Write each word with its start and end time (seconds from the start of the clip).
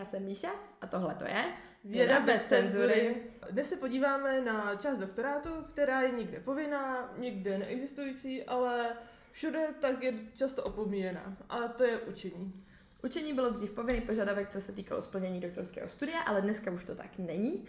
Já 0.00 0.06
jsem 0.06 0.24
Míša 0.24 0.50
a 0.80 0.86
tohle 0.86 1.14
to 1.14 1.24
je 1.24 1.44
Věda 1.84 2.20
bez 2.20 2.46
cenzury. 2.46 3.16
Dnes 3.50 3.68
se 3.68 3.76
podíváme 3.76 4.40
na 4.40 4.74
část 4.74 4.98
doktorátu, 4.98 5.48
která 5.68 6.00
je 6.00 6.10
někde 6.10 6.40
povinná, 6.40 7.12
někde 7.18 7.58
neexistující, 7.58 8.44
ale 8.44 8.96
všude 9.32 9.66
tak 9.80 10.02
je 10.02 10.14
často 10.34 10.62
opomíjená. 10.62 11.36
A 11.48 11.68
to 11.68 11.84
je 11.84 11.98
učení. 11.98 12.64
Učení 13.04 13.32
bylo 13.32 13.50
dřív 13.50 13.70
povinný 13.70 14.00
požadavek, 14.00 14.48
co 14.48 14.60
se 14.60 14.72
týkalo 14.72 15.02
splnění 15.02 15.40
doktorského 15.40 15.88
studia, 15.88 16.20
ale 16.20 16.42
dneska 16.42 16.70
už 16.70 16.84
to 16.84 16.94
tak 16.94 17.18
není. 17.18 17.66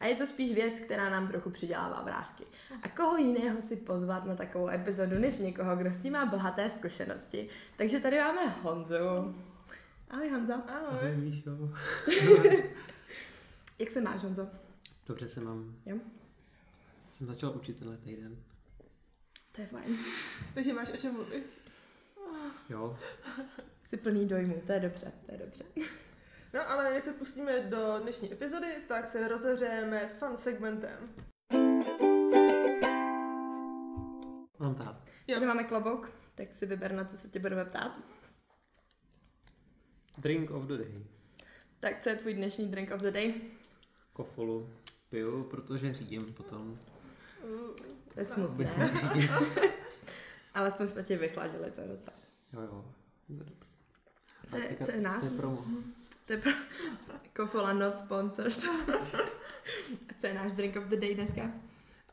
A 0.00 0.06
je 0.06 0.14
to 0.14 0.26
spíš 0.26 0.54
věc, 0.54 0.78
která 0.78 1.10
nám 1.10 1.28
trochu 1.28 1.50
přidělává 1.50 2.02
vrázky. 2.02 2.44
A 2.82 2.88
koho 2.88 3.16
jiného 3.16 3.60
si 3.60 3.76
pozvat 3.76 4.24
na 4.24 4.34
takovou 4.34 4.68
epizodu, 4.68 5.18
než 5.18 5.38
někoho, 5.38 5.76
kdo 5.76 5.90
s 5.90 6.02
tím 6.02 6.12
má 6.12 6.26
bohaté 6.26 6.70
zkušenosti. 6.70 7.48
Takže 7.76 8.00
tady 8.00 8.18
máme 8.18 8.48
Honzu. 8.48 9.34
Ahoj 10.14 10.30
Honzo. 10.30 10.52
Ahoj. 10.52 10.98
Ahoj, 10.98 11.16
Míšo. 11.16 11.50
Jak 13.78 13.90
se 13.90 14.00
máš 14.00 14.22
Honzo? 14.22 14.48
Dobře 15.06 15.28
se 15.28 15.40
mám. 15.40 15.76
Jo? 15.86 15.96
Jsem 17.10 17.26
začal 17.26 17.56
učit 17.56 17.78
tenhle 17.78 17.96
týden. 17.96 18.36
To 19.52 19.60
je 19.60 19.66
fajn. 19.66 19.96
Takže 20.54 20.72
máš 20.72 20.90
o 20.90 20.96
čem 20.96 21.12
mluvit. 21.12 21.60
Jo. 22.68 22.98
Jsi 23.82 23.96
plný 23.96 24.28
dojmů, 24.28 24.62
to 24.66 24.72
je 24.72 24.80
dobře, 24.80 25.12
to 25.26 25.32
je 25.32 25.38
dobře. 25.38 25.64
No 26.54 26.70
ale 26.70 26.94
než 26.94 27.04
se 27.04 27.12
pustíme 27.12 27.60
do 27.60 27.98
dnešní 28.02 28.32
epizody, 28.32 28.66
tak 28.88 29.08
se 29.08 29.28
rozehřejeme 29.28 30.08
fun 30.08 30.36
segmentem. 30.36 31.14
Mám 34.58 34.74
ptát. 34.74 35.02
Jo. 35.26 35.34
Tady 35.34 35.46
máme 35.46 35.64
klobouk, 35.64 36.10
tak 36.34 36.54
si 36.54 36.66
vyber, 36.66 36.92
na 36.92 37.04
co 37.04 37.16
se 37.16 37.28
tě 37.28 37.38
budeme 37.38 37.64
ptát. 37.64 38.00
Drink 40.18 40.50
of 40.50 40.64
the 40.64 40.76
day. 40.76 41.04
Tak 41.80 42.02
co 42.02 42.08
je 42.08 42.16
tvůj 42.16 42.34
dnešní 42.34 42.68
drink 42.68 42.90
of 42.90 43.00
the 43.00 43.10
day? 43.10 43.34
Kofolu 44.12 44.68
piju, 45.08 45.44
protože 45.44 45.94
řídím 45.94 46.32
potom. 46.32 46.78
To 48.14 48.20
je 48.20 48.24
smutné. 48.24 48.70
Alespoň 50.54 50.86
jsme 50.86 51.02
tě 51.02 51.16
vychladili, 51.16 51.70
to 51.70 51.80
je 51.80 51.88
docela. 51.88 52.16
Jo, 52.52 52.60
jo. 52.60 52.84
Co 54.46 54.56
je, 54.56 54.76
co 54.84 54.90
je 54.90 55.00
nás? 55.00 55.20
To 55.20 55.26
je 55.26 55.30
promo. 55.30 55.64
To 56.26 56.32
je 56.32 56.38
pro... 56.38 56.52
Kofola 57.36 57.72
not 57.72 57.98
sponsored. 57.98 58.64
A 60.10 60.14
co 60.16 60.26
je 60.26 60.34
náš 60.34 60.52
drink 60.52 60.76
of 60.76 60.84
the 60.84 60.96
day 60.96 61.14
dneska? 61.14 61.52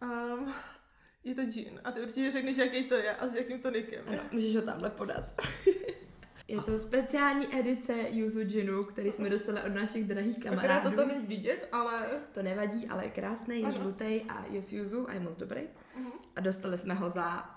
Um, 0.01 0.53
je 1.23 1.35
to 1.35 1.45
gin. 1.45 1.81
A 1.83 1.91
ty 1.91 2.01
určitě 2.01 2.31
řekneš, 2.31 2.57
jaký 2.57 2.83
to 2.83 2.95
je 2.95 3.15
a 3.15 3.27
s 3.27 3.35
jakým 3.35 3.59
tonikem. 3.59 4.03
Ano, 4.07 4.19
můžeš 4.31 4.55
ho 4.55 4.61
tamhle 4.61 4.89
podat. 4.89 5.41
Je 6.51 6.61
to 6.61 6.77
speciální 6.77 7.59
edice 7.59 7.93
Yuzu 8.09 8.43
Ginu, 8.43 8.83
který 8.83 9.11
jsme 9.11 9.29
dostali 9.29 9.61
od 9.61 9.75
našich 9.75 10.03
drahých 10.03 10.37
Akorát 10.37 10.61
kamarádů. 10.61 10.89
to 10.89 10.95
tam 10.95 11.07
není 11.07 11.25
vidět, 11.27 11.69
ale 11.71 11.99
To 12.31 12.43
nevadí, 12.43 12.87
ale 12.87 13.03
je 13.03 13.09
krásný, 13.09 13.61
je 13.61 13.71
žlutý 13.71 14.21
a 14.21 14.45
je 14.49 14.61
z 14.61 14.73
Yuzu 14.73 15.09
a 15.09 15.13
je 15.13 15.19
moc 15.19 15.35
dobrý. 15.35 15.61
Mhm. 15.97 16.11
A 16.35 16.41
dostali 16.41 16.77
jsme 16.77 16.93
ho 16.93 17.09
za... 17.09 17.49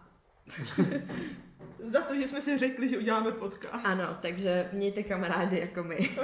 za 1.79 2.01
to, 2.01 2.15
že 2.15 2.29
jsme 2.29 2.41
si 2.41 2.59
řekli, 2.59 2.89
že 2.89 2.99
uděláme 2.99 3.33
podcast. 3.33 3.87
Ano, 3.87 4.17
takže 4.23 4.69
mějte 4.73 5.03
kamarády 5.03 5.59
jako 5.61 5.85
my. 5.85 5.99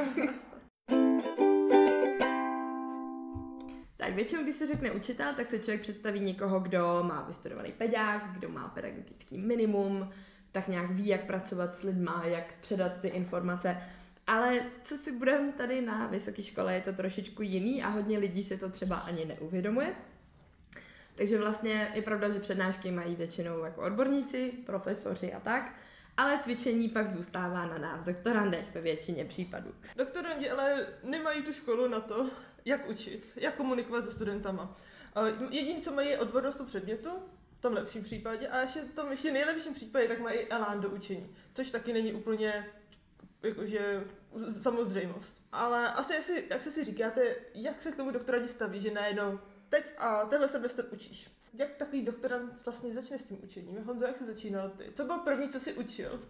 Tak 3.97 4.15
většinou, 4.15 4.43
když 4.43 4.57
se 4.57 4.67
řekne 4.67 4.91
učitel, 4.91 5.35
tak 5.35 5.48
se 5.48 5.59
člověk 5.59 5.81
představí 5.81 6.21
někoho, 6.21 6.61
kdo 6.61 7.03
má 7.03 7.23
vystudovaný 7.23 7.73
pedák, 7.73 8.33
kdo 8.33 8.48
má 8.48 8.69
pedagogický 8.69 9.39
minimum, 9.39 10.11
tak 10.53 10.69
nějak 10.69 10.91
ví, 10.91 11.06
jak 11.06 11.27
pracovat 11.27 11.74
s 11.74 11.83
lidma, 11.83 12.23
jak 12.24 12.55
předat 12.61 13.01
ty 13.01 13.08
informace. 13.08 13.77
Ale 14.27 14.61
co 14.83 14.97
si 14.97 15.13
budeme 15.13 15.52
tady 15.52 15.80
na 15.80 16.07
vysoké 16.07 16.42
škole, 16.42 16.74
je 16.74 16.80
to 16.80 16.92
trošičku 16.92 17.42
jiný 17.42 17.83
a 17.83 17.89
hodně 17.89 18.19
lidí 18.19 18.45
si 18.45 18.57
to 18.57 18.69
třeba 18.69 18.97
ani 18.97 19.24
neuvědomuje. 19.24 19.95
Takže 21.14 21.39
vlastně 21.39 21.92
je 21.95 22.02
pravda, 22.02 22.30
že 22.30 22.41
přednášky 22.41 22.91
mají 22.91 23.17
většinou 23.17 23.64
jako 23.64 23.80
odborníci, 23.83 24.52
profesoři 24.67 25.33
a 25.33 25.41
tak, 25.41 25.74
ale 26.17 26.39
cvičení 26.39 26.89
pak 26.89 27.11
zůstává 27.11 27.67
na 27.67 27.79
nás, 27.79 28.01
doktorandech 28.03 28.74
ve 28.74 28.80
většině 28.80 29.24
případů. 29.24 29.74
Doktorandi 29.97 30.51
ale 30.51 30.86
nemají 31.03 31.42
tu 31.42 31.53
školu 31.53 31.89
na 31.89 32.01
to, 32.01 32.30
jak 32.64 32.89
učit, 32.89 33.33
jak 33.36 33.55
komunikovat 33.55 34.05
se 34.05 34.13
studentama. 34.13 34.77
Jediné, 35.51 35.80
co 35.80 35.92
mají, 35.92 36.08
je 36.08 36.19
odbornost 36.19 36.57
tu 36.57 36.64
předmětu, 36.64 37.11
v 37.61 37.63
tom 37.63 37.73
lepším 37.73 38.03
případě, 38.03 38.48
a 38.48 38.61
ještě 38.61 38.81
v 38.81 38.95
tom 38.95 39.11
ještě 39.11 39.33
nejlepším 39.33 39.73
případě, 39.73 40.09
tak 40.09 40.19
mají 40.19 40.39
elán 40.47 40.81
do 40.81 40.91
učení, 40.91 41.35
což 41.53 41.71
taky 41.71 41.93
není 41.93 42.13
úplně 42.13 42.67
jakože 43.43 44.05
samozřejmost. 44.61 45.43
Ale 45.53 45.93
asi, 45.93 46.17
asi 46.17 46.47
jak 46.51 46.63
se 46.63 46.71
si 46.71 46.85
říkáte, 46.85 47.35
jak 47.55 47.83
se 47.83 47.93
k 47.93 47.97
tomu 47.97 48.11
doktorandi 48.11 48.48
staví, 48.48 48.81
že 48.81 48.91
najednou 48.91 49.39
teď 49.69 49.91
a 49.98 50.25
tenhle 50.27 50.48
semestr 50.48 50.87
učíš. 50.91 51.31
Jak 51.59 51.75
takový 51.77 52.03
doktorant 52.03 52.65
vlastně 52.65 52.95
začne 52.95 53.19
s 53.19 53.27
tím 53.27 53.39
učením? 53.45 53.85
Honzo, 53.85 54.05
jak 54.07 54.17
jsi 54.17 54.25
začínal 54.25 54.69
ty? 54.69 54.85
Co 54.92 55.05
byl 55.05 55.19
první, 55.19 55.48
co 55.48 55.61
jsi 55.61 55.73
učil? 55.73 56.21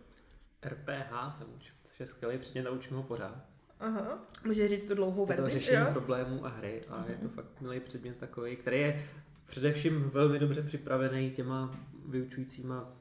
RPH 0.62 1.36
jsem 1.36 1.54
učil, 1.56 1.74
což 1.84 2.00
je 2.00 2.06
skvělý 2.06 2.38
předmět 2.38 2.66
a 2.66 2.70
učím 2.70 2.96
ho 2.96 3.02
pořád. 3.02 3.44
Aha. 3.80 4.18
Můžeš 4.44 4.70
říct 4.70 4.84
tu 4.84 4.94
dlouhou 4.94 5.30
Je 5.30 5.36
to 5.36 5.42
verzi? 5.42 5.58
řešení 5.58 5.80
Jo. 5.80 5.92
problémů 5.92 6.46
a 6.46 6.48
hry 6.48 6.84
a 6.88 7.04
je 7.08 7.16
to 7.16 7.28
fakt 7.28 7.60
milý 7.60 7.80
předmět 7.80 8.16
takový, 8.16 8.56
který 8.56 8.80
je 8.80 9.08
především 9.50 10.10
velmi 10.10 10.38
dobře 10.38 10.62
připravený 10.62 11.30
těma 11.30 11.70
vyučujícíma 12.08 12.96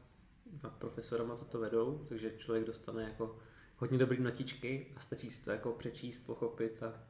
a 0.63 0.69
profesorama, 0.69 1.35
co 1.35 1.45
to 1.45 1.59
vedou, 1.59 2.05
takže 2.07 2.33
člověk 2.37 2.65
dostane 2.65 3.03
jako 3.03 3.39
hodně 3.77 3.97
dobrý 3.97 4.23
notičky 4.23 4.93
a 4.95 4.99
stačí 4.99 5.29
si 5.29 5.45
to 5.45 5.51
jako 5.51 5.71
přečíst, 5.71 6.19
pochopit 6.19 6.83
a 6.83 7.03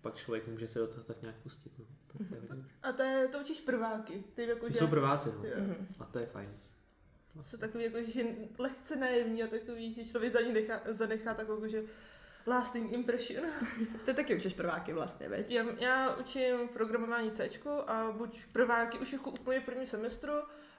pak 0.00 0.16
člověk 0.16 0.48
může 0.48 0.68
se 0.68 0.78
do 0.78 0.86
toho 0.86 1.04
tak 1.04 1.22
nějak 1.22 1.36
pustit. 1.36 1.72
No. 1.78 1.84
Tak 2.06 2.28
to, 2.28 2.34
je 2.34 2.40
hodně 2.40 2.56
dobře. 2.56 2.74
A 2.82 2.92
to, 2.92 3.02
je, 3.02 3.28
to 3.28 3.40
učíš 3.40 3.60
prváky. 3.60 4.24
Ty 4.34 4.46
jakože... 4.46 4.72
To 4.72 4.78
jsou 4.78 4.90
prváci, 4.90 5.28
no. 5.28 5.44
Mhm. 5.56 5.86
A 5.98 6.04
to 6.04 6.18
je 6.18 6.26
fajn. 6.26 6.50
Jsou 7.40 7.58
takový 7.58 7.84
jako, 7.84 8.02
že 8.02 8.24
lehce 8.58 8.96
naivní 8.96 9.42
a 9.42 9.46
takový, 9.46 9.94
že 9.94 10.04
člověk 10.04 10.32
za 10.32 10.40
ní 10.40 10.52
nechá, 10.52 10.80
zanechá 10.88 11.34
takovou 11.34 11.64
jako, 11.64 11.68
že 11.68 11.82
lasting 12.46 12.92
impression. 12.92 13.44
Ty 14.04 14.14
taky 14.14 14.36
učíš 14.36 14.54
prváky 14.54 14.92
vlastně, 14.92 15.28
veď? 15.28 15.50
Já, 15.50 15.64
já 15.78 16.16
učím 16.16 16.68
programování 16.72 17.30
C 17.30 17.48
a 17.86 18.12
buď 18.12 18.42
prváky 18.52 18.98
už 18.98 19.12
jako 19.12 19.30
úplně 19.30 19.60
první 19.60 19.86
semestru, 19.86 20.32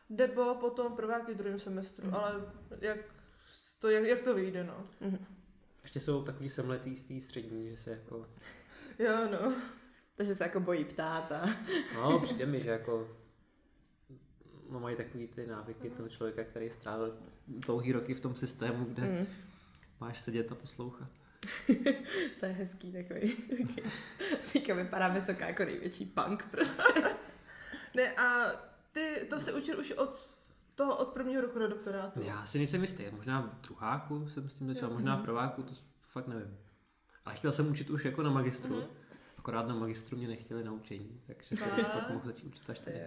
nebo 0.09 0.55
potom 0.55 0.95
prváky 0.95 1.33
v 1.33 1.37
druhém 1.37 1.59
semestru, 1.59 2.05
Mhm. 2.07 2.15
ale 2.15 2.51
jak 2.81 2.97
to, 3.79 3.89
jak, 3.89 4.03
jak 4.03 4.23
to 4.23 4.35
vyjde, 4.35 4.63
no. 4.63 4.83
Mhm. 5.01 5.25
Ještě 5.83 5.99
jsou 5.99 6.23
takový 6.23 6.49
semletý 6.49 6.95
z 6.95 7.03
té 7.03 7.19
střední, 7.19 7.69
že 7.69 7.77
se 7.77 7.89
jako, 7.91 8.27
Jo, 8.99 9.11
no. 9.31 9.53
Takže 10.15 10.35
se 10.35 10.43
jako 10.43 10.59
bojí 10.59 10.85
ptát 10.85 11.31
a... 11.31 11.45
no 11.95 12.19
přijde 12.19 12.45
mi, 12.45 12.61
že 12.61 12.69
jako 12.69 13.17
no, 14.69 14.79
mají 14.79 14.95
takový 14.95 15.27
ty 15.27 15.47
návyky 15.47 15.89
toho 15.89 16.09
člověka, 16.09 16.43
který 16.43 16.69
strávil 16.69 17.17
dlouhý 17.47 17.91
roky 17.91 18.13
v 18.13 18.19
tom 18.19 18.35
systému, 18.35 18.85
kde 18.85 19.03
Mm. 19.03 19.27
máš 19.99 20.19
sedět 20.19 20.51
a 20.51 20.55
poslouchat. 20.55 21.09
to 22.39 22.45
je 22.45 22.51
hezký 22.51 22.91
takový. 22.91 23.35
Teďka 24.53 24.73
vypadá 24.73 25.07
vysoká 25.07 25.47
jako 25.47 25.63
největší 25.65 26.05
punk 26.05 26.45
prostě. 26.51 26.83
Ne, 27.95 28.11
a 28.13 28.47
ty 28.91 29.27
to 29.29 29.39
se 29.39 29.53
učil 29.53 29.79
už 29.79 29.91
od 29.91 30.37
toho, 30.75 30.97
od 30.97 31.07
prvního 31.07 31.41
roku 31.41 31.59
na 31.59 31.67
doktorátu. 31.67 32.21
Já 32.23 32.45
si 32.45 32.57
nejsem 32.57 32.81
jistý, 32.81 33.03
možná 33.11 33.41
v 33.41 33.61
druháku 33.67 34.27
jsem 34.29 34.49
s 34.49 34.53
tím 34.53 34.73
začal, 34.73 34.89
Jo. 34.89 34.93
možná 34.93 35.15
v 35.15 35.21
prváku, 35.21 35.63
to, 35.63 35.69
to 35.75 35.81
fakt 36.11 36.27
nevím. 36.27 36.57
Ale 37.25 37.35
chtěl 37.35 37.51
jsem 37.51 37.71
učit 37.71 37.89
už 37.89 38.05
jako 38.05 38.23
na 38.23 38.29
magistru, 38.29 38.75
Mhm. 38.75 38.85
akorát 39.37 39.67
na 39.67 39.75
magistru 39.75 40.17
mě 40.17 40.27
nechtěli 40.27 40.63
na 40.63 40.71
učení, 40.71 41.21
takže 41.27 41.57
jsem 41.57 41.69
pak 41.93 42.09
mohl 42.09 42.25
začít 42.25 42.45
učit 42.47 42.69
až 42.69 42.79
To 42.79 42.85
tady. 42.85 42.99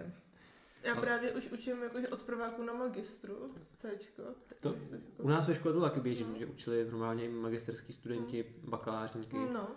Já 0.84 0.92
Ale- 0.92 1.00
právě 1.02 1.32
už 1.32 1.50
učím 1.52 1.82
jakože 1.82 2.08
od 2.08 2.22
prváku 2.22 2.62
na 2.62 2.72
magistru 2.72 3.54
Cčko. 3.76 4.22
To- 4.60 4.68
jako- 4.90 5.22
U 5.22 5.28
nás 5.28 5.48
ve 5.48 5.54
škole 5.54 5.74
to 5.74 5.80
taky 5.80 6.00
běží, 6.00 6.24
Mhm. 6.24 6.38
že 6.38 6.46
učili 6.46 6.84
normálně 6.90 7.24
i 7.24 7.28
magisterský 7.28 7.92
studenti, 7.92 8.44
bakalářníky, 8.64 9.36
No. 9.52 9.68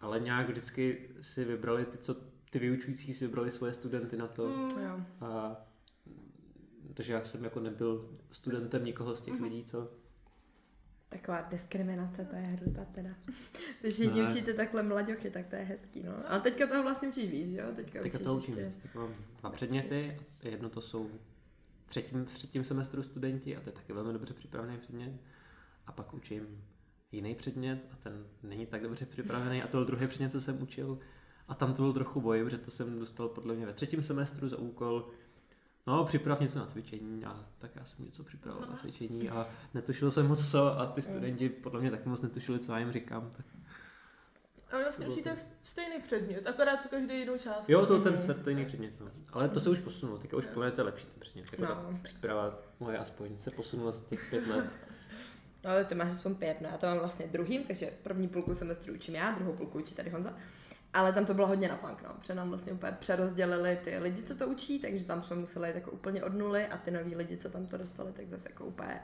ale 0.00 0.20
nějak 0.20 0.48
vždycky 0.48 1.08
si 1.20 1.44
vybrali 1.44 1.84
ty, 1.84 1.98
co 1.98 2.16
ty 2.50 2.58
vyučující 2.58 3.14
si 3.14 3.26
vybrali 3.26 3.50
svoje 3.50 3.72
studenty 3.72 4.16
na 4.16 4.26
to. 4.26 4.48
Mm. 4.48 4.68
Jo. 4.84 5.00
A, 5.20 5.56
takže 6.94 7.12
já 7.12 7.24
jsem 7.24 7.44
jako 7.44 7.60
nebyl 7.60 8.18
studentem 8.30 8.84
nikoho 8.84 9.16
z 9.16 9.20
těch 9.20 9.34
Mhm. 9.34 9.44
lidí, 9.44 9.64
co... 9.64 9.88
Taková 11.10 11.40
diskriminace, 11.40 12.24
to 12.24 12.36
je 12.36 12.42
hrůza 12.42 12.84
teda. 12.84 13.10
Když 13.80 13.98
jedni 13.98 14.22
učíte 14.22 14.54
takhle 14.54 14.82
mladěchy, 14.82 15.30
tak 15.30 15.46
to 15.46 15.56
je 15.56 15.62
hezký, 15.62 16.02
no. 16.02 16.12
Ale 16.28 16.40
teďka 16.40 16.66
toho 16.66 16.82
vlastně 16.82 17.08
učíš 17.08 17.30
víc, 17.30 17.50
jo? 17.50 17.64
Teďka, 17.74 18.02
Teďka 18.02 18.18
učíš 18.18 18.26
to 18.26 18.34
učím 18.34 18.54
ještě... 18.54 18.66
víc. 18.66 18.82
Tak 18.82 18.94
mám 18.94 19.14
dva 19.40 19.50
předměty, 19.50 20.20
jedno 20.42 20.68
to 20.68 20.80
jsou 20.80 21.10
v 21.86 21.88
třetím, 21.88 22.24
v 22.24 22.34
třetím 22.34 22.64
semestru 22.64 23.02
studenti 23.02 23.56
a 23.56 23.60
to 23.60 23.68
je 23.68 23.72
taky 23.72 23.92
velmi 23.92 24.12
dobře 24.12 24.34
připravený 24.34 24.78
předmět. 24.78 25.12
A 25.86 25.92
pak 25.92 26.14
učím 26.14 26.64
jiný 27.12 27.34
předmět 27.34 27.88
a 27.92 27.96
ten 27.96 28.26
není 28.42 28.66
tak 28.66 28.82
dobře 28.82 29.06
připravený 29.06 29.62
a 29.62 29.66
to 29.66 29.76
byl 29.76 29.84
druhý 29.84 30.06
předmět, 30.06 30.30
co 30.30 30.40
jsem 30.40 30.62
učil. 30.62 30.98
A 31.48 31.54
tam 31.54 31.74
to 31.74 31.82
byl 31.82 31.92
trochu 31.92 32.20
boj, 32.20 32.44
protože 32.44 32.58
to 32.58 32.70
jsem 32.70 32.98
dostal 32.98 33.28
podle 33.28 33.54
mě 33.54 33.66
ve 33.66 33.72
třetím 33.72 34.02
semestru 34.02 34.48
za 34.48 34.58
úkol 34.58 35.08
No, 35.86 36.04
připrav 36.04 36.40
něco 36.40 36.58
na 36.58 36.66
cvičení 36.66 37.24
a 37.24 37.44
tak 37.58 37.76
já 37.76 37.84
jsem 37.84 38.04
něco 38.04 38.24
připravil 38.24 38.66
na 38.70 38.76
cvičení 38.76 39.30
a 39.30 39.46
netušil 39.74 40.10
jsem 40.10 40.26
moc 40.28 40.50
co 40.50 40.80
a 40.80 40.86
ty 40.86 41.02
studenti 41.02 41.48
podle 41.48 41.80
mě 41.80 41.90
taky 41.90 42.08
moc 42.08 42.22
netušili, 42.22 42.58
co 42.58 42.72
já 42.72 42.78
jim 42.78 42.92
říkám. 42.92 43.30
Tak 43.36 43.46
Ale 44.72 44.82
vlastně 44.82 45.06
učíte 45.08 45.36
stejný 45.62 46.00
předmět, 46.02 46.46
akorát 46.46 46.86
každý 46.86 47.18
jinou 47.18 47.38
část. 47.38 47.68
Jo, 47.70 47.86
to 47.86 48.00
ten 48.00 48.18
stejný 48.18 48.64
předmět. 48.64 49.00
No. 49.00 49.06
Ale 49.32 49.48
to 49.48 49.60
se 49.60 49.70
už 49.70 49.78
posunulo, 49.78 50.18
teďka 50.18 50.36
už 50.36 50.46
plně 50.46 50.72
lepší 50.82 51.06
ten 51.06 51.20
předmět. 51.20 51.46
Jako 51.52 51.62
No. 51.64 51.68
ta 51.92 51.98
příprava 52.02 52.58
moje 52.80 52.98
aspoň 52.98 53.38
se 53.38 53.50
posunula 53.50 53.90
za 53.90 54.00
těch 54.00 54.30
pět 54.30 54.46
let. 54.46 54.70
No, 55.64 55.70
ale 55.70 55.84
ty 55.84 55.94
máš 55.94 56.10
aspoň 56.10 56.34
pět, 56.34 56.60
no 56.60 56.68
já 56.72 56.76
to 56.78 56.86
mám 56.86 56.98
vlastně 56.98 57.26
druhým, 57.26 57.62
takže 57.64 57.92
první 58.02 58.28
půlku 58.28 58.54
semestru 58.54 58.94
učím 58.94 59.14
já, 59.14 59.30
druhou 59.32 59.52
půlku 59.52 59.78
učí 59.78 59.94
tady 59.94 60.10
Honza. 60.10 60.36
Ale 60.92 61.12
tam 61.12 61.24
to 61.26 61.34
bylo 61.34 61.46
hodně 61.46 61.68
na 61.68 61.76
punk, 61.76 62.02
no, 62.02 62.14
protože 62.20 62.34
nám 62.34 62.48
vlastně 62.48 62.72
úplně 62.72 62.92
přerozdělili 63.00 63.78
ty 63.84 63.98
lidi, 63.98 64.22
co 64.22 64.34
to 64.36 64.46
učí, 64.48 64.78
takže 64.78 65.04
tam 65.04 65.22
jsme 65.22 65.36
museli 65.36 65.68
jít 65.68 65.74
jako 65.74 65.90
úplně 65.90 66.24
od 66.24 66.34
nuly 66.34 66.66
a 66.66 66.76
ty 66.76 66.90
noví 66.90 67.16
lidi, 67.16 67.36
co 67.36 67.50
tam 67.50 67.66
to 67.66 67.76
dostali, 67.76 68.12
tak 68.12 68.28
zase 68.28 68.48
jako 68.48 68.64
úplně 68.64 69.00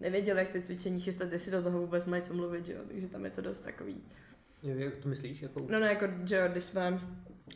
nevěděli, 0.00 0.38
jak 0.38 0.48
ty 0.48 0.60
cvičení 0.62 1.00
chystat, 1.00 1.32
jestli 1.32 1.52
do 1.52 1.62
toho 1.62 1.80
vůbec 1.80 2.04
mají 2.06 2.22
co 2.22 2.34
mluvit, 2.34 2.66
že 2.66 2.72
jo, 2.72 2.80
takže 2.88 3.06
tam 3.06 3.24
je 3.24 3.30
to 3.30 3.40
dost 3.40 3.60
takový. 3.60 4.02
Jak 4.62 4.96
to 4.96 5.08
myslíš? 5.08 5.42
Jako... 5.42 5.66
No 5.70 5.80
ne, 5.80 5.86
jako, 5.86 6.06
že 6.24 6.36
jo, 6.36 6.48
když 6.48 6.64
jsme, 6.64 7.00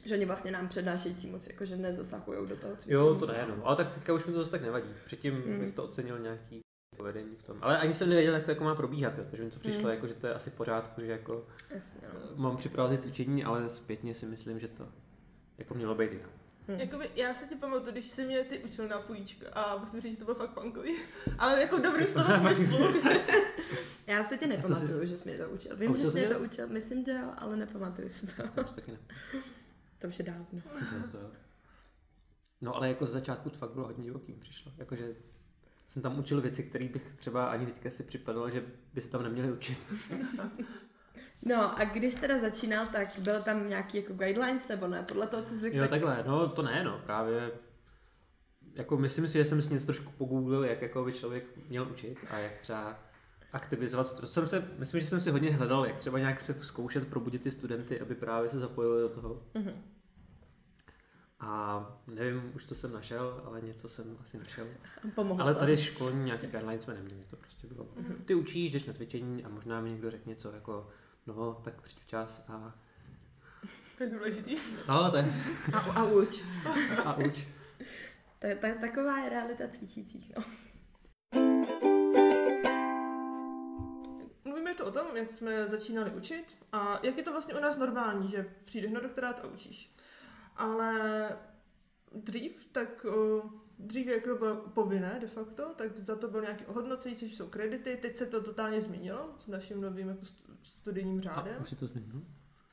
že 0.04 0.14
oni 0.14 0.24
vlastně 0.24 0.50
nám 0.50 0.68
přednášející 0.68 1.26
moc, 1.30 1.46
jako, 1.46 1.64
že 1.64 1.76
nezasahují 1.76 2.48
do 2.48 2.56
toho 2.56 2.76
cvičení. 2.76 2.92
Jo, 2.94 3.14
to 3.14 3.26
ne, 3.26 3.46
no. 3.48 3.66
Ale 3.66 3.76
tak 3.76 3.90
teďka 3.90 4.12
už 4.12 4.26
mi 4.26 4.32
to 4.32 4.38
zase 4.38 4.50
tak 4.50 4.62
nevadí. 4.62 4.88
Předtím 5.04 5.34
Mm. 5.46 5.58
bych 5.60 5.70
to 5.74 5.84
ocenil 5.84 6.18
nějaký 6.18 6.61
povedení 7.02 7.36
v 7.38 7.42
tom. 7.42 7.58
Ale 7.60 7.78
ani 7.78 7.94
jsem 7.94 8.08
nevěděl, 8.08 8.34
jak 8.34 8.44
to 8.44 8.50
jako 8.50 8.64
má 8.64 8.74
probíhat, 8.74 9.18
jo. 9.18 9.24
takže 9.30 9.44
mi 9.44 9.50
to 9.50 9.58
přišlo, 9.58 9.80
Mm. 9.82 9.88
jako, 9.88 10.06
že 10.06 10.14
to 10.14 10.26
je 10.26 10.34
asi 10.34 10.50
v 10.50 10.54
pořádku, 10.54 11.00
že 11.00 11.06
jako 11.06 11.46
Jasně, 11.70 12.00
no. 12.14 12.20
mám 12.36 12.56
připravovat 12.56 12.96
ty 12.96 13.02
cvičení, 13.02 13.44
ale 13.44 13.68
zpětně 13.68 14.14
si 14.14 14.26
myslím, 14.26 14.58
že 14.58 14.68
to 14.68 14.88
jako 15.58 15.74
mělo 15.74 15.94
být 15.94 16.12
jinak. 16.12 16.30
Hm. 16.68 16.80
Jakoby, 16.80 17.10
já 17.16 17.34
se 17.34 17.46
ti 17.46 17.54
pamatuju, 17.54 17.92
když 17.92 18.04
jsi 18.10 18.24
mě 18.24 18.44
ty 18.44 18.58
učil 18.58 18.88
na 18.88 19.00
půjčka 19.00 19.48
a 19.52 19.76
musím 19.78 20.00
říct, 20.00 20.12
že 20.12 20.18
to 20.18 20.24
bylo 20.24 20.36
fakt 20.36 20.50
punkový. 20.50 20.96
Ale 21.38 21.60
jako 21.60 21.76
v 21.78 21.80
dobrým 21.80 22.06
slova 22.06 22.38
smyslu. 22.38 22.78
Já 24.06 24.24
se 24.24 24.36
tě 24.36 24.46
nepamatuju, 24.46 24.88
jsi- 24.88 25.06
že 25.06 25.16
jsi 25.18 25.28
mě 25.28 25.38
to 25.38 25.50
učil. 25.50 25.76
Vím, 25.76 25.96
že 25.96 26.04
jsi 26.10 26.18
mě 26.18 26.28
to 26.28 26.38
učil, 26.40 26.68
myslím, 26.68 27.04
že 27.04 27.12
jo, 27.12 27.32
ale 27.38 27.56
nepamatuju 27.56 28.08
si 28.08 28.26
to. 28.26 28.42
To 28.48 28.60
už 28.62 28.70
taky 28.70 28.90
ne. 28.92 28.98
To 29.98 30.08
už 30.08 30.18
je 30.18 30.24
dávno. 30.24 30.60
No 32.60 32.76
ale 32.76 32.88
jako 32.88 33.06
z 33.06 33.10
začátku 33.10 33.50
to 33.50 33.56
fakt 33.58 33.70
bylo 33.72 33.86
hodně 33.86 34.04
divoký, 34.04 34.32
přišlo. 34.32 34.72
Jakože 34.78 35.14
jsem 35.92 36.02
tam 36.02 36.18
učil 36.18 36.40
věci, 36.40 36.62
které 36.62 36.88
bych 36.88 37.14
třeba 37.14 37.46
ani 37.46 37.66
teďka 37.66 37.90
si 37.90 38.02
připadal, 38.02 38.50
že 38.50 38.64
by 38.94 39.00
se 39.00 39.10
tam 39.10 39.22
neměli 39.22 39.52
učit. 39.52 39.78
No 41.46 41.80
a 41.80 41.84
když 41.84 42.14
teda 42.14 42.38
začínal, 42.38 42.86
tak 42.92 43.18
byl 43.18 43.42
tam 43.42 43.68
nějaký 43.68 43.96
jako 43.96 44.12
guidelines 44.12 44.68
nebo 44.68 44.86
ne? 44.86 45.04
Podle 45.08 45.26
toho, 45.26 45.42
co 45.42 45.54
jsi 45.54 45.60
řekl, 45.60 45.76
Jo, 45.76 45.82
tak... 45.82 45.90
takhle, 45.90 46.24
no 46.26 46.48
to 46.48 46.62
ne, 46.62 46.84
no, 46.84 47.00
právě 47.06 47.50
jako 48.74 48.96
myslím 48.96 49.28
si, 49.28 49.38
že 49.38 49.44
jsem 49.44 49.62
si 49.62 49.74
něco 49.74 49.86
trošku 49.86 50.12
pogooglil, 50.12 50.64
jak 50.64 50.82
jako 50.82 51.04
by 51.04 51.12
člověk 51.12 51.44
měl 51.68 51.88
učit 51.90 52.18
a 52.30 52.38
jak 52.38 52.58
třeba 52.58 52.98
aktivizovat. 53.52 54.20
To 54.20 54.26
jsem 54.26 54.46
se, 54.46 54.68
myslím, 54.78 55.00
že 55.00 55.06
jsem 55.06 55.20
si 55.20 55.30
hodně 55.30 55.50
hledal, 55.50 55.86
jak 55.86 55.98
třeba 55.98 56.18
nějak 56.18 56.40
se 56.40 56.56
zkoušet 56.60 57.08
probudit 57.08 57.42
ty 57.42 57.50
studenty, 57.50 58.00
aby 58.00 58.14
právě 58.14 58.50
se 58.50 58.58
zapojili 58.58 59.02
do 59.02 59.08
toho. 59.08 59.42
Mhm. 59.54 59.82
A 61.46 61.86
nevím, 62.06 62.52
už 62.54 62.64
to 62.64 62.74
jsem 62.74 62.92
našel, 62.92 63.42
ale 63.44 63.60
něco 63.60 63.88
jsem 63.88 64.18
asi 64.20 64.38
našel. 64.38 64.66
Pomohlo 65.14 65.42
Ale 65.44 65.54
to. 65.54 65.60
tady 65.60 65.76
školní 65.76 66.24
nějaký 66.24 66.46
guidelines 66.46 66.82
jsme 66.82 66.94
neměli, 66.94 67.20
to 67.30 67.36
prostě 67.36 67.66
bylo. 67.66 67.88
Mhm. 67.96 68.22
Ty 68.24 68.34
učíš, 68.34 68.72
jdeš 68.72 68.84
na 68.84 68.92
cvičení 68.92 69.44
a 69.44 69.48
možná 69.48 69.80
mi 69.80 69.90
někdo 69.90 70.10
řekne 70.10 70.30
něco 70.30 70.52
jako, 70.52 70.88
no, 71.26 71.60
tak 71.64 71.80
přijď 71.82 72.00
včas 72.00 72.44
a, 72.48 72.74
To 73.98 74.04
je 74.04 74.10
důležitý. 74.10 74.56
no, 74.88 75.10
to 75.10 75.16
je, 75.16 75.32
A, 75.74 75.78
a 75.78 76.04
uč. 76.04 76.42
a 77.04 77.16
uč. 77.16 77.46
Ta, 78.38 78.48
ta, 78.60 78.74
taková 78.80 79.18
je 79.18 79.30
realita 79.30 79.68
cvičících, 79.68 80.32
no. 80.36 80.44
Mluvíme 84.44 84.74
to 84.74 84.86
o 84.86 84.90
tom, 84.90 85.16
jak 85.16 85.30
jsme 85.30 85.68
začínali 85.68 86.10
učit 86.10 86.56
a 86.72 87.00
jak 87.02 87.16
je 87.16 87.22
to 87.22 87.32
vlastně 87.32 87.54
u 87.54 87.60
nás 87.60 87.76
normální, 87.76 88.28
že 88.30 88.54
přijdeš 88.64 88.90
na 88.92 89.00
doktorát 89.00 89.40
a 89.44 89.46
učíš. 89.46 89.94
Ale 90.62 91.28
dřív, 92.14 92.66
tak 92.72 93.06
uh, 93.08 93.50
dřív 93.78 94.06
jak 94.06 94.24
to 94.24 94.36
bylo 94.36 94.56
povinné 94.56 95.18
de 95.20 95.26
facto, 95.26 95.74
tak 95.76 95.98
za 95.98 96.16
to 96.16 96.28
byl 96.28 96.40
nějaký 96.40 96.64
ohodnocení, 96.66 97.16
což 97.16 97.34
jsou 97.34 97.46
kredity. 97.46 97.96
Teď 98.02 98.16
se 98.16 98.26
to 98.26 98.42
totálně 98.42 98.80
změnilo 98.80 99.30
s 99.44 99.46
naším 99.46 99.80
novým 99.80 100.08
jako 100.08 100.24
stu- 100.24 100.52
studijním 100.62 101.18
A 101.18 101.20
řádem. 101.22 101.56
už 101.62 101.68
si 101.68 101.76
to 101.76 101.86
změnilo? 101.86 102.20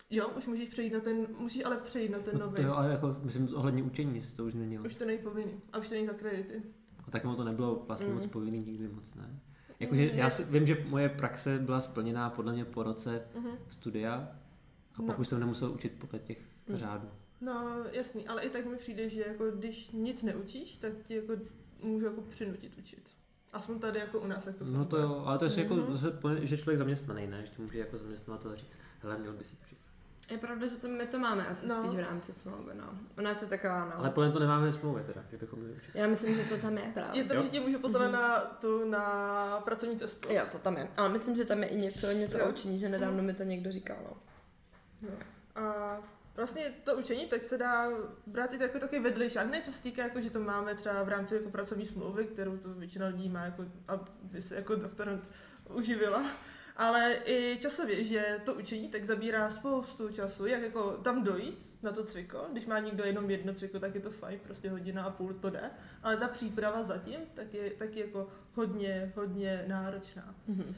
Jo, 0.10 0.28
už 0.38 0.48
můžeš 0.48 0.70
přejít 0.70 0.94
na 0.94 1.00
ten, 1.00 1.28
musíš 1.40 1.66
ale 1.66 1.78
přejít 1.78 2.10
na 2.12 2.20
ten 2.20 2.34
No, 2.40 2.46
nový. 2.46 2.56
to 2.56 2.62
jo, 2.62 2.74
ale 2.76 2.92
jako, 2.92 3.16
myslím, 3.24 3.56
ohledně 3.56 3.84
učení 3.84 4.22
se 4.22 4.36
to 4.36 4.46
už 4.46 4.52
změnilo. 4.54 4.86
Už 4.86 4.96
to 4.96 5.06
není 5.06 5.20
povinný. 5.20 5.62
A 5.74 5.78
už 5.78 5.88
to 5.88 5.94
není 5.96 6.06
za 6.08 6.14
kredity. 6.14 6.64
A 7.08 7.12
tak 7.12 7.24
mu 7.26 7.36
to 7.36 7.44
nebylo 7.44 7.84
vlastně 7.88 8.08
Mm. 8.08 8.14
moc 8.14 8.26
povinný 8.26 8.60
nikdy 8.60 8.88
moc, 8.88 9.14
ne? 9.14 9.40
Jakože 9.80 10.02
Mm, 10.12 10.18
já 10.18 10.30
si, 10.30 10.44
vím, 10.44 10.68
že 10.68 10.86
moje 10.90 11.10
praxe 11.10 11.60
byla 11.60 11.82
splněná 11.82 12.30
podle 12.30 12.54
mě 12.54 12.66
po 12.66 12.84
roce 12.84 13.22
Mhm. 13.36 13.52
studia 13.68 14.14
a 14.96 15.02
pak 15.02 15.18
No. 15.18 15.22
už 15.22 15.28
jsem 15.28 15.40
nemusel 15.40 15.72
učit 15.72 15.94
podle 16.00 16.20
těch 16.20 16.42
Mm. 16.68 16.76
řádů. 16.76 17.08
No, 17.42 17.84
jasný, 17.92 18.28
ale 18.28 18.42
i 18.44 18.50
tak 18.50 18.66
mi 18.66 18.76
přijde, 18.78 19.10
že 19.10 19.22
jako 19.28 19.52
když 19.52 19.90
nic 19.92 20.24
neučíš, 20.24 20.78
tak 20.78 20.94
ti 21.04 21.16
jako 21.16 21.34
můžu 21.82 22.06
jako 22.06 22.22
přinutit 22.22 22.78
učit. 22.78 23.16
Aspoň 23.54 23.80
tady 23.80 24.00
jako 24.00 24.20
u 24.20 24.28
nás, 24.28 24.48
jak 24.48 24.56
to 24.58 24.66
No 24.66 24.86
to 24.86 24.98
jo, 24.98 25.24
ale 25.26 25.38
to 25.38 25.46
je 25.46 25.52
jako, 25.58 25.74
Mhm. 25.76 25.96
zase 25.96 26.18
že 26.42 26.58
člověk 26.58 26.78
zaměstnaný, 26.78 27.28
ne? 27.28 27.42
Že 27.42 27.48
ti 27.50 27.62
může 27.62 27.80
jako 27.80 27.98
zaměstnavatel 27.98 28.56
říct, 28.56 28.78
hele, 29.02 29.18
měl 29.18 29.34
by 29.34 29.44
si 29.44 29.56
učit. 29.66 29.78
Je 30.32 30.38
pravda, 30.38 30.68
že 30.68 30.76
to 30.76 30.88
my 30.88 31.06
to 31.06 31.20
máme 31.20 31.48
asi 31.48 31.68
No. 31.68 31.76
spíš 31.80 31.96
v 31.96 32.00
rámci 32.00 32.34
smlouvy, 32.34 32.72
no. 32.76 33.00
U 33.18 33.22
nás 33.22 33.42
je 33.42 33.48
taková, 33.48 33.86
no. 33.86 33.98
Ale 34.00 34.10
plně 34.10 34.32
to 34.32 34.40
nemáme 34.40 34.66
ve 34.66 34.72
smlouvě 34.72 35.04
teda, 35.04 35.24
že 35.32 35.38
bychom 35.38 35.60
měli 35.60 35.74
učit. 35.76 35.92
Já 35.96 36.08
myslím, 36.08 36.36
že 36.36 36.44
to 36.44 36.58
tam 36.58 36.78
je 36.78 36.92
právě. 36.94 37.22
Je 37.22 37.28
to, 37.28 37.34
Jo. 37.34 37.42
že 37.42 37.50
tě 37.50 37.60
můžu 37.60 37.80
poslat 37.80 38.04
Mhm. 38.04 38.12
na 38.12 38.40
tu 38.40 38.90
na 38.90 39.62
pracovní 39.66 39.98
cestu. 39.98 40.34
Jo, 40.34 40.44
to 40.52 40.58
tam 40.60 40.78
je. 40.78 40.88
Ale 40.98 41.10
myslím, 41.10 41.36
že 41.36 41.46
tam 41.46 41.64
je 41.64 41.70
i 41.70 41.78
něco, 41.78 42.12
něco 42.12 42.38
Jo. 42.38 42.50
učení, 42.50 42.78
že 42.80 42.90
nedávno 42.90 43.24
mi 43.24 43.34
to 43.34 43.44
někdo 43.44 43.72
říkal, 43.72 43.98
no. 44.04 44.18
A 45.56 45.98
vlastně 46.40 46.64
to 46.84 46.98
učení 46.98 47.26
teď 47.26 47.46
se 47.46 47.58
dá 47.58 47.90
brát 48.28 48.54
i 48.54 48.62
jako 48.62 48.80
takový 48.80 49.02
vedlejšák. 49.02 49.48
Ne 49.48 49.62
co 49.62 49.72
se 49.72 49.82
týká, 49.82 50.04
jako, 50.04 50.22
že 50.22 50.32
to 50.32 50.40
máme 50.40 50.76
třeba 50.76 51.04
v 51.04 51.10
rámci 51.10 51.36
jako 51.36 51.50
pracovní 51.50 51.86
smlouvy, 51.86 52.26
kterou 52.26 52.58
tu 52.58 52.74
většina 52.74 53.08
lidí 53.08 53.30
má, 53.30 53.46
jako, 53.46 53.66
aby 53.88 54.42
se 54.42 54.56
jako 54.56 54.76
doktorant 54.76 55.32
uživila. 55.74 56.26
Ale 56.78 57.20
i 57.26 57.58
časově, 57.62 58.04
že 58.04 58.42
to 58.44 58.54
učení 58.54 58.88
tak 58.88 59.06
zabírá 59.06 59.50
spoustu 59.50 60.10
času, 60.10 60.46
jak 60.46 60.62
jako 60.62 60.92
tam 60.92 61.24
dojít 61.24 61.76
na 61.84 61.92
to 61.92 62.04
cviko. 62.04 62.46
Když 62.52 62.66
má 62.66 62.80
někdo 62.80 63.04
jenom 63.04 63.30
jedno 63.30 63.54
cviko, 63.54 63.80
tak 63.80 63.96
je 63.96 64.02
to 64.02 64.12
fajn, 64.12 64.40
prostě 64.44 64.70
hodina 64.70 65.04
a 65.04 65.10
půl 65.10 65.34
to 65.34 65.50
jde. 65.50 65.72
Ale 66.04 66.18
ta 66.18 66.28
příprava 66.28 66.84
zatím 66.84 67.20
tak 67.34 67.54
je 67.54 67.72
taky 67.72 68.00
jako 68.00 68.28
hodně, 68.54 69.14
hodně 69.16 69.66
náročná. 69.68 70.36
Mhm. 70.48 70.64
Uh, 70.64 70.74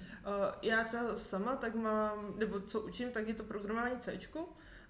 já 0.61 0.83
třeba 0.83 1.15
sama 1.15 1.55
tak 1.55 1.75
mám, 1.75 2.33
nebo 2.37 2.59
co 2.59 2.81
učím, 2.81 3.09
tak 3.11 3.27
je 3.27 3.33
to 3.33 3.43
programování 3.43 3.99
C. 3.99 4.17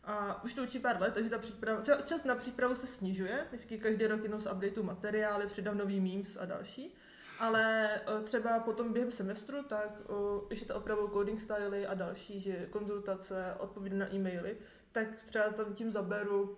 A 0.04 0.44
už 0.44 0.54
to 0.54 0.64
učím 0.64 0.82
pár 0.82 1.02
let, 1.02 1.14
takže 1.14 1.30
ta 1.30 1.38
příprava, 1.38 1.82
čas- 1.82 2.24
na 2.24 2.36
přípravu 2.36 2.76
se 2.76 2.88
snižuje. 2.88 3.46
Vždycky 3.48 3.78
každý 3.78 4.08
rok 4.08 4.24
jenom 4.24 4.40
z 4.40 4.52
updateu 4.52 4.84
materiály, 4.84 5.48
přidám 5.48 5.78
nový 5.78 6.00
memes 6.00 6.38
a 6.38 6.46
další. 6.46 6.96
Ale 7.40 7.90
uh, 8.08 8.24
třeba 8.24 8.60
potom 8.60 8.94
během 8.94 9.12
semestru, 9.12 9.64
tak 9.64 10.02
uh, 10.10 10.16
ještě 10.50 10.66
to 10.66 10.76
opravou 10.76 11.08
coding 11.08 11.40
styly 11.40 11.88
a 11.88 11.94
další, 11.94 12.40
že 12.40 12.68
konzultace, 12.70 13.56
odpovědi 13.60 13.96
na 13.96 14.14
e-maily, 14.14 14.58
tak 14.92 15.24
třeba 15.24 15.50
tam 15.50 15.74
tím 15.74 15.92
zaberu 15.92 16.58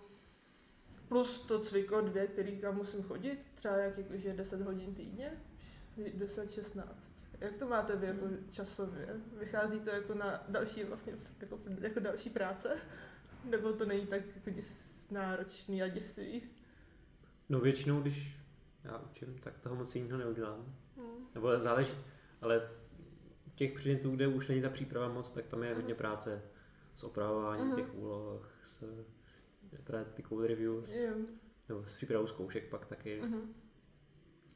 plus 1.07 1.39
to 1.39 1.59
cviko 1.59 2.01
dvě, 2.01 2.27
který 2.27 2.57
kam 2.57 2.75
musím 2.75 3.03
chodit, 3.03 3.47
třeba 3.55 3.77
jak 3.77 3.97
jakože 3.97 4.33
10 4.33 4.61
hodin 4.61 4.93
týdně, 4.93 5.33
10-16. 5.97 6.83
Jak 7.39 7.57
to 7.57 7.67
máte 7.67 7.95
vy 7.95 8.07
jako 8.07 8.27
časově? 8.49 9.07
Vychází 9.39 9.79
to 9.79 9.89
jako 9.89 10.13
na 10.13 10.43
další 10.49 10.83
vlastně, 10.83 11.13
jako, 11.41 11.59
jako 11.81 11.99
další 11.99 12.29
práce? 12.29 12.77
Nebo 13.43 13.73
to 13.73 13.85
není 13.85 14.07
tak 14.07 14.21
jako 14.35 14.49
děs, 14.49 15.07
náročný 15.11 15.83
a 15.83 15.87
děsivý? 15.87 16.41
No 17.49 17.59
většinou, 17.59 18.01
když 18.01 18.37
já 18.83 18.97
učím, 18.97 19.37
tak 19.39 19.59
toho 19.59 19.75
moc 19.75 19.95
jiného 19.95 20.17
neudělám. 20.17 20.75
Hmm. 20.97 21.27
Nebo 21.35 21.59
záleží, 21.59 21.93
ale 22.41 22.69
těch 23.55 23.71
předmětů, 23.73 24.11
kde 24.11 24.27
už 24.27 24.47
není 24.47 24.61
ta 24.61 24.69
příprava 24.69 25.09
moc, 25.09 25.31
tak 25.31 25.45
tam 25.47 25.63
je 25.63 25.69
Mhm. 25.69 25.75
hodně 25.81 25.95
práce 25.95 26.41
s 26.95 27.03
opravováním 27.03 27.65
Mhm. 27.67 27.75
těch 27.75 27.93
úloh, 27.95 28.49
s 28.63 28.83
code 30.27 30.47
reviews, 30.47 30.89
Jo. 30.89 31.13
nebo 31.69 31.83
s 31.87 31.93
přípravou 31.93 32.27
zkoušek 32.27 32.69
pak 32.69 32.85
taky. 32.85 33.21
Mhm. 33.21 33.53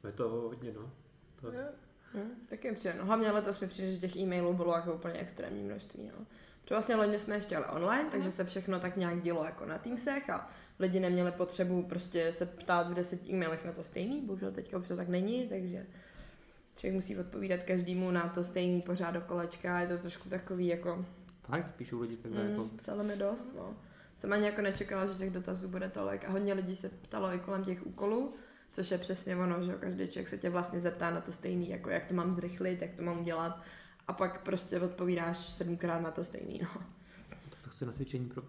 Je 0.06 0.12
to 0.12 0.28
hodně, 0.28 0.72
no. 0.72 0.92
To, 1.40 1.52
Jo. 1.52 1.68
Hm, 2.14 2.30
taky 2.48 2.72
přijde. 2.74 2.98
No, 2.98 3.04
hlavně 3.06 3.30
letos 3.30 3.60
mi 3.60 3.66
přijde, 3.66 3.90
že 3.92 3.98
těch 3.98 4.16
e-mailů 4.16 4.54
bylo 4.54 4.74
jako 4.74 4.94
úplně 4.94 5.14
extrémní 5.14 5.62
množství. 5.62 6.10
No. 6.18 6.26
Protože 6.68 6.74
vlastně 6.74 6.96
loni 6.96 7.18
jsme 7.18 7.34
ještě 7.34 7.54
jeli 7.54 7.66
online, 7.66 8.08
takže 8.10 8.30
se 8.30 8.44
všechno 8.44 8.80
tak 8.80 8.96
nějak 8.96 9.22
dělo 9.22 9.44
jako 9.44 9.66
na 9.66 9.78
Teamsech 9.78 10.30
a 10.30 10.48
lidi 10.78 11.00
neměli 11.00 11.32
potřebu 11.32 11.82
prostě 11.82 12.32
se 12.32 12.46
ptát 12.46 12.90
v 12.90 12.94
deseti 12.94 13.32
e-mailech 13.32 13.64
na 13.64 13.72
to 13.72 13.84
stejný, 13.84 14.20
bohužel 14.20 14.52
teďka 14.52 14.78
už 14.78 14.88
to 14.88 14.96
tak 14.96 15.08
není, 15.08 15.48
takže 15.48 15.86
člověk 16.76 16.94
musí 16.94 17.18
odpovídat 17.18 17.62
každému 17.62 18.10
na 18.10 18.28
to 18.28 18.44
stejný 18.44 18.82
pořád 18.82 19.10
do 19.10 19.20
kolečka, 19.20 19.80
je 19.80 19.88
to 19.88 19.98
trošku 19.98 20.28
takový 20.28 20.66
jako, 20.66 21.04
fakt, 21.42 21.74
píšou 21.76 22.00
lidi 22.00 22.16
takhle 22.16 22.44
jako... 22.44 22.64
mm, 22.64 22.70
psali 22.76 23.04
mi 23.04 23.16
dost, 23.16 23.48
no. 23.56 23.76
Jsem 24.16 24.32
ani 24.32 24.46
jako 24.46 24.62
nečekala, 24.62 25.06
že 25.06 25.14
těch 25.14 25.30
dotazů 25.30 25.68
bude 25.68 25.88
tolik 25.88 26.24
a 26.24 26.30
hodně 26.30 26.54
lidí 26.54 26.76
se 26.76 26.88
ptalo 26.88 27.34
i 27.34 27.38
kolem 27.38 27.64
těch 27.64 27.86
úkolů, 27.86 28.32
což 28.72 28.90
je 28.90 28.98
přesně 28.98 29.36
ono, 29.36 29.62
že 29.62 29.72
každý 29.72 30.08
člověk 30.08 30.28
se 30.28 30.38
tě 30.38 30.50
vlastně 30.50 30.80
zeptá 30.80 31.10
na 31.10 31.20
to 31.20 31.32
stejný, 31.32 31.70
jako 31.70 31.90
jak 31.90 32.04
to 32.04 32.14
mám 32.14 32.32
zrychlit, 32.32 32.82
jak 32.82 32.94
to 32.94 33.02
mám 33.02 33.20
udělat 33.20 33.62
a 34.08 34.12
pak 34.12 34.42
prostě 34.42 34.80
odpovídáš 34.80 35.36
sedmkrát 35.38 36.02
na 36.02 36.10
to 36.10 36.24
stejný, 36.24 36.60
no. 36.62 36.82
Tak 37.28 37.38
to 37.50 37.70
zkusit 37.70 37.86
na 37.86 37.92
cvičení 37.92 38.28
pro 38.28 38.42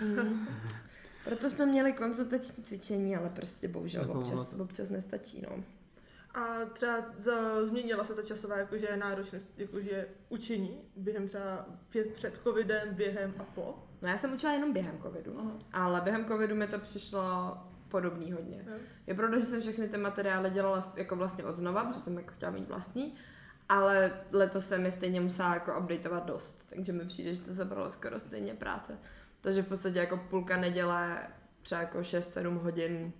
Mm. 0.00 0.46
Proto 1.24 1.50
jsme 1.50 1.66
měli 1.66 1.92
konzultační 1.92 2.64
cvičení, 2.64 3.16
ale 3.16 3.30
prostě 3.30 3.68
bohužel 3.68 4.10
občas, 4.10 4.54
občas 4.54 4.90
nestačí, 4.90 5.42
no. 5.50 5.64
A 6.34 6.64
třeba 6.72 7.04
za, 7.18 7.66
změnila 7.66 8.04
se 8.04 8.14
ta 8.14 8.22
časová 8.22 8.56
jakože 8.56 8.96
náročnost, 8.96 9.48
jakože 9.56 10.08
učení 10.28 10.80
během 10.96 11.26
třeba 11.26 11.66
pět 11.88 12.12
před 12.12 12.40
covidem, 12.44 12.94
během 12.94 13.34
a 13.38 13.44
po. 13.44 13.78
No 14.02 14.08
já 14.08 14.18
jsem 14.18 14.34
učila 14.34 14.52
jenom 14.52 14.72
během 14.72 14.98
covidu, 15.02 15.38
Aha. 15.38 15.52
ale 15.72 16.00
během 16.00 16.24
covidu 16.24 16.54
mi 16.54 16.66
to 16.66 16.78
přišlo 16.78 17.56
podobný 17.88 18.32
hodně. 18.32 18.64
Jo. 18.66 18.78
Je 19.06 19.14
pravda, 19.14 19.38
že 19.38 19.44
jsem 19.46 19.60
všechny 19.60 19.88
ty 19.88 19.98
materiály 19.98 20.50
dělala 20.50 20.92
jako 20.96 21.16
vlastně 21.16 21.44
od 21.44 21.56
znova, 21.56 21.84
protože 21.84 22.00
jsem 22.00 22.16
jako 22.16 22.32
chtěla 22.32 22.52
mít 22.52 22.68
vlastní, 22.68 23.14
ale 23.70 24.12
letos 24.32 24.68
jsem 24.68 24.84
je 24.84 24.90
stejně 24.90 25.20
musela 25.20 25.54
jako 25.54 25.78
updateovat 25.80 26.26
dost, 26.26 26.70
takže 26.70 26.92
mi 26.92 27.04
přijde, 27.04 27.34
že 27.34 27.40
to 27.40 27.52
zabralo 27.52 27.90
skoro 27.90 28.20
stejně 28.20 28.54
práce. 28.54 28.98
Takže 29.40 29.62
v 29.62 29.66
podstatě 29.66 29.98
jako 29.98 30.16
půlka 30.16 30.56
neděle, 30.56 31.28
třeba 31.62 31.80
jako 31.80 31.98
6-7 31.98 32.58
hodin 32.58 33.12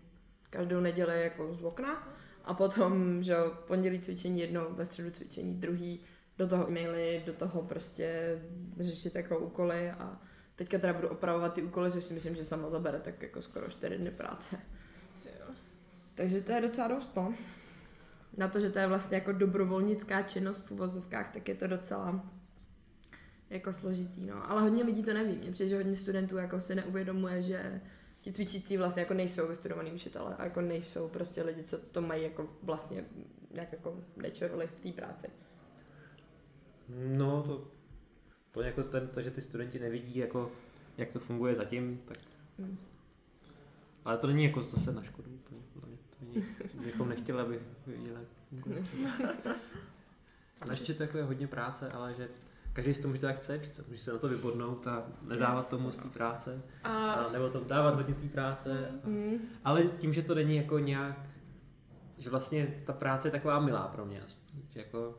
každou 0.51 0.81
neděli 0.81 1.23
jako 1.23 1.55
z 1.55 1.65
okna 1.65 2.09
a 2.45 2.55
potom, 2.55 3.23
že 3.23 3.33
jo, 3.33 3.55
pondělí 3.67 4.01
cvičení 4.01 4.41
jedno, 4.41 4.67
ve 4.71 4.85
středu 4.85 5.11
cvičení 5.11 5.55
druhý, 5.55 6.01
do 6.39 6.47
toho 6.47 6.69
e-maily, 6.69 7.23
do 7.27 7.33
toho 7.33 7.63
prostě 7.63 8.39
řešit 8.81 9.15
jako 9.15 9.39
úkoly 9.39 9.91
a 9.91 10.21
teďka 10.57 10.79
teda 10.79 10.93
budu 10.93 11.09
opravovat 11.09 11.53
ty 11.53 11.63
úkoly, 11.63 11.93
což 11.93 12.05
si 12.05 12.15
myslím, 12.15 12.35
že 12.35 12.45
sama 12.45 12.71
zabere 12.71 12.99
tak 12.99 13.23
jako 13.23 13.43
skoro 13.43 13.71
4 13.71 13.99
dny 13.99 14.11
práce. 14.11 14.59
Takže 16.15 16.41
to 16.41 16.53
je 16.53 16.61
docela 16.61 16.89
dost, 16.89 17.11
no. 17.17 17.35
Na 18.41 18.49
to, 18.49 18.61
že 18.61 18.71
to 18.71 18.79
je 18.79 18.87
vlastně 18.87 19.15
jako 19.15 19.33
dobrovolnická 19.33 20.23
činnost 20.23 20.67
v 20.67 20.71
uvozovkách, 20.71 21.33
tak 21.33 21.49
je 21.49 21.55
to 21.55 21.67
docela 21.67 22.25
jako 23.51 23.73
složitý, 23.73 24.27
no. 24.27 24.51
Ale 24.51 24.63
hodně 24.63 24.85
lidí 24.85 25.03
to 25.03 25.15
neví. 25.15 25.37
Mně 25.37 25.51
přijde, 25.53 25.69
že 25.69 25.77
hodně 25.77 25.97
studentů 25.97 26.37
jako 26.37 26.61
si 26.61 26.75
neuvědomuje, 26.75 27.43
že 27.43 27.81
ti 28.21 28.33
cvičící 28.33 28.77
vlastně 28.77 29.03
jako 29.03 29.15
nejsou 29.15 29.49
vystudovaní 29.49 29.93
učitele 29.93 30.37
a 30.37 30.45
jako 30.45 30.61
nejsou 30.61 31.09
prostě 31.09 31.43
lidi, 31.43 31.63
co 31.63 31.79
to 31.79 32.03
mají 32.03 32.23
jako 32.23 32.47
vlastně 32.63 33.05
nějak 33.51 33.73
jako 33.73 33.97
naturally 34.17 34.67
v 34.67 34.81
té 34.81 34.93
práci. 34.93 35.27
No, 36.89 37.43
to 37.43 37.69
to 38.53 38.63
jako 38.63 38.83
ten, 38.83 39.09
to, 39.09 39.23
že 39.23 39.31
ty 39.31 39.41
studenti 39.41 39.79
nevidí, 39.79 40.19
jako, 40.19 40.51
jak 40.99 41.13
to 41.13 41.21
funguje 41.21 41.55
zatím, 41.55 42.03
tak... 42.07 42.17
Hmm. 42.59 42.79
Ale 44.05 44.19
to 44.19 44.27
není 44.27 44.45
jako 44.45 44.63
zase 44.63 44.93
na 44.93 45.03
škodu 45.03 45.31
úplně, 45.31 45.61
bychom 46.85 47.09
nechtěli, 47.09 47.41
aby 47.41 47.61
funguje. 48.51 48.85
Ale 50.63 50.73
ještě 50.73 50.95
to 50.95 51.03
jako 51.03 51.19
je 51.19 51.25
hodně 51.25 51.47
práce, 51.47 51.89
ale 51.91 52.15
že 52.15 52.29
každý 52.73 52.95
si 52.95 53.03
to 53.03 53.09
může 53.09 53.21
tak 53.21 53.37
chce, 53.37 53.59
přece 53.59 53.85
může 53.89 54.01
se 54.01 54.13
na 54.13 54.19
to 54.19 54.29
vybodnout 54.29 54.87
a 54.87 55.07
nedávat 55.23 55.57
Jasně, 55.57 55.71
tomu 55.71 55.83
moc 55.85 55.97
té 55.97 56.05
no. 56.05 56.11
práce, 56.11 56.63
A 56.85 57.13
a 57.13 57.33
nebo 57.33 57.49
tam 57.49 57.65
dávat 57.65 57.95
hodně 57.95 58.15
té 58.15 58.29
práce. 58.29 58.89
A, 59.05 59.09
Mm. 59.09 59.39
ale 59.65 59.83
tím, 59.85 60.13
že 60.13 60.23
to 60.23 60.35
není 60.35 60.57
jako 60.57 60.79
nějak, 60.79 61.19
že 62.19 62.31
vlastně 62.31 62.83
ta 62.87 62.93
práce 62.93 63.29
je 63.29 63.33
taková 63.33 63.61
milá 63.61 63.89
pro 63.89 64.05
mě, 64.05 64.23
že 64.69 64.81
jako 64.81 65.19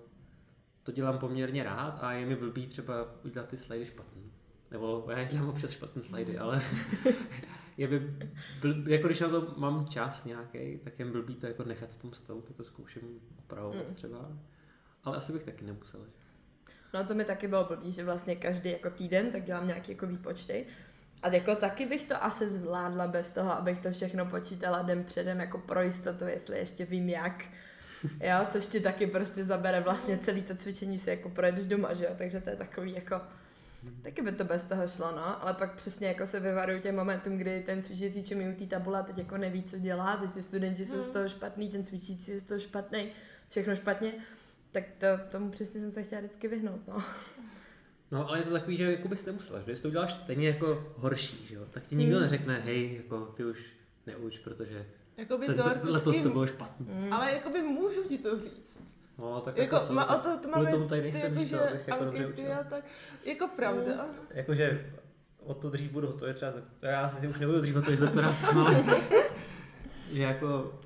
to 0.83 0.91
dělám 0.91 1.17
poměrně 1.19 1.63
rád 1.63 1.97
a 2.01 2.11
je 2.13 2.25
mi 2.25 2.35
blbý 2.35 2.67
třeba 2.67 2.93
udělat 3.23 3.47
ty 3.49 3.57
slajdy 3.57 3.85
špatný. 3.85 4.31
Nebo 4.71 5.07
já 5.09 5.23
dělám 5.23 5.49
občas 5.49 5.71
špatné 5.71 6.01
slajdy, 6.01 6.37
ale 6.37 6.61
je 7.77 7.87
mi 7.87 7.99
blb, 8.61 8.87
jako 8.87 9.07
když 9.07 9.19
na 9.19 9.29
to 9.29 9.53
mám 9.57 9.87
čas 9.87 10.25
nějaký, 10.25 10.77
tak 10.83 10.99
je 10.99 11.05
blbý 11.05 11.35
to 11.35 11.47
jako 11.47 11.63
nechat 11.63 11.89
v 11.89 11.97
tom 11.97 12.13
stavu, 12.13 12.41
tak 12.41 12.55
to 12.55 12.63
zkouším 12.63 13.01
opravovat 13.39 13.87
Mm. 13.87 13.93
třeba. 13.95 14.31
Ale 15.03 15.17
asi 15.17 15.33
bych 15.33 15.43
taky 15.43 15.65
nemusel. 15.65 15.99
že? 16.05 16.11
No 16.93 17.05
to 17.05 17.15
mi 17.15 17.25
taky 17.25 17.47
bylo 17.47 17.63
blbý, 17.65 17.91
že 17.91 18.03
vlastně 18.03 18.35
každý 18.35 18.71
jako 18.71 18.89
týden 18.89 19.31
tak 19.31 19.43
dělám 19.43 19.67
nějaký 19.67 19.91
jako 19.91 20.07
výpočty. 20.07 20.65
A 21.23 21.27
jako 21.29 21.55
taky 21.55 21.85
bych 21.85 22.03
to 22.03 22.23
asi 22.23 22.49
zvládla 22.49 23.07
bez 23.07 23.31
toho, 23.31 23.51
abych 23.51 23.81
to 23.81 23.91
všechno 23.91 24.25
počítala 24.25 24.81
den 24.81 25.03
předem 25.03 25.39
jako 25.39 25.57
pro 25.57 25.81
jistotu, 25.81 26.25
jestli 26.25 26.57
ještě 26.57 26.85
vím 26.85 27.09
jak. 27.09 27.45
Jo, 28.19 28.45
což 28.49 28.67
ti 28.67 28.79
taky 28.79 29.07
prostě 29.07 29.43
zabere 29.43 29.81
vlastně 29.81 30.17
celý 30.17 30.41
to 30.41 30.55
cvičení 30.55 30.97
si 30.97 31.09
jako 31.09 31.29
projedeš 31.29 31.65
doma, 31.65 31.93
že 31.93 32.05
jo, 32.05 32.11
takže 32.17 32.41
to 32.41 32.49
je 32.49 32.55
takový 32.55 32.93
jako, 32.93 33.21
taky 34.01 34.21
by 34.21 34.31
to 34.31 34.43
bez 34.43 34.63
toho 34.63 34.87
šlo, 34.87 35.11
no, 35.15 35.43
ale 35.43 35.53
pak 35.53 35.75
přesně 35.75 36.07
jako 36.07 36.25
se 36.25 36.39
vyvaruju 36.39 36.79
těm 36.79 36.95
momentům, 36.95 37.37
kdy 37.37 37.63
ten 37.65 37.83
cvičící 37.83 38.23
čemí 38.23 38.49
u 38.49 38.55
té 38.55 38.65
tabule 38.65 38.99
a 38.99 39.03
teď 39.03 39.17
jako 39.17 39.37
neví, 39.37 39.63
co 39.63 39.77
dělá, 39.79 40.17
teď 40.17 40.31
ty 40.31 40.41
studenti 40.41 40.85
jsou 40.85 41.01
z 41.01 41.09
toho 41.09 41.29
špatný, 41.29 41.69
ten 41.69 41.83
cvičící 41.85 42.31
je 42.31 42.39
z 42.39 42.43
toho 42.43 42.59
špatný, 42.59 43.11
všechno 43.49 43.75
špatně, 43.75 44.13
tak 44.71 44.83
to, 44.97 45.05
tomu 45.31 45.49
přesně 45.49 45.79
jsem 45.79 45.91
se 45.91 46.03
chtěla 46.03 46.21
vždycky 46.21 46.47
vyhnout, 46.47 46.87
no. 46.87 47.03
No, 48.11 48.29
ale 48.29 48.37
je 48.39 48.43
to 48.43 48.51
takový, 48.51 48.77
že 48.77 48.91
jako 48.91 49.07
bys 49.07 49.25
nemusela, 49.25 49.59
že 49.59 49.65
když 49.65 49.81
to 49.81 49.87
uděláš 49.87 50.13
stejně 50.13 50.47
jako 50.47 50.93
horší, 50.97 51.45
že 51.49 51.55
jo? 51.55 51.65
tak 51.71 51.83
ti 51.87 51.95
nikdo 51.95 52.15
Mm. 52.15 52.21
neřekne, 52.21 52.59
hej, 52.59 52.95
jako 52.97 53.25
ty 53.25 53.45
už 53.45 53.73
neuč, 54.07 54.39
protože 54.39 54.85
jakoby 55.17 55.45
ten, 55.45 55.55
ten, 55.55 55.65
letos 55.65 55.81
teoreticky, 55.83 56.23
to 56.23 56.29
bylo 56.29 56.47
špatný. 56.47 56.85
Mm. 56.89 57.13
ale 57.13 57.31
jakoby 57.31 57.61
můžu 57.61 58.03
ti 58.03 58.17
to 58.17 58.39
říct. 58.39 58.97
No, 59.17 59.41
tak 59.41 59.57
Jako, 59.57 59.75
jako, 59.75 59.95
tak 59.95 60.09
o 60.09 60.19
to, 60.19 60.37
to 60.37 60.47
máme 60.49 60.71
tomu 60.71 60.87
tady 60.87 61.01
ty 61.01 61.11
nejsem, 61.11 61.33
jakože 61.33 61.59
abych 61.69 61.87
jako 61.87 62.05
dobře 62.05 62.27
učil. 62.27 62.45
tak, 62.69 62.83
jako 63.25 63.47
pravda. 63.47 64.05
Jakože 64.29 64.93
o 65.43 65.53
to 65.53 65.69
dřív 65.69 65.91
budu 65.91 66.07
hotový 66.07 66.33
třeba, 66.33 66.51
za- 66.51 66.61
já 66.89 67.09
si 67.09 67.27
už 67.27 67.39
nebudu 67.39 67.61
dřív 67.61 67.75
hotový 67.75 67.97
za 67.97 68.09
to, 68.11 68.19
ale 68.59 68.83
že 70.13 70.21
jako 70.23 70.79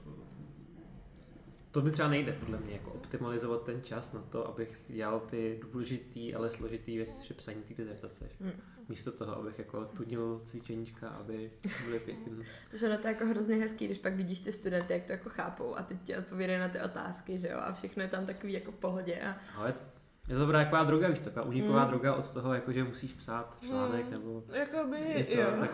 to 1.71 1.81
mi 1.81 1.91
třeba 1.91 2.09
nejde 2.09 2.31
podle 2.33 2.57
mě, 2.57 2.73
jako 2.73 2.91
optimalizovat 2.91 3.63
ten 3.63 3.81
čas 3.83 4.13
na 4.13 4.21
to, 4.21 4.47
abych 4.47 4.81
dělal 4.87 5.19
ty 5.19 5.59
důležitý, 5.71 6.35
ale 6.35 6.49
složitý 6.49 6.97
věci, 6.97 7.13
je 7.29 7.35
psaní 7.35 7.61
té 7.63 7.73
dizertace. 7.73 8.29
Hmm. 8.41 8.51
Místo 8.89 9.11
toho, 9.11 9.37
abych 9.37 9.59
jako 9.59 9.85
tunil 9.85 10.41
cvičeníčka, 10.45 11.09
aby 11.09 11.51
byly 11.85 11.99
pěkný. 11.99 12.43
Že 12.73 12.87
ono 12.87 12.97
to 12.97 13.07
je 13.07 13.13
jako 13.13 13.25
hrozně 13.25 13.55
hezký, 13.55 13.85
když 13.85 13.97
pak 13.97 14.15
vidíš 14.15 14.39
ty 14.39 14.51
studenty, 14.51 14.93
jak 14.93 15.03
to 15.03 15.11
jako 15.11 15.29
chápou 15.29 15.75
a 15.77 15.81
teď 15.81 15.97
ti 16.03 16.17
odpovídají 16.17 16.59
na 16.59 16.67
ty 16.67 16.81
otázky, 16.81 17.37
že 17.37 17.47
jo, 17.47 17.57
a 17.59 17.73
všechno 17.73 18.03
je 18.03 18.09
tam 18.09 18.25
takový 18.25 18.53
jako 18.53 18.71
v 18.71 18.75
pohodě 18.75 19.21
a 19.21 19.37
Ale 19.57 19.69
je 19.69 19.73
to, 19.73 19.81
je 20.27 20.33
to 20.35 20.39
dobrá 20.41 20.63
taková 20.63 20.83
droga, 20.83 21.07
víš, 21.07 21.19
taková 21.19 21.45
uniková 21.45 21.83
Mm. 21.83 21.89
droga 21.89 22.13
od 22.15 22.31
toho, 22.31 22.53
jako 22.53 22.71
že 22.71 22.83
musíš 22.83 23.13
psát 23.13 23.57
článek 23.65 24.05
Mm. 24.05 24.11
nebo 24.11 24.43
Jakoby, 24.53 24.97
Něco, 25.17 25.39
jo. 25.41 25.47
tak- 25.59 25.73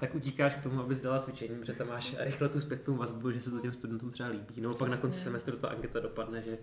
tak 0.00 0.14
utíkáš 0.14 0.54
k 0.54 0.62
tomu, 0.62 0.80
abys 0.80 1.00
dala 1.00 1.18
cvičení, 1.20 1.56
protože 1.58 1.72
tam 1.72 1.88
máš 1.88 2.16
rychle 2.18 2.48
tu 2.48 2.60
zpětnou 2.60 2.96
vazbu, 2.96 3.30
že 3.30 3.40
se 3.40 3.50
to 3.50 3.58
těm 3.60 3.72
studentům 3.72 4.10
třeba 4.10 4.28
líbí. 4.28 4.60
Nebo 4.60 4.74
pak 4.74 4.88
na 4.88 4.96
konci 4.96 5.18
semestru 5.18 5.56
ta 5.56 5.68
anketa 5.68 6.00
dopadne, 6.00 6.42
že 6.42 6.58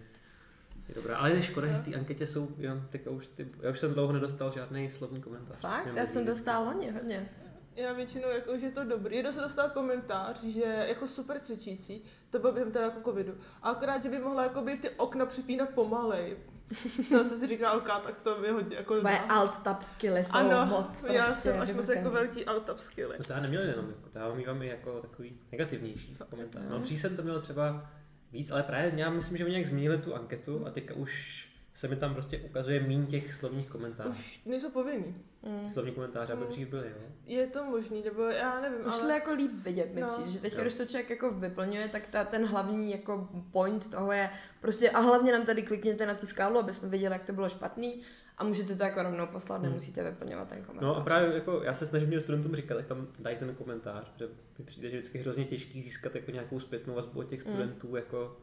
je 0.89 0.95
dobrá. 0.95 1.17
Ale 1.17 1.31
je 1.31 1.41
škoda, 1.41 1.67
že 1.67 1.75
z 1.75 1.79
té 1.79 1.95
anketě 1.95 2.27
jsou 2.27 2.47
jenom 2.57 2.81
teďka 2.89 3.09
už 3.09 3.27
ty, 3.27 3.47
já 3.61 3.71
už 3.71 3.79
jsem 3.79 3.93
dlouho 3.93 4.13
nedostal 4.13 4.51
žádný 4.51 4.89
slovní 4.89 5.21
komentář. 5.21 5.57
fakt, 5.59 5.79
Jenom 5.85 5.97
já 5.97 6.05
jsem 6.05 6.25
dostala 6.25 6.59
loni 6.59 6.91
hodně. 6.91 7.29
Já 7.75 7.93
většinou 7.93 8.29
jako, 8.29 8.57
že 8.57 8.65
je 8.65 8.71
to 8.71 8.83
dobrý. 8.83 9.15
Jednou 9.15 9.31
se 9.31 9.41
dostal 9.41 9.69
komentář, 9.69 10.43
že 10.43 10.85
jako 10.87 11.07
super 11.07 11.39
cvičící, 11.39 12.03
to 12.29 12.39
bylo 12.39 12.53
během 12.53 12.71
teda 12.71 12.85
jako 12.85 13.11
covidu. 13.11 13.33
A 13.63 13.69
akorát, 13.69 14.03
že 14.03 14.09
by 14.09 14.19
mohla 14.19 14.43
jako 14.43 14.61
by 14.61 14.77
ty 14.77 14.89
okna 14.89 15.25
připínat 15.25 15.69
pomalej. 15.69 16.37
To 17.09 17.25
se 17.25 17.37
si 17.37 17.47
říká, 17.47 17.71
OK, 17.71 17.87
tak 18.03 18.19
to 18.21 18.37
mi 18.41 18.49
hodně 18.49 18.75
jako 18.77 18.97
Tvoje 18.97 19.19
alt 19.19 19.59
tab 19.63 19.81
skilly 19.81 20.23
jsou 20.23 20.33
Ano, 20.35 20.65
moc 20.65 20.85
prostě 20.85 21.13
já 21.13 21.33
jsem 21.35 21.61
až 21.61 21.73
moc 21.73 21.89
jako 21.89 22.09
velký 22.09 22.45
alt 22.45 22.79
skilly. 22.79 23.15
No 23.17 23.23
to 23.25 23.33
já 23.33 23.39
neměl 23.39 23.61
jenom, 23.61 23.85
jako, 23.89 24.19
já 24.19 24.33
mývám 24.33 24.61
i 24.61 24.67
jako 24.67 25.01
takový 25.01 25.39
negativnější 25.51 26.17
komentář. 26.29 26.63
No 26.69 26.77
No. 26.77 26.79
dřív 26.83 27.01
jsem 27.01 27.15
to 27.15 27.21
měl 27.21 27.41
třeba 27.41 27.91
víc, 28.31 28.51
ale 28.51 28.63
právě 28.63 28.93
já 28.95 29.09
myslím, 29.09 29.37
že 29.37 29.43
oni 29.43 29.51
nějak 29.51 29.67
změnili 29.67 29.97
tu 29.97 30.15
anketu 30.15 30.67
a 30.67 30.69
teďka 30.69 30.93
už 30.93 31.47
se 31.77 31.87
mi 31.87 31.95
tam 31.95 32.13
prostě 32.13 32.37
ukazuje 32.39 32.79
mín 32.79 33.05
těch 33.05 33.33
slovních 33.33 33.67
komentářů. 33.67 34.09
Už 34.09 34.41
nejsou 34.45 34.69
povinný. 34.69 35.15
Mm. 35.43 35.69
Slovní 35.69 35.91
komentáře, 35.91 36.33
aby 36.33 36.41
Mm. 36.41 36.47
dřív 36.49 36.67
byly, 36.67 36.87
jo. 36.89 37.07
Je 37.25 37.47
to 37.47 37.65
možný, 37.65 38.03
nebo 38.03 38.21
já 38.23 38.61
nevím, 38.61 38.79
Už 38.87 39.01
ale... 39.01 39.13
jako 39.13 39.33
líp 39.33 39.51
vidět, 39.53 39.93
mi 39.93 40.01
No. 40.01 40.07
přijde, 40.07 40.29
že 40.31 40.39
teď, 40.39 40.53
Jo. 40.53 40.61
když 40.61 40.75
to 40.75 40.85
člověk 40.85 41.09
jako 41.09 41.31
vyplňuje, 41.31 41.87
tak 41.87 42.07
ta, 42.07 42.23
ten 42.23 42.45
hlavní 42.45 42.91
jako 42.91 43.29
point 43.51 43.91
toho 43.91 44.11
je 44.11 44.29
prostě 44.61 44.89
a 44.89 44.99
hlavně 44.99 45.31
nám 45.31 45.45
tady 45.45 45.61
klikněte 45.63 46.05
na 46.05 46.15
tu 46.15 46.25
škálu, 46.25 46.59
aby 46.59 46.73
jsme 46.73 46.89
viděli, 46.89 47.13
jak 47.13 47.23
to 47.23 47.33
bylo 47.33 47.49
špatný 47.49 48.01
a 48.37 48.43
můžete 48.43 48.75
to 48.75 48.83
jako 48.83 49.03
rovnou 49.03 49.25
poslat, 49.27 49.55
Hmm. 49.57 49.65
nemusíte 49.65 50.03
vyplňovat 50.03 50.47
ten 50.47 50.61
komentář. 50.63 50.83
No 50.87 50.95
a 50.97 51.01
právě 51.01 51.33
jako 51.35 51.63
já 51.63 51.73
se 51.73 51.85
snažím 51.85 52.09
těm 52.09 52.21
studentům 52.21 52.55
říkat, 52.55 52.77
jak 52.77 52.87
tam 52.87 53.07
dají 53.19 53.37
ten 53.37 53.55
komentář, 53.55 54.09
protože 54.09 54.29
mi 54.59 54.65
přijde, 54.65 54.89
že 54.89 54.97
vždycky 54.97 55.17
hrozně 55.17 55.45
těžký 55.45 55.81
získat 55.81 56.15
jako 56.15 56.31
nějakou 56.31 56.59
zpětnou 56.59 56.93
vazbu 56.95 57.19
od 57.19 57.23
těch 57.29 57.45
Mm. 57.45 57.51
studentů 57.53 57.95
jako 57.95 58.37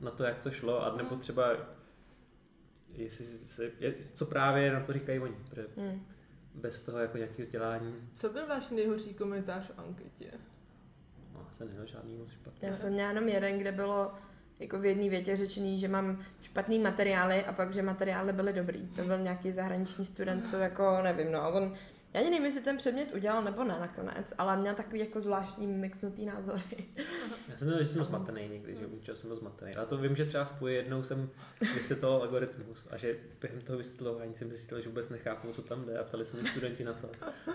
na 0.00 0.10
to, 0.10 0.24
jak 0.24 0.40
to 0.40 0.50
šlo, 0.50 0.84
a 0.86 0.96
nebo 0.96 1.16
třeba 1.16 1.56
jestli 2.94 3.24
se, 3.24 3.70
je, 3.80 3.94
co 4.12 4.26
právě 4.26 4.72
na 4.72 4.80
to 4.80 4.92
říkají 4.92 5.18
oni, 5.18 5.34
protože 5.48 5.66
Mm. 5.76 6.02
bez 6.54 6.80
toho 6.80 6.98
jako 6.98 7.16
nějakého 7.16 7.42
vzdělání, 7.46 7.94
Co 8.12 8.28
byl 8.28 8.46
váš 8.46 8.70
nejhorší 8.70 9.14
komentář 9.14 9.70
v 9.70 9.78
anketě? 9.78 10.30
no, 11.34 11.46
se 11.52 11.64
neměl 11.64 11.86
žádný 11.86 12.16
moc 12.16 12.30
špatný. 12.32 12.68
Já 12.68 12.74
jsem 12.74 12.92
měla 12.92 13.08
jenom 13.08 13.28
jeden, 13.28 13.58
kde 13.58 13.72
bylo 13.72 14.12
jako 14.58 14.78
v 14.78 14.84
jedné 14.84 15.08
větě 15.08 15.36
řečený, 15.36 15.78
že 15.78 15.88
mám 15.88 16.18
špatný 16.42 16.78
materiály 16.78 17.44
a 17.44 17.52
pak, 17.52 17.72
že 17.72 17.82
materiály 17.82 18.32
byly 18.32 18.52
dobrý. 18.52 18.86
To 18.86 19.02
byl 19.02 19.18
nějaký 19.18 19.52
zahraniční 19.52 20.04
student, 20.04 20.46
co 20.46 20.56
jako 20.56 20.98
nevím, 21.02 21.32
no 21.32 21.40
a 21.42 21.48
on 21.48 21.74
Já 22.14 22.20
ani 22.20 22.30
nevím, 22.30 22.44
jestli 22.44 22.60
ten 22.60 22.76
předmět 22.76 23.14
udělal 23.14 23.42
nebo 23.42 23.64
ne 23.64 23.76
nakonec, 23.80 24.32
ale 24.38 24.56
měl 24.56 24.74
takový 24.74 24.98
jako 25.00 25.20
zvláštní 25.20 25.66
mixnutý 25.66 26.26
názory. 26.26 26.62
Já 27.48 27.56
jsem 27.58 27.78
že 27.78 27.86
jsem 27.86 28.04
zmatený 28.04 28.48
někdy, 28.48 28.76
že 28.76 28.86
učil 28.86 29.16
jsem 29.16 29.28
byl 29.28 29.36
zmatený. 29.36 29.74
Ale 29.74 29.86
to 29.86 29.96
vím, 29.96 30.16
že 30.16 30.24
třeba 30.24 30.44
v 30.44 30.50
poje 30.58 30.74
jednou 30.74 31.02
jsem 31.02 31.30
vysvětloval 31.74 32.22
algoritmus 32.22 32.86
a 32.90 32.96
že 32.96 33.16
během 33.40 33.60
toho 33.60 33.78
vysvětlování 33.78 34.34
jsem 34.34 34.48
zjistil, 34.48 34.80
že 34.80 34.88
vůbec 34.88 35.08
nechápu, 35.08 35.52
co 35.52 35.62
tam 35.62 35.84
jde 35.84 35.98
a 35.98 36.04
ptali 36.04 36.24
se 36.24 36.36
mě 36.36 36.50
studenti 36.50 36.84
na 36.84 36.92
to. 36.92 37.08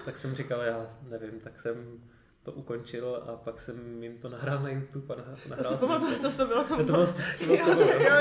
Tak 0.06 0.18
jsem 0.18 0.36
říkal, 0.36 0.62
já 0.62 0.98
nevím, 1.10 1.40
tak 1.40 1.60
jsem 1.60 2.04
to 2.44 2.52
ukončil 2.52 3.24
a 3.28 3.36
pak 3.38 3.60
jsem 3.60 4.04
jim 4.04 4.18
to 4.18 4.30
nahrál 4.30 4.64
na 4.64 4.70
YouTube 4.70 5.16
a 5.16 5.18
nahrál, 5.18 5.58
To 5.58 5.64
si 5.64 5.78
jsem 5.78 5.88
pamatuju, 5.88 6.20
to, 6.22 6.38
to 6.38 6.46
bylo 6.48 6.64
to. 6.64 6.78
to 6.78 6.84
bylo, 6.84 7.06
to 7.06 7.14
bylo, 7.46 7.58
to 7.66 7.76
bylo, 7.76 8.18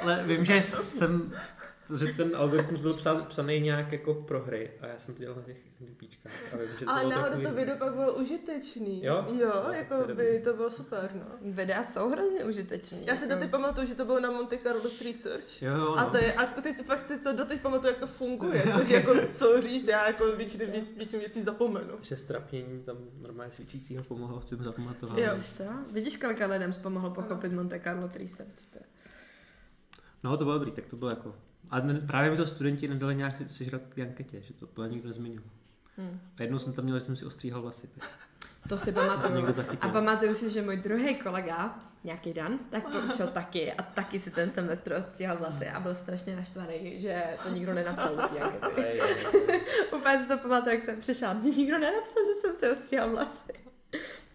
Ale 0.00 0.22
vím, 0.26 0.44
že 0.44 0.64
jsem, 0.92 1.32
že 1.96 2.12
ten 2.12 2.36
algoritmus 2.36 2.80
byl 2.80 2.94
psán, 2.94 3.24
psaný 3.28 3.60
nějak 3.60 3.92
jako 3.92 4.14
pro 4.14 4.40
hry 4.44 4.70
a 4.80 4.86
já 4.86 4.98
jsem 4.98 5.14
to 5.14 5.20
dělal 5.20 5.36
na 5.36 5.42
těch 5.42 5.56
NDPčkách. 5.80 6.54
A 6.54 6.56
vím, 6.56 6.68
že 6.78 6.84
to 6.84 6.90
Ale 6.90 7.04
náhodou 7.08 7.42
to 7.42 7.52
video 7.54 7.76
pak 7.76 7.94
bylo 7.94 8.12
užitečný. 8.14 9.04
Jo? 9.04 9.26
Jo, 9.40 9.52
No, 9.66 9.72
jako 9.72 9.94
to 10.00 10.02
by 10.02 10.08
dobrý. 10.08 10.42
to 10.42 10.54
bylo 10.54 10.70
super, 10.70 11.10
no. 11.14 11.50
Videa 11.52 11.82
jsou 11.82 12.10
hrozně 12.10 12.44
užitečný. 12.44 13.06
Já 13.06 13.16
si 13.16 13.22
jako... 13.24 13.34
doteď 13.34 13.50
pamatuju, 13.50 13.86
že 13.86 13.94
to 13.94 14.04
bylo 14.04 14.20
na 14.20 14.30
Monte 14.30 14.58
Carlo 14.58 14.82
Research. 15.04 15.62
Jo, 15.62 15.74
jo, 15.76 15.94
A, 15.94 16.04
no. 16.04 16.10
to 16.10 16.16
je, 16.16 16.32
a 16.32 16.46
ty 16.46 16.72
si 16.72 16.84
fakt 16.84 17.00
si 17.00 17.18
to 17.18 17.32
doteď 17.32 17.60
pamatuju, 17.60 17.90
jak 17.92 18.00
to 18.00 18.06
funguje, 18.06 18.62
což 18.78 18.88
jako 18.88 19.14
co 19.30 19.60
říct, 19.62 19.88
já 19.88 20.06
jako 20.06 20.36
většinu, 20.36 20.66
většinu 20.96 21.20
věcí 21.20 21.42
zapomenu. 21.42 21.94
že 22.02 22.16
strapnění 22.16 22.82
tam 22.82 22.96
normálně 23.20 23.52
cvičícího 23.52 24.04
pomohlo 24.04 24.40
v 24.40 24.44
tom 24.44 24.64
zapamatování. 24.64 25.22
Jo. 25.22 25.32
Víš 25.36 25.50
to? 25.50 25.64
Vidíš, 25.92 26.16
kolika 26.16 26.46
lidem 26.46 26.72
pomohlo 26.82 27.10
pochopit 27.10 27.52
Monte 27.52 27.80
Carlo 27.80 28.10
Research? 28.14 28.64
To 28.72 28.78
je- 28.78 28.84
No 30.24 30.36
to 30.36 30.44
bylo 30.44 30.58
dobrý, 30.58 30.70
tak 30.72 30.86
to 30.86 30.96
bylo 30.96 31.10
jako... 31.10 31.34
A 31.70 31.80
ne, 31.80 31.94
právě 31.94 32.30
mi 32.30 32.36
to 32.36 32.46
studenti 32.46 32.88
nedali 32.88 33.14
nějak 33.14 33.36
si- 33.38 33.48
sežrat 33.48 33.82
k 33.88 33.94
té 33.94 34.02
anketě, 34.02 34.42
že 34.42 34.52
to 34.54 34.66
bylo 34.66 34.86
nikdo 34.86 35.08
nezmínil. 35.08 35.42
Hm. 35.98 36.20
A 36.38 36.42
jednou 36.42 36.58
jsem 36.58 36.72
tam 36.72 36.84
měl, 36.84 36.98
že 36.98 37.04
jsem 37.04 37.16
si 37.16 37.24
ostříhal 37.24 37.62
vlasy. 37.62 37.86
Tak 37.86 38.08
To 38.68 38.78
si 38.78 38.92
pamatuju. 38.92 39.46
A 39.80 39.88
pamatuju 39.88 40.34
si, 40.34 40.50
že 40.50 40.62
můj 40.62 40.76
druhý 40.76 41.14
kolega, 41.14 41.78
nějaký 42.04 42.32
Dan, 42.32 42.58
tak 42.70 42.84
to 42.90 42.98
učil 43.00 43.26
taky 43.26 43.72
a 43.72 43.82
taky 43.82 44.18
si 44.18 44.30
ten 44.30 44.50
semestr 44.50 44.92
ostříhal 44.92 45.36
vlasy 45.36 45.68
a 45.68 45.80
byl 45.80 45.94
strašně 45.94 46.36
naštvaný, 46.36 47.00
že 47.00 47.22
to 47.42 47.48
nikdo 47.48 47.74
nenapsal 47.74 48.16
do. 48.16 48.22
Úplně 49.96 50.18
si 50.18 50.28
to 50.28 50.38
pamatuju, 50.38 50.74
jak 50.74 50.82
jsem 50.82 51.00
přišla, 51.00 51.32
nikdo 51.32 51.78
nenapsal, 51.78 52.22
že 52.26 52.40
jsem 52.40 52.52
si 52.52 52.70
ostříhal 52.70 53.10
vlasy. 53.10 53.52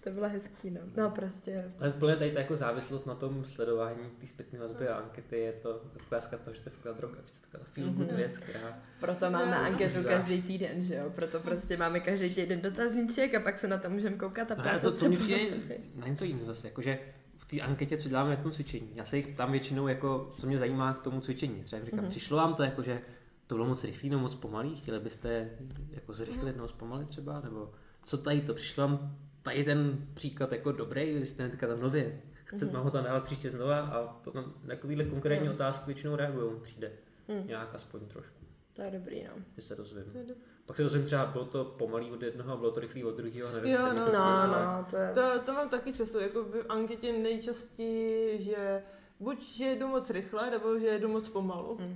To 0.04 0.10
bylo 0.12 0.30
hezký, 0.30 0.70
no. 0.72 0.82
No 0.98 1.10
prostě, 1.12 1.72
Ale 1.80 1.90
plně 1.90 2.16
tady 2.16 2.32
ta 2.32 2.40
jako 2.40 2.56
závislost 2.56 3.06
na 3.06 3.16
tom 3.16 3.46
sledování 3.46 3.98
té 4.20 4.28
zpětné 4.28 4.60
vazby 4.60 4.88
a 4.88 4.96
ankety 4.96 5.40
je 5.40 5.54
to 5.54 5.82
ukázka 6.08 6.38
toho, 6.38 6.54
že 6.54 6.62
to 6.62 6.70
je 6.70 6.74
fakt 6.84 6.98
droga, 6.98 7.16
že 7.26 7.32
to 7.32 7.38
je 7.38 7.42
taková 7.52 7.64
feel 7.74 7.90
good 7.90 8.08
Mhm. 8.08 8.16
věc, 8.16 8.38
která... 8.38 8.80
proto 9.00 9.32
máme 9.32 9.52
Já, 9.52 9.58
anketu 9.58 10.04
každý 10.04 10.42
týden, 10.42 10.82
že 10.82 10.96
jo? 10.96 11.10
Proto 11.16 11.40
prostě 11.40 11.78
máme 11.78 12.00
každý 12.00 12.36
týden 12.36 12.62
dotazníček 12.62 13.36
a 13.36 13.40
pak 13.40 13.60
se 13.60 13.68
na 13.68 13.78
to 13.78 13.90
můžeme 13.90 14.18
koukat 14.18 14.52
a 14.52 14.56
No, 14.56 14.62
ptát 14.64 14.82
to, 14.82 14.96
se, 14.96 15.00
to 15.04 15.08
mě 15.10 15.18
co 15.18 15.24
přijde 15.24 15.58
na 15.96 16.08
něco 16.08 16.26
jiného 16.26 16.46
zase, 16.46 16.68
jakože 16.68 17.00
v 17.38 17.46
té 17.46 17.62
anketě, 17.62 17.98
co 17.98 18.10
děláme 18.10 18.30
na 18.30 18.36
tom 18.36 18.52
cvičení, 18.52 18.90
já 18.96 19.06
se 19.06 19.18
jich 19.18 19.36
tam 19.36 19.52
většinou 19.52 19.88
jako, 19.88 20.30
co 20.38 20.48
mě 20.48 20.58
zajímá 20.58 20.94
k 20.94 21.00
tomu 21.00 21.22
cvičení, 21.22 21.64
třeba 21.64 21.78
jim 21.78 21.86
říkám, 21.86 22.00
Mhm. 22.00 22.10
přišlo 22.10 22.38
vám 22.38 22.56
to 22.56 22.64
jako, 22.64 22.82
že 22.84 23.02
to 23.48 23.56
bylo 23.56 23.68
moc 23.68 23.84
rychlý 23.84 24.10
nebo 24.10 24.22
moc 24.22 24.36
pomalý, 24.36 24.76
chtěli 24.76 25.00
byste 25.00 25.50
jako 25.92 26.14
zrychlit 26.14 26.56
nebo 26.56 26.68
zpomalit 26.68 27.08
třeba, 27.10 27.42
nebo 27.42 27.72
co 28.04 28.18
tady 28.18 28.42
to, 28.42 28.54
přišlo 28.54 28.88
vám 28.88 29.16
tady 29.42 29.64
ten 29.64 30.08
příklad 30.14 30.52
jako 30.52 30.72
dobrý, 30.72 31.14
vy 31.14 31.26
jste 31.26 31.50
teďka 31.50 31.68
tam 31.68 31.80
nově, 31.80 32.22
chcete, 32.44 32.66
Mhm. 32.66 32.74
mám 32.74 32.84
ho 32.84 32.92
tam 32.92 33.04
dávat 33.04 33.24
příště 33.24 33.50
znova 33.50 33.80
a 33.80 34.08
to 34.22 34.32
tam 34.32 34.44
na 34.64 34.68
takovýhle 34.76 35.04
konkrétní 35.06 35.48
Jo. 35.48 35.54
otázky 35.54 35.86
většinou 35.86 36.16
reagují, 36.16 36.52
přijde 36.62 36.92
Hm, 37.30 37.48
nějak 37.48 37.76
aspoň 37.76 38.00
trošku, 38.08 38.36
to 38.74 38.82
je 38.82 38.92
dobrý, 38.92 39.24
no. 39.24 39.44
že 39.56 39.62
se 39.62 39.76
dozvím. 39.76 40.04
To 40.12 40.18
je 40.18 40.24
dobrý. 40.24 40.42
Pak 40.66 40.76
se 40.78 40.84
dozvím 40.84 41.04
třeba, 41.04 41.26
bylo 41.26 41.46
to 41.46 41.66
pomalý 41.66 42.12
od 42.12 42.22
jednoho 42.24 42.54
a 42.54 42.58
bylo 42.58 42.72
to 42.72 42.80
rychlý 42.80 43.04
od 43.04 43.18
druhého, 43.18 43.52
nevím, 43.54 43.74
Jo, 43.74 43.80
no, 44.00 44.06
No, 44.14 44.48
no, 44.48 44.86
to 44.90 44.96
je... 44.98 45.12
To, 45.14 45.40
to 45.46 45.54
mám 45.54 45.70
taky 45.70 45.94
často, 45.94 46.20
jako 46.20 46.44
v 46.44 46.66
anketě 46.70 47.14
nejčastěji, 47.14 48.42
že 48.42 48.84
buď 49.20 49.44
že 49.56 49.66
jedu 49.66 49.88
moc 49.88 50.10
rychle, 50.10 50.50
nebo 50.52 50.80
že 50.80 50.86
jedu 50.88 51.08
moc 51.08 51.30
pomalu. 51.30 51.78
Hm. 51.82 51.96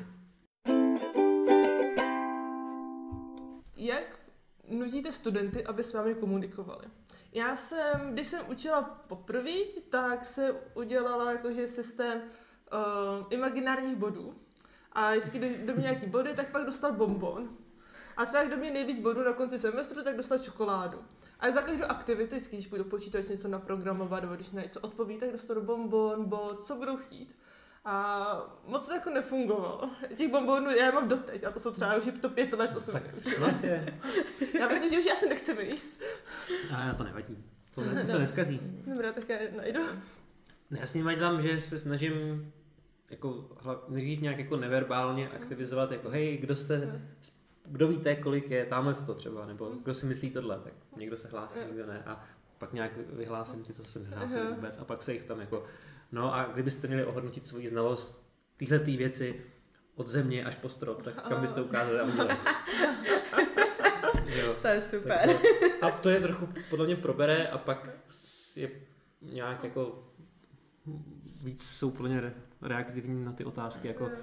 Jak 3.75 4.19
nutíte 4.69 5.11
studenty, 5.11 5.65
aby 5.65 5.83
s 5.83 5.93
vámi 5.93 6.15
komunikovali? 6.15 6.85
Já 7.33 7.55
jsem, 7.55 8.13
když 8.13 8.27
jsem 8.27 8.49
učila 8.49 8.81
poprvé, 8.81 9.59
tak 9.89 10.25
se 10.25 10.55
udělala 10.73 11.31
jakože 11.31 11.67
systém 11.67 12.21
uh, 12.21 13.25
imaginárních 13.29 13.95
bodů. 13.95 14.35
A 14.91 15.11
vždycky, 15.11 15.37
kdo, 15.37 15.47
kdo 15.47 15.73
měl 15.73 15.81
nějaký 15.81 16.05
body, 16.05 16.33
tak 16.33 16.51
pak 16.51 16.65
dostal 16.65 16.91
bonbon. 16.91 17.49
A 18.17 18.25
třeba 18.25 18.43
kdo 18.43 18.57
měl 18.57 18.73
nejvíc 18.73 18.99
bodů 18.99 19.23
na 19.23 19.33
konci 19.33 19.59
semestru, 19.59 20.03
tak 20.03 20.17
dostal 20.17 20.37
čokoládu. 20.37 20.97
A 21.39 21.51
za 21.51 21.61
každou 21.61 21.85
aktivitu, 21.85 22.35
vždycky, 22.35 22.55
když 22.55 22.67
půjdu 22.67 22.83
počítač 22.83 23.27
něco 23.27 23.47
naprogramovat, 23.47 24.23
nebo 24.23 24.35
když 24.35 24.51
na 24.51 24.61
něco 24.61 24.79
odpoví, 24.79 25.17
tak 25.17 25.31
dostanu 25.31 25.61
bonbon, 25.61 26.25
bod, 26.25 26.63
co 26.63 26.75
budou 26.75 26.97
chtít. 26.97 27.37
A 27.85 28.61
moc 28.67 28.87
to 28.87 28.93
jako 28.93 29.09
nefungovalo. 29.09 29.89
Těch 30.15 30.31
bonbonů 30.31 30.69
já 30.71 30.91
mám 30.91 31.07
doteď, 31.07 31.43
a 31.43 31.51
to 31.51 31.59
jsou 31.59 31.71
třeba 31.71 31.95
už 31.95 32.09
to 32.21 32.29
pět 32.29 32.53
let, 32.53 32.73
co 32.73 32.79
jsem 32.81 32.93
Tak 32.93 33.39
vlastně, 33.39 33.99
Já 34.59 34.67
myslím, 34.67 34.89
že 34.89 34.99
už 34.99 35.05
já 35.05 35.15
se 35.15 35.25
nechci 35.29 35.53
vyjíst. 35.53 36.01
a 36.75 36.93
to 36.93 37.03
nevadí, 37.03 37.43
to, 37.75 37.81
ne, 37.81 38.01
to 38.01 38.07
se 38.07 38.19
neskazí. 38.19 38.59
Dobrá, 38.87 39.11
tak 39.11 39.29
já 39.29 39.37
najdu. 39.57 39.79
Ne, 40.71 40.79
já 40.79 40.87
s 40.87 40.93
nimi 40.93 41.15
dělám, 41.15 41.41
že 41.41 41.61
se 41.61 41.79
snažím 41.79 42.51
jako 43.09 43.49
nejdřív 43.89 44.21
nějak 44.21 44.37
jako 44.39 44.57
neverbálně 44.57 45.29
aktivizovat, 45.29 45.91
jako 45.91 46.09
hej, 46.09 46.37
kdo 46.37 46.55
jste, 46.55 47.01
kdo 47.65 47.87
víte, 47.87 48.15
kolik 48.15 48.49
je, 48.51 48.65
tamhle 48.65 48.93
to 48.93 49.13
třeba, 49.13 49.45
nebo 49.45 49.69
kdo 49.83 49.93
si 49.93 50.05
myslí 50.05 50.29
tohle, 50.31 50.59
tak 50.59 50.73
někdo 50.97 51.17
se 51.17 51.27
hlásí, 51.27 51.59
někdo 51.67 51.85
ne 51.85 52.03
a 52.05 52.23
pak 52.57 52.73
nějak 52.73 52.91
vyhlásím 52.97 53.63
ty, 53.63 53.73
co 53.73 53.83
se 53.83 53.99
nehlásí 53.99 54.35
Aha. 54.35 54.49
vůbec 54.49 54.77
a 54.77 54.85
pak 54.85 55.01
se 55.01 55.13
jich 55.13 55.23
tam 55.23 55.39
jako, 55.39 55.63
no 56.13 56.33
a 56.35 56.43
kdybyste 56.53 56.87
měli 56.87 57.05
ohodnotit 57.05 57.47
svoji 57.47 57.67
znalost 57.67 58.29
téhle 58.57 58.79
věci 58.79 59.41
od 59.95 60.07
země 60.07 60.45
až 60.45 60.55
po 60.55 60.69
strop, 60.69 61.01
tak 61.01 61.27
kam 61.29 61.41
byste 61.41 61.61
ukázali 61.61 61.99
a 61.99 62.03
udělali. 62.03 62.37
jo. 64.25 64.55
To 64.61 64.67
je 64.67 64.81
Tak 64.81 64.89
super. 64.89 65.29
to- 65.29 65.85
A 65.85 65.91
to 65.91 66.09
je 66.09 66.19
trochu 66.19 66.49
podle 66.69 66.85
mě 66.85 66.95
probere 66.95 67.47
a 67.47 67.57
pak 67.57 67.89
je 68.55 68.71
nějak 69.21 69.63
jako 69.63 70.09
víc 71.43 71.63
jsou 71.69 71.91
podle 71.91 72.09
mě 72.09 72.21
re- 72.21 72.33
reaktivní 72.61 73.25
na 73.25 73.31
ty 73.31 73.45
otázky, 73.45 73.87
jako 73.87 74.03
je 74.03 74.17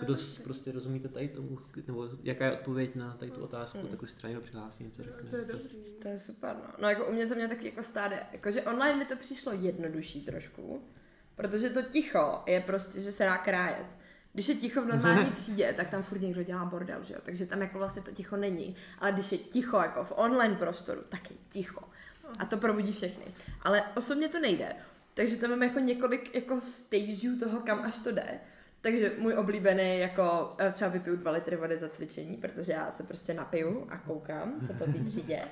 kdo 0.00 0.16
prostě 0.44 0.72
rozumíte 0.72 1.08
tady 1.08 1.28
tomu, 1.28 1.58
nebo 1.86 2.08
jaká 2.22 2.44
je 2.44 2.52
odpověď 2.52 2.94
na 2.94 3.16
tady 3.16 3.30
tu 3.30 3.40
otázku, 3.42 3.78
Mm. 3.78 3.88
tak 3.88 4.02
už 4.02 4.10
se 4.10 4.16
třeba 4.16 4.40
přihlásí, 4.40 4.84
něco 4.84 5.02
To 5.02 5.08
je 5.08 5.16
řekne. 5.30 5.44
dobrý. 5.44 5.76
To 6.02 6.08
je 6.08 6.18
super, 6.18 6.56
no. 6.56 6.70
No 6.82 6.88
jako 6.88 7.06
u 7.06 7.12
mě 7.12 7.26
to 7.26 7.34
mě 7.34 7.48
taky 7.48 7.66
jako 7.66 7.82
stále, 7.82 8.22
jakože 8.32 8.62
online 8.62 8.96
mi 8.96 9.04
to 9.04 9.16
přišlo 9.16 9.52
jednodušší 9.52 10.20
trošku, 10.20 10.82
protože 11.34 11.70
to 11.70 11.82
ticho 11.82 12.42
je 12.46 12.60
prostě, 12.60 13.00
že 13.00 13.12
se 13.12 13.24
dá 13.24 13.38
krájet. 13.38 13.86
Když 14.32 14.48
je 14.48 14.54
ticho 14.54 14.82
v 14.82 14.86
normální 14.86 15.30
třídě, 15.34 15.72
tak 15.76 15.88
tam 15.88 16.02
furt 16.02 16.20
někdo 16.20 16.42
dělá 16.42 16.64
bordel, 16.64 17.02
že 17.02 17.14
jo? 17.14 17.20
Takže 17.22 17.46
tam 17.46 17.60
jako 17.62 17.78
vlastně 17.78 18.02
to 18.02 18.10
ticho 18.10 18.36
není. 18.36 18.74
Ale 18.98 19.12
když 19.12 19.32
je 19.32 19.38
ticho 19.38 19.76
jako 19.76 20.04
v 20.04 20.12
online 20.16 20.54
prostoru, 20.54 21.00
tak 21.08 21.30
je 21.30 21.36
ticho. 21.48 21.80
A 22.38 22.44
to 22.44 22.56
probudí 22.56 22.92
všechny. 22.92 23.24
Ale 23.62 23.82
osobně 23.96 24.28
to 24.28 24.40
nejde. 24.40 24.72
Takže 25.14 25.36
tam 25.36 25.50
mám 25.50 25.62
jako 25.62 25.78
několik 25.78 26.34
jako 26.34 26.60
stageů 26.60 27.38
toho, 27.38 27.60
kam 27.60 27.78
až 27.82 27.96
to 27.96 28.12
jde. 28.12 28.40
Takže 28.80 29.12
můj 29.18 29.34
oblíbený 29.34 29.98
jako 29.98 30.54
eh, 30.58 30.72
třeba 30.72 30.90
vypiju 30.90 31.16
dva 31.16 31.30
litry 31.30 31.56
vody 31.56 31.78
za 31.78 31.88
cvičení, 31.88 32.36
protože 32.36 32.72
já 32.72 32.90
se 32.90 33.02
prostě 33.02 33.34
napiju 33.34 33.86
a 33.88 33.98
koukám 33.98 34.54
se 34.66 34.72
po 34.72 34.84
té 34.84 34.98
třídě. 35.04 35.42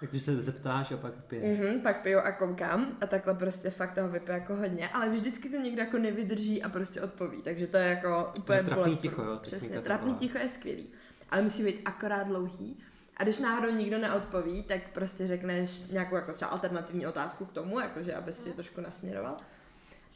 Takže 0.00 0.20
se 0.20 0.40
zeptáš 0.42 0.92
a 0.92 0.96
pak 0.96 1.12
piješ. 1.14 1.58
Mhm, 1.58 1.80
pak 1.80 2.02
piju 2.02 2.18
a 2.18 2.32
koukám 2.32 2.96
a 3.00 3.06
takhle 3.06 3.34
prostě 3.34 3.70
fakt 3.70 3.94
toho 3.94 4.08
vypiju 4.08 4.38
jako 4.38 4.56
hodně, 4.56 4.88
ale 4.88 5.08
vždycky 5.08 5.48
to 5.48 5.56
někdo 5.56 5.82
jako 5.82 5.98
nevydrží 5.98 6.62
a 6.62 6.68
prostě 6.68 7.02
odpoví, 7.02 7.42
takže 7.42 7.66
to 7.66 7.76
je 7.76 7.86
jako 7.86 8.32
úplně 8.38 8.62
trapný 8.62 8.74
bulletproof. 8.74 9.02
ticho, 9.02 9.22
jo, 9.22 9.38
Přesně, 9.42 9.78
trapný 9.80 10.14
ticho 10.14 10.38
je 10.38 10.48
skvělý, 10.48 10.90
ale 11.30 11.42
musí 11.42 11.64
být 11.64 11.80
akorát 11.84 12.22
dlouhý. 12.26 12.78
A 13.16 13.22
když 13.22 13.38
náhodou 13.38 13.70
nikdo 13.74 13.98
neodpoví, 13.98 14.62
tak 14.62 14.80
prostě 14.92 15.26
řekneš 15.26 15.86
nějakou 15.86 16.16
jako 16.16 16.32
třeba 16.32 16.50
alternativní 16.50 17.06
otázku 17.06 17.44
k 17.44 17.52
tomu, 17.52 17.80
jakože 17.80 18.14
aby 18.14 18.32
si 18.32 18.48
je 18.48 18.54
trošku 18.54 18.80
nasměroval. 18.80 19.36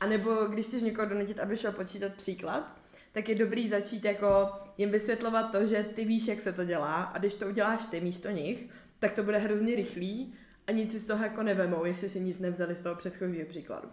A 0.01 0.07
nebo 0.07 0.47
když 0.47 0.67
chceš 0.67 0.83
někoho 0.83 1.09
donutit, 1.09 1.39
aby 1.41 1.57
šel 1.57 1.73
počítat 1.73 2.13
příklad, 2.15 2.77
tak 3.13 3.29
je 3.29 3.35
dobrý 3.35 3.69
začít 3.69 4.05
jako 4.05 4.53
jim 4.79 4.91
vysvětlovat 4.91 5.43
to, 5.43 5.67
že 5.67 5.83
ty 5.95 6.05
víš, 6.05 6.29
jak 6.29 6.41
se 6.41 6.53
to 6.53 6.65
dělá 6.65 6.95
a 7.03 7.19
když 7.19 7.35
to 7.35 7.47
uděláš 7.47 7.85
ty 7.85 8.01
místo 8.01 8.31
nich, 8.31 8.69
tak 8.99 9.13
to 9.13 9.23
bude 9.23 9.39
hrozně 9.39 9.77
rychlý 9.77 10.35
a 10.67 10.73
nic 10.73 10.93
si 10.93 10.99
z 10.99 11.07
toho 11.07 11.25
jako 11.25 11.43
nevemou, 11.43 11.85
jestli 11.85 12.09
si 12.09 12.21
nic 12.21 12.39
nevzali 12.39 12.75
z 12.75 12.81
toho 12.81 12.95
předchozího 12.95 13.47
příkladu. 13.47 13.89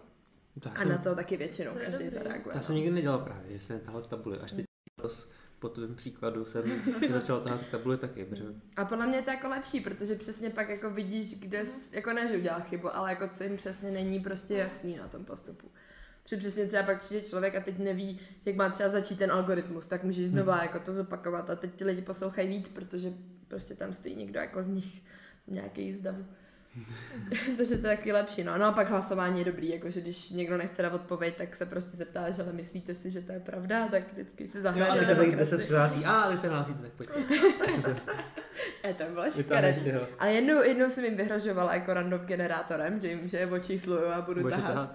To 0.60 0.70
A 0.74 0.78
jsem, 0.78 0.88
na 0.88 0.98
to 0.98 1.14
taky 1.14 1.36
většinou 1.36 1.72
To 1.72 1.78
každý 1.78 2.08
zareaguje. 2.08 2.52
to 2.52 2.58
já 2.58 2.62
jsem 2.62 2.74
no. 2.74 2.80
nikdy 2.80 2.94
nedělal 2.94 3.18
právě, 3.18 3.52
že 3.58 3.60
jsem 3.60 3.80
tahal 3.80 4.02
tabuli. 4.02 4.38
Až 4.38 4.52
teď 4.52 4.66
po 5.58 5.68
tvém 5.68 5.94
příkladu 5.94 6.44
jsem 6.44 6.62
začal 7.12 7.40
tahat 7.40 7.60
tabuli 7.70 7.96
taky, 7.96 8.24
protože 8.24 8.44
A 8.76 8.84
podle 8.84 9.06
mě 9.06 9.16
je 9.16 9.22
to 9.22 9.30
jako 9.30 9.48
lepší, 9.48 9.80
protože 9.80 10.14
přesně 10.14 10.50
pak 10.50 10.68
jako 10.68 10.90
vidíš, 10.90 11.34
kde, 11.34 11.64
jsi, 11.66 11.96
jako 11.96 12.12
ne, 12.12 12.28
že 12.28 12.36
udělal 12.36 12.60
chybu, 12.60 12.96
ale 12.96 13.10
jako 13.10 13.28
co 13.28 13.44
jim 13.44 13.56
přesně 13.56 13.90
není 13.90 14.20
prostě 14.20 14.54
jasný 14.54 14.96
na 14.96 15.08
tom 15.08 15.24
postupu. 15.24 15.70
Protože 16.26 16.36
přesně 16.36 16.66
třeba 16.66 16.82
pak 16.82 17.00
přijde 17.00 17.20
člověk 17.22 17.54
a 17.56 17.60
teď 17.60 17.78
neví, 17.78 18.20
jak 18.44 18.56
má 18.56 18.68
třeba 18.68 18.88
začít 18.88 19.18
ten 19.18 19.32
algoritmus, 19.32 19.86
tak 19.86 20.04
můžeš 20.04 20.28
znova 20.28 20.62
jako 20.62 20.78
to 20.78 20.92
zopakovat 20.94 21.50
a 21.50 21.56
teď 21.56 21.70
ty 21.74 21.84
lidi 21.84 22.02
poslouchají 22.02 22.48
víc, 22.48 22.68
protože 22.68 23.12
prostě 23.48 23.74
tam 23.74 23.92
stojí 23.92 24.16
někdo 24.16 24.40
jako 24.40 24.62
z 24.62 24.68
nich, 24.68 25.02
nějaký 25.48 25.92
z 25.94 26.00
davu. 26.00 26.24
Takže 27.56 27.76
to 27.78 27.86
je 27.86 27.96
taky 27.96 28.12
lepší, 28.12 28.44
no. 28.44 28.58
No 28.58 28.64
a 28.64 28.72
pak 28.72 28.90
hlasování 28.90 29.38
je 29.38 29.44
dobrý, 29.44 29.68
jakože 29.68 30.00
když 30.00 30.30
někdo 30.30 30.56
nechce 30.56 30.82
dát 30.82 30.92
odpověď, 30.94 31.36
tak 31.36 31.56
se 31.56 31.66
prostě 31.66 31.96
zeptá, 31.96 32.30
že 32.30 32.42
ale 32.42 32.52
myslíte 32.52 32.94
si, 32.94 33.10
že 33.10 33.20
to 33.20 33.32
je 33.32 33.40
pravda, 33.40 33.88
tak 33.88 34.12
vždycky 34.12 34.48
si 34.48 34.56
Jo, 34.56 34.62
zahraje. 34.62 34.90
ale 34.90 35.14
tak. 35.16 35.36
10 35.36 35.60
přihlásí, 35.60 36.04
a 36.04 36.30
vy 36.30 36.36
se 36.36 36.48
hlásíte, 36.48 36.82
tak 36.82 36.92
pojďte. 36.92 37.14
E, 38.84 38.94
to 38.94 39.04
bylo 39.04 39.30
škaredý. 39.30 39.92
Ale 40.18 40.32
jednou, 40.32 40.62
jednou 40.62 40.90
jsem 40.90 41.04
jim 41.04 41.16
vyhrožovala 41.16 41.74
jako 41.74 41.94
random 41.94 42.20
generátorem, 42.20 43.00
že 43.00 43.08
jim 43.08 43.28
že 43.28 43.36
je 43.36 43.46
očísluju 43.46 44.04
a 44.06 44.20
budu 44.22 44.50
tahat. 44.50 44.64
tahat? 44.74 44.94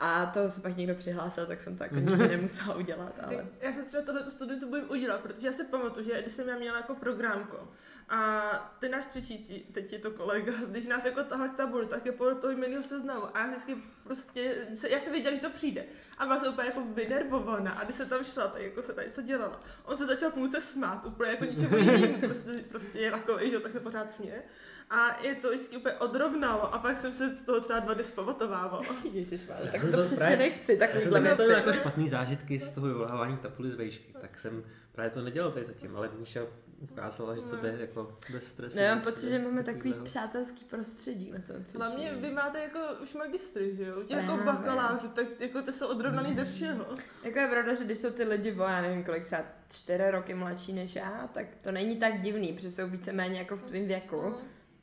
A 0.00 0.26
to 0.26 0.48
se 0.48 0.60
pak 0.60 0.76
někdo 0.76 0.94
přihlásil, 0.94 1.46
tak 1.46 1.60
jsem 1.60 1.76
to 1.76 1.84
jako 1.84 1.94
nikdy 2.00 2.28
nemusela 2.28 2.74
udělat, 2.76 3.14
ale... 3.22 3.44
Já 3.60 3.72
se 3.72 3.82
třeba 3.82 4.02
tohleto 4.02 4.30
studentu 4.30 4.70
bojím 4.70 4.90
udělat, 4.90 5.20
protože 5.20 5.46
já 5.46 5.52
si 5.52 5.64
pamatuju, 5.64 6.06
že 6.06 6.22
když 6.22 6.32
jsem 6.32 6.48
já 6.48 6.58
měla 6.58 6.76
jako 6.76 6.94
programko 6.94 7.68
a 8.08 8.40
ten 8.80 8.90
náš 8.90 9.06
třečící, 9.06 9.60
teď 9.72 9.92
je 9.92 9.98
to 9.98 10.10
kolega, 10.10 10.52
když 10.68 10.86
nás 10.86 11.04
jako 11.04 11.22
tahal 11.24 11.48
k 11.48 11.54
tabuli, 11.56 11.86
tak 11.86 12.06
je 12.06 12.12
podle 12.12 12.34
toho 12.34 12.52
jménného 12.52 12.82
seznamu 12.82 13.22
a 13.36 13.40
já 13.40 13.46
vždycky 13.46 13.76
prostě, 14.04 14.54
se, 14.74 14.88
já 14.90 15.00
jsem 15.00 15.12
věděla, 15.12 15.34
že 15.34 15.40
to 15.40 15.50
přijde 15.50 15.84
a 16.18 16.24
byla 16.26 16.40
jsem 16.40 16.52
úplně 16.52 16.68
jako 16.68 16.82
vynervovaná 16.94 17.70
a 17.72 17.84
když 17.84 17.96
se 17.96 18.06
tam 18.06 18.24
šla, 18.24 18.46
tak 18.48 18.62
jako 18.62 18.82
se 18.82 18.92
tady 18.92 19.10
co 19.10 19.22
dělala. 19.22 19.60
On 19.84 19.98
se 19.98 20.06
začal 20.06 20.30
půlce 20.30 20.60
smát, 20.60 21.04
úplně 21.04 21.30
jako 21.30 21.44
ničemu 21.44 21.76
jinému, 21.76 22.18
prostě, 22.26 22.64
prostě 22.68 22.98
je 22.98 23.10
takový, 23.10 23.48
že 23.50 23.54
jo, 23.54 23.60
tak 23.60 23.72
se 23.72 23.80
pořád 23.80 24.12
směje. 24.12 24.42
A 24.90 25.22
je 25.22 25.34
to 25.34 25.48
vždycky 25.50 25.76
úplně 25.76 25.94
odrovnalo 25.94 26.74
a 26.74 26.78
pak 26.78 26.96
jsem 26.96 27.12
se 27.12 27.36
z 27.36 27.44
toho 27.44 27.60
třeba 27.60 27.78
dva 27.78 27.94
dny 27.94 28.04
zpamatovávala. 28.04 28.84
Ježišmarja, 29.12 29.64
Já 29.66 29.72
tak 29.72 29.80
jsem 29.80 29.90
to 29.90 29.96
to 29.96 30.02
přesně 30.04 30.16
právě- 30.16 30.36
nechci, 30.36 30.78
Já 30.80 31.00
jsem 31.00 31.22
měl 31.34 31.50
jako 31.50 31.72
špatný 31.72 32.08
zážitky 32.08 32.58
z 32.60 32.70
toho 32.70 32.86
vyvolávání 32.86 33.36
tapuly 33.36 33.70
z 33.70 33.74
vejšky, 33.74 34.14
tak 34.20 34.38
jsem 34.38 34.64
právě 34.92 35.10
to 35.10 35.20
nedělal 35.22 35.50
tady 35.52 35.64
zatím, 35.64 35.96
ale 35.96 36.10
Míša 36.18 36.40
ukázala, 36.80 37.34
že 37.36 37.42
to 37.42 37.56
jde 37.56 37.76
jako 37.80 38.18
bez 38.32 38.44
stresu. 38.44 38.76
No, 38.76 38.82
já 38.82 38.94
mám 38.94 39.04
pocit, 39.04 39.28
že 39.30 39.38
máme 39.38 39.62
takový 39.62 39.74
takovýhleho. 39.74 40.04
přátelský 40.04 40.64
prostředí 40.64 41.30
na 41.30 41.38
tom 41.38 41.64
cvičení. 41.64 41.78
Hlavně 41.84 42.12
vy 42.12 42.30
máte 42.30 42.58
jako 42.60 42.78
už 43.02 43.14
magistry, 43.14 43.74
že 43.76 43.82
jo? 43.86 44.02
Těch 44.02 44.16
jako 44.16 44.36
bakalářů, 44.44 45.08
tak 45.08 45.40
jako 45.40 45.62
ty 45.62 45.72
jsou 45.72 45.86
odrovnaný 45.88 46.34
ze 46.34 46.44
všeho. 46.44 46.86
Jako 47.24 47.38
je 47.38 47.48
pravda, 47.48 47.74
že 47.74 47.84
když 47.84 47.98
jsou 47.98 48.10
ty 48.10 48.24
lidi, 48.24 48.52
o, 48.52 48.62
já 48.62 48.80
nevím 48.82 49.04
kolik, 49.04 49.24
třeba 49.24 49.42
čtyři 49.70 50.10
roky 50.10 50.34
mladší 50.34 50.72
než 50.72 50.94
já, 50.96 51.30
tak 51.34 51.46
to 51.62 51.72
není 51.72 51.96
tak 51.96 52.20
divný, 52.20 52.52
protože 52.52 52.70
jsou 52.70 52.88
víceméně 52.88 53.38
jako 53.38 53.56
v 53.56 53.62
tvém 53.62 53.86
věku. 53.86 54.34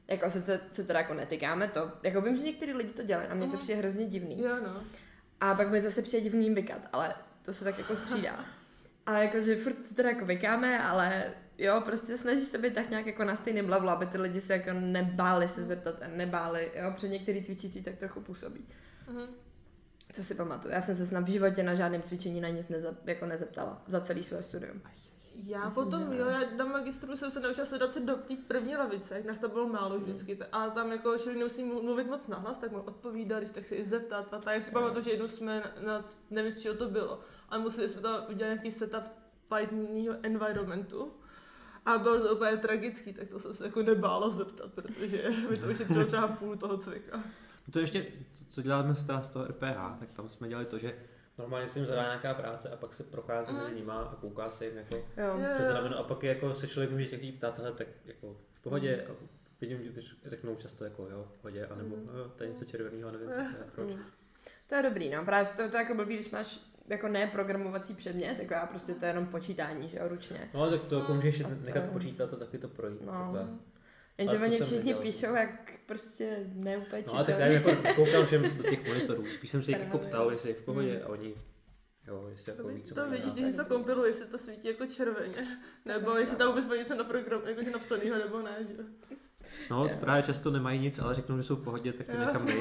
Jako 0.07 0.29
sice 0.29 0.59
se 0.71 0.83
teda 0.83 0.99
jako 0.99 1.13
netykáme 1.13 1.67
to. 1.67 1.91
Jako 2.03 2.21
vím, 2.21 2.35
že 2.35 2.43
některý 2.43 2.73
lidi 2.73 2.93
to 2.93 3.03
dělají 3.03 3.27
a 3.27 3.33
mně 3.33 3.45
to 3.45 3.51
Mhm. 3.53 3.59
přijde 3.59 3.79
hrozně 3.79 4.05
divný. 4.05 4.41
Jo, 4.41 4.55
no. 4.63 4.83
A 5.41 5.55
pak 5.55 5.69
mi 5.71 5.81
zase 5.81 6.01
přijde 6.01 6.21
divný 6.23 6.49
vykat, 6.53 6.87
ale 6.93 7.15
to 7.41 7.53
se 7.53 7.63
tak 7.63 7.77
jako 7.77 7.95
střídá. 7.95 8.45
Ale 9.05 9.25
jakože 9.25 9.55
furt 9.55 9.85
se 9.85 9.95
teda 9.95 10.09
jako 10.09 10.25
vykáme, 10.25 10.83
ale 10.83 11.23
jo, 11.57 11.81
prostě 11.85 12.17
snažíš 12.17 12.47
se 12.47 12.57
být 12.57 12.73
tak 12.73 12.89
nějak 12.89 13.05
jako 13.05 13.23
na 13.23 13.35
stejném 13.35 13.69
levelu, 13.69 13.89
aby 13.89 14.05
ty 14.05 14.17
lidi 14.17 14.41
se 14.41 14.53
jako 14.53 14.73
nebáli 14.73 15.47
se 15.47 15.63
zeptat 15.63 16.03
a 16.03 16.07
nebáli, 16.07 16.71
jo, 16.75 16.91
před 16.95 17.07
některý 17.07 17.43
cvičící 17.43 17.83
tak 17.83 17.95
trochu 17.95 18.21
působí. 18.21 18.67
Mhm. 19.07 19.27
Co 20.11 20.23
si 20.23 20.35
pamatuju, 20.35 20.73
já 20.73 20.81
jsem 20.81 20.95
se 20.95 21.07
snad 21.07 21.23
v 21.23 21.31
životě 21.31 21.63
na 21.63 21.73
žádném 21.73 22.01
cvičení 22.01 22.41
na 22.41 22.49
nic 22.49 22.67
neza, 22.69 22.95
jako 23.05 23.25
nezeptala 23.25 23.83
za 23.87 24.01
celý 24.01 24.23
své 24.23 24.43
studium. 24.43 24.81
Já 25.35 25.65
Myslím, 25.65 25.85
potom, 25.85 26.13
že 26.13 26.19
jo, 26.19 26.27
já 26.27 26.39
na 26.57 26.65
magistru 26.65 27.17
jsem 27.17 27.31
se 27.31 27.39
naučila 27.39 27.65
sedat 27.65 27.93
se 27.93 27.99
do 27.99 28.15
té 28.15 28.35
první 28.47 28.75
lavice, 28.77 29.15
jak 29.15 29.25
nás 29.25 29.39
tam 29.39 29.51
bylo 29.51 29.67
málo 29.67 29.99
vždycky, 29.99 30.37
a 30.51 30.69
tam 30.69 30.91
jako 30.91 31.17
člověk 31.17 31.37
nemusí 31.37 31.63
mlu- 31.63 31.83
mluvit 31.83 32.07
moc 32.07 32.27
nahlas, 32.27 32.57
tak 32.57 32.71
mu 32.71 32.81
odpovídat, 32.81 33.39
když 33.39 33.51
tak 33.51 33.65
se 33.65 33.75
i 33.75 33.83
zeptat 33.83 34.33
a 34.33 34.37
tak. 34.39 34.55
Já 34.55 34.61
si 34.61 34.71
pamatuju, 34.71 35.03
že 35.03 35.11
jednou 35.11 35.27
jsme, 35.27 35.59
na, 35.59 35.93
na, 35.93 36.01
nevím, 36.29 36.51
z 36.51 36.59
čeho 36.59 36.75
to 36.75 36.89
bylo, 36.89 37.19
ale 37.49 37.61
museli 37.61 37.89
jsme 37.89 38.01
tam 38.01 38.23
udělat 38.29 38.49
nějaký 38.49 38.71
setup 38.71 39.03
Pythonního 39.57 40.15
environmentu. 40.23 41.13
A 41.85 41.97
bylo 41.97 42.19
to 42.27 42.35
úplně 42.35 42.57
tragický, 42.57 43.13
tak 43.13 43.27
to 43.27 43.39
jsem 43.39 43.53
se 43.53 43.65
jako 43.65 43.83
nebála 43.83 44.29
zeptat, 44.29 44.71
protože 44.73 45.29
mi 45.49 45.57
to 45.57 45.67
ušetřilo 45.67 46.05
třeba 46.05 46.27
půl 46.27 46.55
toho 46.55 46.77
cvika. 46.77 47.23
To 47.71 47.79
ještě, 47.79 48.05
co- 48.49 48.61
děláme 48.61 48.95
z 48.95 49.03
toho 49.33 49.45
RPH, 49.45 49.99
tak 49.99 50.11
tam 50.13 50.29
jsme 50.29 50.47
dělali 50.49 50.65
to, 50.65 50.77
že 50.77 50.95
normálně 51.37 51.67
se 51.67 51.79
jim 51.79 51.85
zadá 51.85 52.01
nějaká 52.03 52.33
práce 52.33 52.69
a 52.69 52.75
pak 52.75 52.93
se 52.93 53.03
prochází 53.03 53.53
mezi 53.53 53.75
nima 53.75 54.01
a 54.01 54.15
kouká 54.15 54.49
se 54.49 54.65
jim 54.65 54.77
jako 54.77 54.95
Jo. 54.95 55.39
Přes 55.55 55.69
rameno 55.69 55.97
a 55.97 56.03
pak 56.03 56.23
je 56.23 56.29
jako 56.29 56.53
se 56.53 56.67
člověk 56.67 56.91
může 56.91 57.05
těch 57.05 57.33
ptát, 57.33 57.59
hele, 57.59 57.71
tak 57.71 57.87
jako 58.05 58.35
v 58.53 58.59
pohodě 58.61 59.05
a 59.09 59.11
vidím, 59.61 59.79
že 59.83 60.01
řeknou 60.25 60.55
často 60.55 60.83
jako 60.83 61.07
jo, 61.09 61.27
v 61.33 61.37
pohodě, 61.37 61.65
anebo 61.65 61.95
Mhm. 61.95 62.09
no, 62.17 62.29
to 62.29 62.43
je 62.43 62.49
něco 62.49 62.65
červeného, 62.65 63.11
nevím, 63.11 63.27
co 63.29 63.35
to 63.35 63.41
je, 63.41 63.65
proč. 63.75 63.87
Mm. 63.89 64.03
To 64.67 64.75
je 64.75 64.83
dobrý, 64.83 65.09
no. 65.09 65.25
Právě 65.25 65.49
to, 65.55 65.69
to 65.69 65.77
je 65.77 65.83
jako 65.83 65.95
blbý, 65.95 66.15
když 66.15 66.29
máš 66.29 66.59
jako 66.87 67.07
ne 67.07 67.27
programovací 67.27 67.93
předmět, 67.93 68.39
jako 68.39 68.53
já 68.53 68.65
prostě 68.65 68.93
to 68.93 69.05
je 69.05 69.09
jenom 69.09 69.25
počítání, 69.27 69.89
že 69.89 69.97
jo, 69.97 70.07
ručně. 70.07 70.49
No, 70.53 70.69
tak 70.71 70.85
to 70.85 70.99
jako 70.99 71.13
můžeš 71.13 71.39
A 71.41 71.43
to- 71.49 71.55
nechat 71.55 71.89
počítat 71.91 72.33
a 72.33 72.35
taky 72.35 72.57
to 72.57 72.67
projít. 72.67 73.01
No. 73.01 73.11
takhle. 73.11 73.47
Jenže 74.17 74.37
oni 74.39 74.55
všichni 74.59 74.77
nedělal. 74.77 75.01
píšou, 75.01 75.33
jak 75.35 75.71
prostě 75.85 76.43
neúplně 76.53 77.03
No, 77.07 77.15
ale 77.15 77.25
tak 77.25 77.39
já 77.39 77.45
jako 77.45 77.71
koukal 77.95 78.25
všem 78.25 78.57
do 78.57 78.63
těch 78.63 78.87
monitorů, 78.87 79.25
spíš 79.33 79.49
jsem 79.49 79.63
se 79.63 79.71
jich 79.71 79.79
jako 79.79 79.97
ptal, 79.97 80.31
jestli 80.31 80.49
je 80.49 80.55
v 80.55 80.63
pohodě 80.63 80.93
Mm. 80.93 81.05
a 81.05 81.07
oni, 81.09 81.35
jo, 82.07 82.27
jestli 82.31 82.51
jako 82.51 82.67
ví, 82.67 82.83
co 82.83 83.09
vidíš, 83.09 83.33
když 83.33 83.45
něco 83.45 83.65
kompiluje, 83.65 84.09
jestli 84.09 84.25
to 84.27 84.37
svítí 84.37 84.67
jako 84.67 84.85
červeně, 84.85 85.57
nebo 85.85 86.09
jo. 86.11 86.17
jestli 86.17 86.37
tam 86.37 86.47
vůbec 86.49 86.67
mají 86.67 86.79
něco 86.79 86.95
na 86.95 87.03
program, 87.03 87.41
jakože 87.47 87.71
napsanýho 87.71 88.17
nebo 88.17 88.41
ne, 88.41 88.57
že 88.69 88.73
jo. 88.77 88.83
No, 89.69 89.83
to 89.87 89.93
Jo. 89.93 89.97
právě 89.99 90.23
často 90.23 90.51
nemají 90.51 90.79
nic, 90.79 90.99
ale 90.99 91.15
řeknou, 91.15 91.37
že 91.37 91.43
jsou 91.43 91.55
v 91.55 91.63
pohodě, 91.63 91.93
tak 91.93 92.05
to 92.07 92.11
Jo. 92.13 92.19
nechám 92.19 92.45
být. 92.45 92.55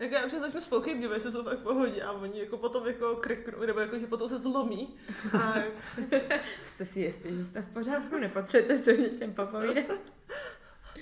Tak- 0.00 0.10
Tak 0.10 0.20
já 0.20 0.26
už 0.26 0.32
začnu 0.32 0.60
spochybňovat, 0.60 1.14
jestli 1.14 1.32
jsou 1.32 1.44
fakt 1.44 1.58
v 1.58 1.62
pohodě 1.62 2.02
a 2.02 2.12
oni 2.12 2.40
jako 2.40 2.56
potom 2.58 2.86
jako 2.86 3.16
kriknou, 3.16 3.66
nebo 3.66 3.80
jako, 3.80 3.98
že 3.98 4.06
potom 4.06 4.28
se 4.28 4.38
zlomí. 4.38 4.94
A 5.40 5.54
Jste 6.64 6.84
si 6.84 7.00
jistí, 7.00 7.32
že 7.32 7.44
jste 7.44 7.62
v 7.62 7.66
pořádku, 7.68 8.18
nepotřebujete 8.18 8.84
si 8.84 8.98
o 8.98 9.00
něčem 9.00 9.32
popovídat. 9.32 9.84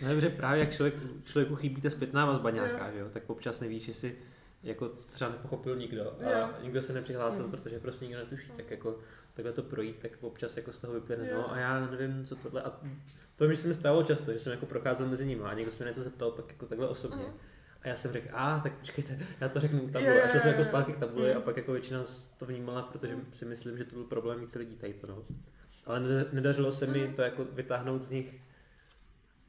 No 0.02 0.08
dobře, 0.08 0.30
právě 0.30 0.60
jak 0.60 0.72
člověk, 0.72 0.94
člověku 1.24 1.56
chybí 1.56 1.80
ta 1.80 1.90
zpětná 1.90 2.26
vazba 2.26 2.50
nějaká, 2.50 2.90
že 2.92 2.98
jo, 2.98 3.08
tak 3.10 3.22
občas 3.30 3.60
nevíš, 3.60 3.88
jestli 3.88 4.14
jako 4.62 4.88
třeba 5.06 5.30
nepochopil 5.30 5.76
nikdo 5.76 6.12
a 6.26 6.30
Jo. 6.30 6.48
nikdo 6.62 6.82
se 6.82 6.92
nepřihlásil, 6.92 7.44
Mm. 7.44 7.50
protože 7.50 7.78
prostě 7.78 8.04
nikdo 8.04 8.18
netuší, 8.20 8.50
tak 8.56 8.70
jako 8.70 8.98
takhle 9.34 9.52
to 9.52 9.62
projít, 9.62 9.96
tak 9.98 10.10
občas 10.20 10.56
jako 10.56 10.72
z 10.72 10.78
toho 10.78 10.92
vyplne, 10.94 11.28
Jo. 11.30 11.36
no 11.36 11.52
a 11.52 11.58
já 11.58 11.86
nevím, 11.86 12.24
co 12.26 12.36
tohle 12.36 12.62
a 12.62 12.80
to 13.36 13.48
mi 13.48 13.56
se 13.56 13.68
mi 13.68 13.74
stalo 13.74 14.02
často, 14.02 14.32
že 14.32 14.38
jsem 14.38 14.52
jako 14.52 14.66
procházel 14.66 15.06
mezi 15.06 15.26
nimi 15.26 15.42
a 15.42 15.54
někdo 15.54 15.70
se 15.70 15.84
mě 15.84 15.88
něco 15.90 16.02
zeptal 16.02 16.30
pak 16.30 16.48
jako 16.48 16.66
takhle 16.66 16.88
osobně. 16.88 17.16
Mhm. 17.24 17.34
A 17.88 17.90
já 17.90 17.96
jsem 17.96 18.12
řekl, 18.12 18.28
a 18.32 18.60
tak 18.60 18.78
počkejte, 18.78 19.18
já 19.40 19.48
to 19.48 19.60
řeknu 19.60 19.88
tabule. 19.88 20.16
jo, 20.16 20.22
A 20.24 20.28
šel 20.28 20.40
jsem 20.40 20.50
jako 20.50 20.64
zpátky 20.64 20.92
k 20.92 20.96
tabuli 20.98 21.30
Mm. 21.30 21.36
a 21.36 21.40
pak 21.40 21.56
jako 21.56 21.72
většina 21.72 22.04
to 22.38 22.46
vnímala, 22.46 22.82
protože 22.82 23.16
si 23.32 23.44
myslím, 23.44 23.78
že 23.78 23.84
to 23.84 23.94
byl 23.94 24.04
problém 24.04 24.40
více 24.40 24.58
lidí 24.58 24.76
tady 24.76 24.94
to, 24.94 25.06
no. 25.06 25.24
Ale 25.84 26.00
ne- 26.00 26.24
nedařilo 26.32 26.72
se 26.72 26.86
mi 26.86 27.12
to 27.16 27.22
jako 27.22 27.44
vytáhnout 27.44 28.02
z 28.02 28.10
nich 28.10 28.42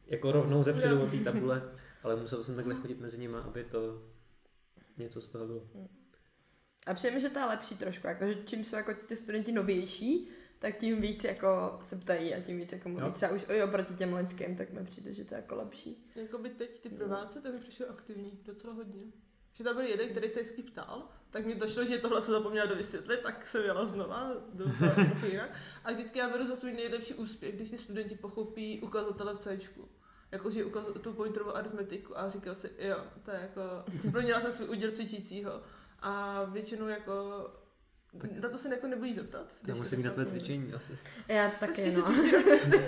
jako 0.08 0.32
rovnou 0.32 0.63
ze 0.63 0.73
předu 0.73 1.02
od 1.02 1.12
té 1.12 1.17
tabule, 1.17 1.62
ale 2.04 2.15
musel 2.15 2.43
jsem 2.43 2.56
takhle 2.56 2.75
chodit 2.75 2.99
mezi 2.99 3.17
nimi, 3.17 3.38
aby 3.38 3.63
to 3.63 4.02
něco 4.97 5.21
z 5.21 5.28
toho 5.28 5.47
bylo. 5.47 5.62
A 6.88 6.93
přijde 6.93 7.15
mi, 7.15 7.21
že 7.21 7.30
to 7.30 7.39
je 7.39 7.45
lepší 7.45 7.75
trošku, 7.78 8.08
jako, 8.08 8.28
že 8.28 8.36
čím 8.36 8.65
jsou 8.65 8.75
jako 8.75 8.93
ty 9.08 9.15
studenti 9.15 9.52
novější, 9.52 10.30
tak 10.60 10.78
tím 10.78 11.02
víc 11.02 11.24
jako 11.24 11.78
se 11.82 11.95
ptají 11.95 12.34
a 12.34 12.41
tím 12.41 12.58
víc 12.58 12.72
jako 12.72 12.89
mluví. 12.89 13.06
Jo. 13.06 13.12
Třeba 13.12 13.32
už 13.32 13.45
i 13.50 13.63
oproti 13.63 13.93
těm 13.93 14.13
loňským, 14.13 14.56
tak 14.56 14.72
mi 14.72 14.84
přijde, 14.84 15.13
že 15.13 15.26
to 15.26 15.34
je 15.34 15.41
jako 15.41 15.56
lepší. 15.56 16.10
jako 16.15 16.38
by 16.38 16.50
teď 16.50 16.80
ty 16.80 16.89
prváci, 16.89 17.41
to 17.41 17.52
mi 17.52 17.60
přišlo 17.60 17.89
aktivní, 17.89 18.39
docela 18.45 18.74
hodně. 18.74 19.04
Že 19.54 19.63
tam 19.63 19.76
byl 19.76 19.86
jeden, 19.86 20.10
který 20.10 20.30
se 20.30 20.41
vždycky 20.41 20.63
ptal, 20.63 21.10
tak 21.30 21.45
mi 21.45 21.56
došlo, 21.56 21.86
že 21.86 21.98
tohle 21.98 22.22
se 22.22 22.32
zapomněla 22.32 22.65
dovysvětlit, 22.65 23.19
tak 23.19 23.45
jsem 23.45 23.63
jela 23.63 23.86
znova, 23.86 24.32
docela 24.54 24.91
trochu 24.93 25.26
jinak. 25.26 25.58
A 25.84 25.91
vždycky 25.91 26.19
já 26.19 26.30
beru 26.30 26.48
za 26.48 26.56
svůj 26.56 26.74
nejlepší 26.74 27.13
úspěch, 27.13 27.56
když 27.56 27.69
ty 27.69 27.78
studenti 27.78 28.15
pochopí 28.15 28.82
ukazatele 28.82 29.36
v 29.36 29.39
C. 29.39 29.60
Jakože 30.32 30.65
ukaz, 30.65 30.86
tu 31.02 31.13
pointerovou 31.13 31.56
aritmetiku 31.56 32.19
a 32.19 32.30
říkal 32.30 32.56
si, 32.56 32.72
jo, 32.80 32.98
to 33.24 33.32
je 33.32 33.39
jako, 33.41 33.62
splnila 34.08 34.41
jsem 34.41 34.52
svůj 34.52 34.69
úděl 34.69 34.91
cvičícího. 34.91 35.62
A 36.02 36.43
většinou 36.43 36.88
jako, 36.88 37.13
na 38.41 38.50
to 38.50 38.58
se 38.58 38.69
jako 38.69 38.88
nebojí 38.88 39.13
zeptat. 39.13 39.54
Já 39.67 39.74
musím 39.74 39.89
se 39.89 39.95
jít 39.95 40.04
na 40.04 40.12
tvé 40.12 40.26
cvičení 40.26 40.74
asi. 40.74 40.98
Já 41.28 41.50
taky, 41.50 41.65
Počkej 41.67 41.95
no. 41.95 42.04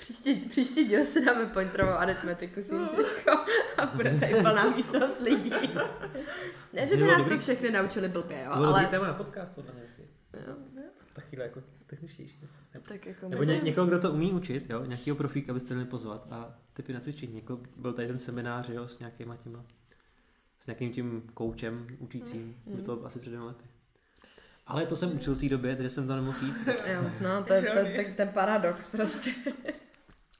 příští, 0.00 0.34
příští 0.36 0.84
díl 0.84 1.04
si 1.04 1.24
dáme 1.24 1.46
pointerovou 1.46 1.92
aritmetiku 1.92 2.60
s 2.62 2.70
Jindřiškou 2.72 3.30
a 3.78 3.86
bude 3.86 4.18
tady 4.20 4.34
plná 4.34 4.70
místnost 4.70 5.22
lidí. 5.22 5.50
Ne, 6.72 6.86
že 6.86 6.96
by 6.96 7.02
nás 7.06 7.28
to 7.28 7.38
všechny 7.38 7.70
naučili 7.70 8.08
blbě, 8.08 8.42
jo, 8.44 8.50
To 8.52 8.58
bylo 8.58 8.74
ale... 8.74 8.86
téma 8.86 9.06
na 9.06 9.14
podcast, 9.14 9.54
podle 9.54 9.72
mě. 9.72 9.82
Jo, 10.48 10.54
Taky 11.12 11.40
jako 11.40 11.62
techničtější 11.86 12.38
věci. 12.38 12.60
tak 12.88 13.06
jako 13.06 13.28
Nebo 13.28 13.42
ně, 13.42 13.60
někoho, 13.62 13.86
kdo 13.86 13.98
to 13.98 14.12
umí 14.12 14.32
učit, 14.32 14.70
jo, 14.70 14.84
nějakého 14.84 15.16
profíka 15.16 15.52
byste 15.54 15.74
měli 15.74 15.88
pozvat 15.90 16.26
a 16.30 16.58
typy 16.72 16.92
na 16.92 17.00
cvičení. 17.00 17.34
Jako 17.36 17.60
byl 17.76 17.92
tady 17.92 18.08
ten 18.08 18.18
seminář, 18.18 18.68
jo, 18.68 18.88
s 18.88 18.98
nějakýma 18.98 19.36
těma, 19.36 19.64
s 20.62 20.66
nějakým 20.66 20.92
tím 20.92 21.30
koučem 21.34 21.86
učícím, 21.98 22.56
Mm. 22.66 22.76
by 22.76 22.82
to 22.82 23.06
asi 23.06 23.18
před 23.18 23.30
dvěma 23.30 23.46
lety. 23.46 23.64
Ale 24.66 24.86
to 24.86 24.96
jsem 24.96 25.16
učil 25.16 25.34
v 25.34 25.40
té 25.40 25.48
době, 25.48 25.76
takže 25.76 25.90
jsem 25.90 26.06
to 26.06 26.16
nemohl 26.16 26.38
jít. 26.46 26.56
Jo, 26.86 27.10
no, 27.22 27.44
to 27.44 27.52
je 27.52 27.62
to, 27.62 28.02
to, 28.02 28.14
ten 28.14 28.28
paradox 28.28 28.88
prostě. 28.88 29.30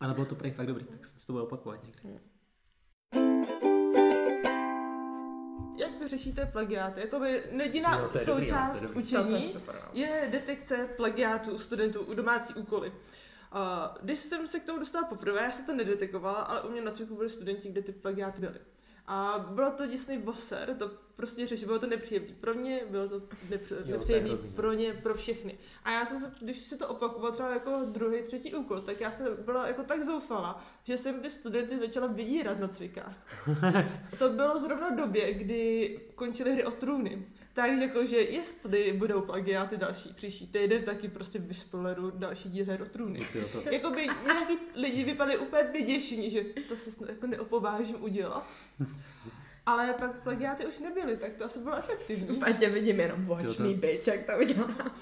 Ale 0.00 0.14
bylo 0.14 0.26
to 0.26 0.34
prej 0.34 0.50
fakt 0.50 0.66
dobrý, 0.66 0.84
tak 0.84 1.04
se 1.04 1.26
to 1.26 1.32
bude 1.32 1.44
opakovat 1.44 1.80
někdy. 1.84 2.20
Jak 5.78 6.00
vy 6.00 6.08
řešíte 6.08 6.46
plagiáty? 6.46 7.00
Jakoby 7.00 7.42
jediná 7.50 7.98
Jo, 7.98 8.08
to 8.08 8.18
je 8.18 8.26
dobrý, 8.26 8.46
součást 8.46 8.82
jo, 8.82 8.88
to 8.88 8.98
je 8.98 9.04
dobrý. 9.04 9.12
To, 9.12 9.16
to 9.16 9.18
je 9.18 9.24
učení 9.24 9.52
super, 9.52 9.74
no. 9.74 10.00
je 10.00 10.28
detekce 10.32 10.88
plagiátu 10.96 11.50
u 11.50 11.58
studentů 11.58 12.00
u 12.00 12.14
domácí 12.14 12.54
úkoly. 12.54 12.92
A 13.52 13.94
když 14.02 14.18
jsem 14.18 14.46
se 14.46 14.60
k 14.60 14.64
tomu 14.64 14.78
dostala 14.78 15.08
poprvé, 15.08 15.42
já 15.42 15.50
jsem 15.50 15.66
to 15.66 15.74
nedetekovala, 15.74 16.40
ale 16.40 16.62
u 16.62 16.70
mě 16.70 16.82
na 16.82 16.90
cviku 16.90 17.16
byli 17.16 17.30
studenti, 17.30 17.68
kde 17.68 17.82
ty 17.82 17.92
plagiáty 17.92 18.40
byly. 18.40 18.58
A 19.06 19.46
bylo 19.50 19.70
to 19.70 19.86
děsný 19.86 20.18
boser, 20.18 20.74
to 20.78 20.90
prostě 21.16 21.46
řešit, 21.46 21.66
bylo 21.66 21.78
to 21.78 21.86
nepříjemné. 21.86 22.34
Pro 22.40 22.54
mě 22.54 22.80
bylo 22.90 23.08
to 23.08 23.14
je 23.14 23.60
nepříjemné, 23.90 24.28
hrozný. 24.28 24.50
pro 24.50 24.72
ně, 24.72 24.92
pro 24.92 25.14
všechny. 25.14 25.58
A 25.84 25.90
já 25.90 26.06
jsem 26.06 26.18
se, 26.18 26.32
když 26.40 26.58
se 26.58 26.76
to 26.76 26.88
opakovalo 26.88 27.32
třeba 27.32 27.50
jako 27.52 27.84
druhý, 27.84 28.22
třetí 28.22 28.54
úkol, 28.54 28.80
tak 28.80 29.00
já 29.00 29.10
jsem 29.10 29.36
byla 29.44 29.68
jako 29.68 29.82
tak 29.82 30.02
zoufala, 30.02 30.64
že 30.84 30.98
jsem 30.98 31.20
ty 31.20 31.30
studenty 31.30 31.78
začala 31.78 32.06
vydírat 32.06 32.58
na 32.58 32.68
cvikách. 32.68 33.16
To 34.18 34.28
bylo 34.28 34.58
zrovna 34.58 34.90
v 34.90 34.96
době, 34.96 35.34
kdy 35.34 36.00
končily 36.14 36.52
hry 36.52 36.64
o 36.64 36.70
trůny. 36.70 37.26
Takže 37.56 37.84
jakože 37.84 38.16
jestli 38.16 38.92
budou 38.92 39.20
plagiáty 39.20 39.76
další 39.76 40.12
příští 40.12 40.46
týden, 40.46 40.82
taky 40.82 41.08
prostě 41.08 41.38
vyspoleru 41.38 42.10
další 42.10 42.50
díl 42.50 42.66
her 42.66 42.82
o 42.82 42.86
trůny. 42.86 43.20
Jakoby 43.70 44.06
nějaký 44.26 44.58
lidi 44.80 45.04
vypadali 45.04 45.38
úplně 45.38 45.62
vyděšení, 45.62 46.30
že 46.30 46.42
to 46.68 46.76
se 46.76 46.90
snad 46.90 47.08
jako 47.08 47.26
neopovážím 47.26 48.02
udělat. 48.02 48.46
Ale 49.66 49.94
pak 49.94 50.22
plagiáty 50.22 50.66
už 50.66 50.78
nebyly, 50.78 51.16
tak 51.16 51.34
to 51.34 51.44
asi 51.44 51.58
bylo 51.58 51.76
efektivní. 51.76 52.42
A 52.42 52.52
tě 52.52 52.70
vidím 52.70 53.00
jenom 53.00 53.24
watch 53.24 53.58
me 53.58 53.74
bitch, 53.74 54.06
jak 54.06 54.26
to 54.26 54.32
udělá. 54.40 54.96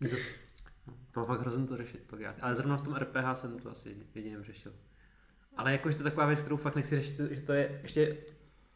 mě 0.00 0.10
to, 0.10 0.16
no, 0.86 0.94
bylo 1.12 1.26
fakt 1.26 1.40
hrozně 1.40 1.66
to 1.66 1.76
řešit. 1.76 2.00
plagiáty. 2.06 2.40
Ale 2.40 2.54
zrovna 2.54 2.76
v 2.76 2.80
tom 2.80 2.94
RPG 2.94 3.16
jsem 3.34 3.58
to 3.58 3.70
asi 3.70 3.96
jedině 4.14 4.36
řešil. 4.40 4.72
Ale 5.56 5.72
jakože 5.72 5.96
to 5.96 6.02
je 6.02 6.10
taková 6.10 6.26
věc, 6.26 6.40
kterou 6.40 6.56
fakt 6.56 6.76
nechci 6.76 6.96
řešit, 6.96 7.20
že 7.30 7.42
to 7.42 7.52
je 7.52 7.80
ještě 7.82 8.16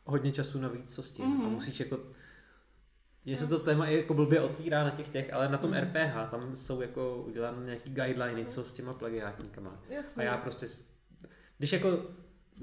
hodně 0.04 0.33
času 0.33 0.59
navíc, 0.59 0.94
co 0.94 1.02
s 1.02 1.11
tím. 1.11 1.26
Mhm. 1.26 1.46
A 1.46 1.48
musíš 1.48 1.81
jako 1.81 2.00
mně 3.28 3.36
se 3.36 3.46
to 3.46 3.58
téma 3.58 3.86
i 3.86 3.96
jako 3.96 4.14
blbě 4.14 4.40
otvírá 4.40 4.84
na 4.84 4.90
těch 4.90 5.08
těch, 5.08 5.32
ale 5.32 5.48
na 5.48 5.58
tom 5.58 5.70
Mhm. 5.70 5.80
RPG 5.80 6.30
tam 6.30 6.56
jsou 6.56 6.80
jako 6.80 7.16
udělané 7.26 7.66
nějaký 7.66 7.90
guideliny, 7.90 8.46
co 8.46 8.64
s 8.64 8.72
těma 8.72 8.94
plagiátníkama. 8.94 9.70
A 9.70 9.92
Jasně. 9.92 10.24
já 10.24 10.36
prostě, 10.36 10.66
když 11.58 11.72
jako 11.72 12.02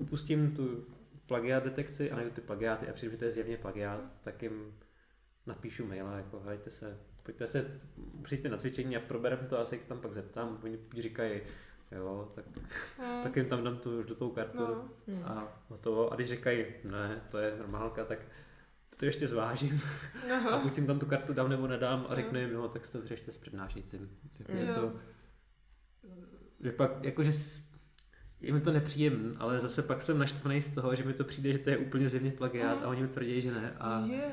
pustím 0.09 0.55
tu 0.55 0.85
plagiát 1.25 1.63
detekci 1.63 2.11
a 2.11 2.15
najdu 2.15 2.31
ty 2.31 2.41
plagiáty 2.41 2.87
a 2.87 2.93
přijdu, 2.93 3.11
že 3.11 3.17
to 3.17 3.25
je 3.25 3.31
zjevně 3.31 3.57
plagiát, 3.57 3.99
tak 4.21 4.43
jim 4.43 4.73
napíšu 5.45 5.85
maila, 5.85 6.17
jako 6.17 6.39
hejte 6.39 6.69
se, 6.71 6.97
pojďte 7.23 7.47
se, 7.47 7.65
přijďte 8.21 8.49
na 8.49 8.57
cvičení 8.57 8.97
a 8.97 8.99
probereme 8.99 9.47
to 9.47 9.59
a 9.59 9.65
se 9.65 9.75
jich 9.75 9.83
tam 9.85 9.99
pak 9.99 10.13
zeptám. 10.13 10.59
Oni 10.63 10.79
říkají, 10.97 11.41
jo, 11.91 12.31
tak, 12.35 12.45
Hmm. 12.99 13.23
tak 13.23 13.35
jim 13.35 13.45
tam 13.45 13.63
dám 13.63 13.77
tu 13.77 13.99
už 13.99 14.05
do 14.05 14.15
tou 14.15 14.29
kartu 14.29 14.57
No. 14.67 14.89
A 15.25 15.61
hotovo. 15.69 16.11
A 16.13 16.15
když 16.15 16.29
říkají, 16.29 16.65
ne, 16.83 17.21
to 17.29 17.37
je 17.37 17.55
normálka, 17.57 18.05
tak 18.05 18.19
to 18.97 19.05
ještě 19.05 19.27
zvážím 19.27 19.81
a 20.31 20.35
Aha. 20.35 20.57
buď 20.59 20.77
jim 20.77 20.87
tam 20.87 20.99
tu 20.99 21.05
kartu 21.05 21.33
dám 21.33 21.49
nebo 21.49 21.67
nedám 21.67 22.05
a 22.09 22.15
řeknu 22.15 22.39
jim, 22.39 22.53
no, 22.53 22.67
tak 22.67 22.85
si 22.85 22.91
to 22.91 23.01
vyřešte 23.01 23.31
s 23.31 23.37
přednášejícím. 23.37 24.09
Jako, 24.39 24.53
Jo. 24.61 24.73
to, 24.75 24.93
že 26.59 26.71
pak, 26.71 27.03
jakože 27.03 27.31
je 28.41 28.53
mi 28.53 28.61
to 28.61 28.73
nepříjemné, 28.73 29.35
ale 29.39 29.59
zase 29.59 29.81
pak 29.81 30.01
jsem 30.01 30.17
naštvaný 30.19 30.61
z 30.61 30.73
toho, 30.73 30.95
že 30.95 31.03
mi 31.03 31.13
to 31.13 31.23
přijde, 31.23 31.53
že 31.53 31.59
to 31.59 31.69
je 31.69 31.77
úplně 31.77 32.09
zjevně 32.09 32.31
plagiát 32.31 32.83
a 32.83 32.87
oni 32.87 33.01
mi 33.01 33.07
tvrdí, 33.07 33.41
že 33.41 33.51
ne. 33.51 33.73
A 33.79 33.99
Je, 33.99 34.31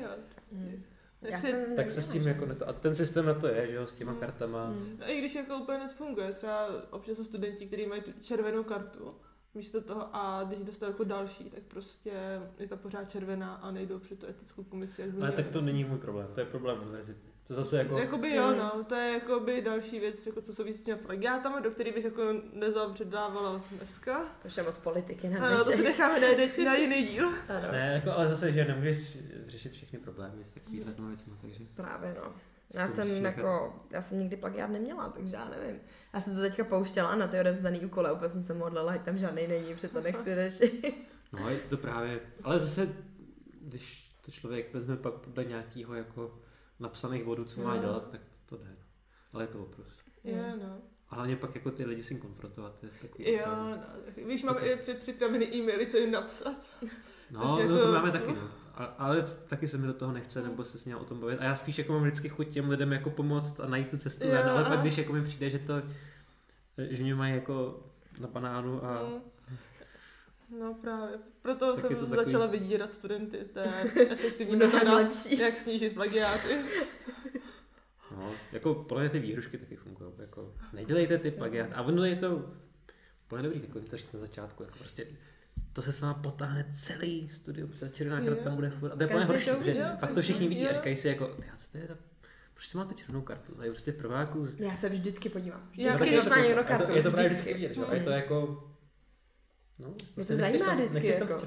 Hmm. 0.53 0.83
jak 1.21 1.31
Já 1.31 1.37
se, 1.37 1.47
jsem 1.49 1.75
tak 1.75 1.91
se 1.91 2.01
s 2.01 2.07
tím 2.07 2.27
jako 2.27 2.45
neto, 2.45 2.67
a 2.69 2.73
ten 2.73 2.95
systém 2.95 3.25
na 3.25 3.33
to 3.33 3.47
je, 3.47 3.67
že 3.67 3.73
jo, 3.75 3.87
s 3.87 3.93
těma 3.93 4.11
Mm. 4.11 4.19
kartama. 4.19 4.65
Hmm. 4.65 4.97
No, 4.99 5.09
i 5.11 5.19
když 5.19 5.35
jako 5.35 5.57
úplně 5.57 5.77
nefunguje, 5.77 6.31
třeba 6.31 6.67
občas 6.91 7.17
jsou 7.17 7.23
studenti, 7.23 7.65
kteří 7.67 7.85
mají 7.85 8.01
tu 8.01 8.11
červenou 8.21 8.63
kartu, 8.63 9.15
místo 9.55 9.81
toho 9.81 10.09
a 10.13 10.43
když 10.43 10.61
dostanou 10.61 10.91
jako 10.91 11.03
další, 11.03 11.43
tak 11.43 11.63
prostě 11.63 12.11
je 12.59 12.67
ta 12.67 12.75
pořád 12.75 13.09
červená 13.09 13.53
a 13.53 13.71
nejdou 13.71 13.99
před 13.99 14.19
tu 14.19 14.27
etickou 14.27 14.63
komisi, 14.63 15.01
jak 15.01 15.09
Ale 15.09 15.17
měli. 15.19 15.33
tak 15.35 15.49
to 15.49 15.61
není 15.61 15.83
můj 15.83 15.97
problém, 15.97 16.27
to 16.33 16.39
je 16.39 16.45
problém 16.45 16.77
univerzity. 16.81 17.27
To 17.47 17.53
zase 17.53 17.77
jako, 17.77 17.97
Jakoby 17.97 18.35
jo, 18.35 18.55
no, 18.57 18.83
to 18.83 18.95
je 18.95 19.13
jakoby 19.13 19.61
další 19.61 19.99
věc, 19.99 20.27
jako 20.27 20.41
co 20.41 20.53
souvisí 20.53 20.79
s 20.79 20.83
těmi 20.83 21.01
plagiátama, 21.01 21.59
do 21.59 21.71
kterých 21.71 21.93
bych 21.93 22.05
jako 22.05 22.21
nezapředávala 22.53 23.61
dneska. 23.71 24.19
To 24.41 24.47
už 24.47 24.57
je 24.57 24.63
moc 24.63 24.77
politiky 24.77 25.29
na 25.29 25.47
Ano, 25.47 25.65
to 25.65 25.71
si 25.71 25.83
necháme 25.83 26.19
na, 26.19 26.27
jeden- 26.27 26.65
na 26.65 26.75
jiný 26.75 27.03
díl. 27.07 27.27
Ano. 27.27 27.71
ne, 27.71 27.91
jako, 27.95 28.11
ale 28.11 28.27
zase, 28.27 28.51
že 28.51 28.65
nemůžeš 28.65 29.17
řešit 29.47 29.71
všechny 29.71 29.99
problémy 29.99 30.45
s 30.45 30.49
takovýhle 30.49 30.93
věcmi, 31.07 31.33
takže. 31.41 31.63
Právě 31.75 32.15
no. 32.23 32.33
Já 32.73 32.87
jsem 32.87 33.25
jako, 33.25 33.73
já 33.91 34.01
jsem 34.01 34.19
nikdy 34.19 34.37
plagiát 34.37 34.69
neměla, 34.69 35.09
takže 35.09 35.35
já 35.35 35.49
nevím. 35.49 35.81
Já 36.13 36.21
jsem 36.21 36.35
to 36.35 36.41
teďka 36.41 36.63
pouštěla 36.63 37.15
na 37.15 37.27
ty 37.27 37.39
odevzdaný 37.39 37.79
úkoly, 37.85 38.11
úplně 38.11 38.29
jsem 38.29 38.41
se 38.43 38.53
modlila, 38.53 38.91
ať 38.93 39.01
tam 39.05 39.17
žádný 39.17 39.47
není, 39.47 39.75
protože 39.75 39.87
to 39.87 40.01
nechci 40.01 40.35
řešit. 40.35 41.15
No, 41.31 41.49
je 41.49 41.57
to 41.59 41.77
právě, 41.77 42.19
ale 42.43 42.59
zase, 42.59 42.93
když 43.61 44.09
to 44.25 44.31
člověk 44.31 44.73
vezme 44.73 44.97
pak 44.97 45.13
podle 45.13 45.43
nějakého 45.45 45.93
jako 45.95 46.39
napsaných 46.79 47.23
bodů, 47.23 47.45
co 47.45 47.61
má 47.61 47.75
No. 47.75 47.81
dělat, 47.81 48.11
tak 48.11 48.21
to, 48.45 48.55
to 48.57 48.63
jde. 48.63 48.75
Ale 49.33 49.43
je 49.43 49.47
to 49.47 49.61
oprus. 49.63 49.87
Je, 50.23 50.53
no. 50.63 50.81
A 51.13 51.15
hlavně 51.15 51.35
pak 51.35 51.55
jako 51.55 51.71
ty 51.71 51.85
lidi 51.85 52.03
s 52.03 52.07
tím 52.07 52.17
konfrontovat, 52.19 52.79
takový 53.01 53.31
Jo, 53.31 53.39
opravdu- 53.39 53.69
no. 54.17 54.27
Víš, 54.27 54.43
máme 54.43 54.59
i 54.59 54.75
před 54.75 54.97
připravený 54.97 55.55
e-maily, 55.55 55.85
co 55.87 55.97
jim 55.97 56.11
napsat. 56.11 56.73
No, 57.31 57.43
no 57.47 57.59
jako- 57.59 57.77
to 57.77 57.91
máme 57.91 58.11
taky, 58.11 58.31
no. 58.31 58.49
A, 58.75 58.83
ale 58.85 59.27
taky 59.47 59.67
se 59.67 59.77
mi 59.77 59.87
do 59.87 59.93
toho 59.93 60.11
nechce, 60.11 60.41
nebo 60.41 60.63
se 60.63 60.77
s 60.77 60.85
ním 60.85 60.97
o 60.97 61.03
tom 61.03 61.19
bavit. 61.19 61.39
A 61.39 61.43
já 61.43 61.55
spíš 61.55 61.77
jako 61.77 61.93
mám 61.93 62.01
vždycky 62.01 62.29
chuť 62.29 62.49
těm 62.49 62.69
lidem 62.69 62.91
jako 62.91 63.09
pomoct 63.09 63.59
a 63.59 63.67
najít 63.67 63.89
tu 63.89 63.97
cestu 63.97 64.27
ven, 64.27 64.49
ale 64.49 64.63
pak 64.65 64.79
když 64.81 64.97
jako 64.97 65.13
mi 65.13 65.23
přijde, 65.23 65.49
že 65.49 65.59
to, 65.59 65.73
že 66.77 67.03
mě 67.03 67.15
mají 67.15 67.33
jako 67.35 67.83
na 68.19 68.27
banánu 68.27 68.85
a 68.85 69.03
Mm. 69.09 69.21
No 70.59 70.73
právě. 70.73 71.19
Proto 71.41 71.71
Tak 71.75 71.79
jsem 71.81 71.95
to 71.95 72.05
začala 72.05 72.45
takový- 72.45 72.59
vydírat 72.59 72.93
studenty. 72.93 73.37
To 73.53 73.59
je 73.59 73.71
efektivní 74.11 74.55
metoda, 74.55 74.99
jak 75.39 75.57
snížit 75.57 75.93
plagiáty. 75.93 76.57
No, 78.17 78.31
jako 78.51 78.73
podle 78.73 79.03
mě 79.03 79.09
ty 79.09 79.19
výhrušky 79.19 79.57
taky 79.57 79.75
fungují. 79.75 80.11
Jako, 80.73 80.81
nedělejte 80.81 81.17
ty 81.17 81.31
plagiát. 81.31 81.69
A 81.73 81.81
ono 81.81 82.05
je 82.05 82.15
to 82.15 82.45
úplně 83.25 83.43
dobrý, 83.43 83.59
takový 83.59 83.85
to 83.85 83.97
říct 83.97 84.13
na 84.13 84.19
začátku. 84.19 84.63
Jako 84.63 84.77
prostě, 84.77 85.05
to 85.73 85.81
se 85.81 85.91
s 85.91 86.01
váma 86.01 86.13
potáhne 86.13 86.65
celý 86.73 87.29
studium, 87.29 87.69
protože 87.69 87.79
ta 87.85 87.89
červená 87.91 88.21
karta 88.25 88.43
tam 88.43 88.55
bude 88.55 88.69
furt. 88.69 88.91
A 88.91 88.95
to 88.95 89.03
je 89.03 89.07
úplně 89.07 89.25
horší, 89.25 89.45
to 89.45 89.55
protože 89.55 89.85
pak 89.99 90.11
to 90.13 90.21
všichni 90.21 90.47
vidí 90.47 90.65
a 90.65 90.69
jo. 90.69 90.75
říkají 90.75 90.95
si 90.95 91.07
jako, 91.07 91.37
co 91.57 91.71
to 91.71 91.77
je 91.77 91.87
ta, 91.87 91.97
proč 92.53 92.73
má 92.73 92.85
tu 92.85 92.93
červenou 92.93 93.21
kartu? 93.21 93.55
Tady 93.55 93.69
prostě 93.69 93.91
v 93.91 93.95
prváku. 93.95 94.47
Já 94.57 94.75
se 94.75 94.89
vždycky 94.89 95.29
podívám. 95.29 95.69
Vždycky, 95.71 96.09
když 96.09 96.25
má 96.25 96.35
někdo 96.37 96.49
je 96.49 96.55
to- 96.55 96.63
kartu. 96.63 96.95
Je 96.95 97.03
to 97.03 97.11
právě 97.11 97.29
vždycky 97.29 97.53
vidět, 97.53 97.73
že? 97.73 97.81
A 97.85 97.93
je 97.95 98.03
to 98.03 98.09
jako... 98.09 98.69
No, 99.79 99.89
Mě 99.89 100.25
to 100.25 100.33
nechceš 100.33 100.37
zajímá 100.37 100.75
vždycky, 100.75 101.07
jako. 101.07 101.39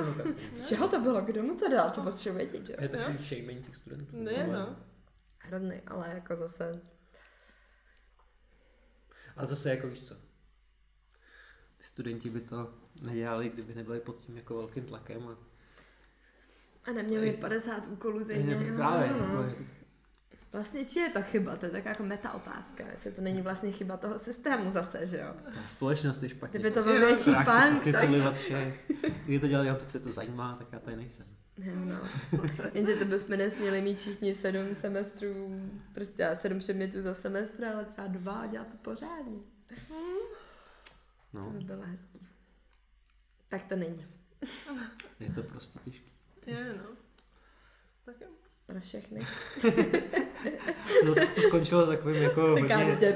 Z 0.52 0.68
čeho 0.68 0.88
to 0.88 1.00
bylo? 1.00 1.20
Kdo 1.20 1.42
mu 1.42 1.54
to 1.54 1.68
dal? 1.68 1.90
To 1.90 2.02
potřebuji 2.02 2.36
vědět, 2.38 2.66
že 2.66 2.72
jo? 2.72 2.76
A 2.78 2.82
je 2.82 2.88
takový 2.88 3.18
shaming 3.18 3.66
těch 3.66 3.76
studentů. 3.76 4.16
Ne, 4.16 4.44
ale- 4.44 4.52
no. 4.58 4.76
Hrozný, 5.38 5.80
ale 5.86 6.08
jako 6.14 6.36
zase... 6.36 6.80
A 9.36 9.46
zase 9.46 9.70
jako 9.70 9.88
víš 9.88 10.00
co, 10.00 10.14
ty 11.76 11.84
studenti 11.84 12.30
by 12.30 12.40
to 12.40 12.74
nedělali, 13.02 13.48
kdyby 13.48 13.74
nebyli 13.74 14.00
pod 14.00 14.16
tím 14.16 14.36
jako 14.36 14.56
velkým 14.56 14.84
tlakem. 14.84 15.28
A, 15.28 15.36
A 16.84 16.92
neměli 16.92 17.32
50 17.32 17.86
úkolů 17.86 18.24
právě, 18.76 19.08
no. 19.08 19.42
jako, 19.42 19.54
Vlastně, 20.52 20.84
či 20.84 20.98
je 20.98 21.10
to 21.10 21.22
chyba? 21.22 21.56
To 21.56 21.66
je 21.66 21.70
taková 21.70 21.90
jako 21.90 22.02
meta 22.02 22.32
otázka. 22.32 22.84
Jestli 22.90 23.12
to 23.12 23.22
není 23.22 23.42
vlastně 23.42 23.72
chyba 23.72 23.96
toho 23.96 24.18
systému 24.18 24.70
zase, 24.70 25.06
že 25.06 25.16
jo? 25.16 25.34
ta 25.54 25.66
společnost 25.66 26.22
je 26.22 26.28
špatně. 26.28 26.60
Kdyby 26.60 26.74
to 26.74 26.82
byl 26.82 27.00
větší 27.00 27.30
punk, 27.34 27.92
tak... 27.92 28.08
Kdyby 29.24 29.40
to 29.40 29.48
dělali, 29.48 29.74
protože 29.74 29.88
se 29.88 30.00
to 30.00 30.10
zajímá, 30.10 30.54
tak 30.58 30.66
já 30.72 30.78
tady 30.78 30.96
nejsem. 30.96 31.26
No. 31.58 32.00
Jenže 32.74 32.96
to 32.96 33.04
bychom 33.04 33.36
nesměli 33.36 33.82
mít 33.82 33.98
všichni 33.98 34.34
sedm 34.34 34.74
semestrů, 34.74 35.60
prostě 35.94 36.30
sedm 36.34 36.58
předmětů 36.58 37.02
za 37.02 37.14
semestr, 37.14 37.64
ale 37.64 37.84
třeba 37.84 38.06
dva 38.06 38.32
a 38.32 38.46
dělat 38.46 38.68
to 38.68 38.76
pořádně. 38.76 39.38
To 39.66 39.74
No, 41.32 41.42
by 41.50 41.64
bylo 41.64 41.82
hezký. 41.82 42.26
Tak 43.48 43.64
to 43.64 43.76
není. 43.76 44.04
je 45.20 45.30
to 45.34 45.42
prostě 45.42 45.78
těžké. 45.84 46.10
Je, 46.46 46.74
no. 46.78 46.84
Tak 48.04 48.20
jo. 48.20 48.26
Pro 48.66 48.80
všechny. 48.80 49.20
To, 51.04 51.14
to 51.34 51.40
skončilo 51.40 51.86
takovým 51.86 52.22
jako 52.22 52.54
Taká 52.60 52.76
hodně. 52.76 53.14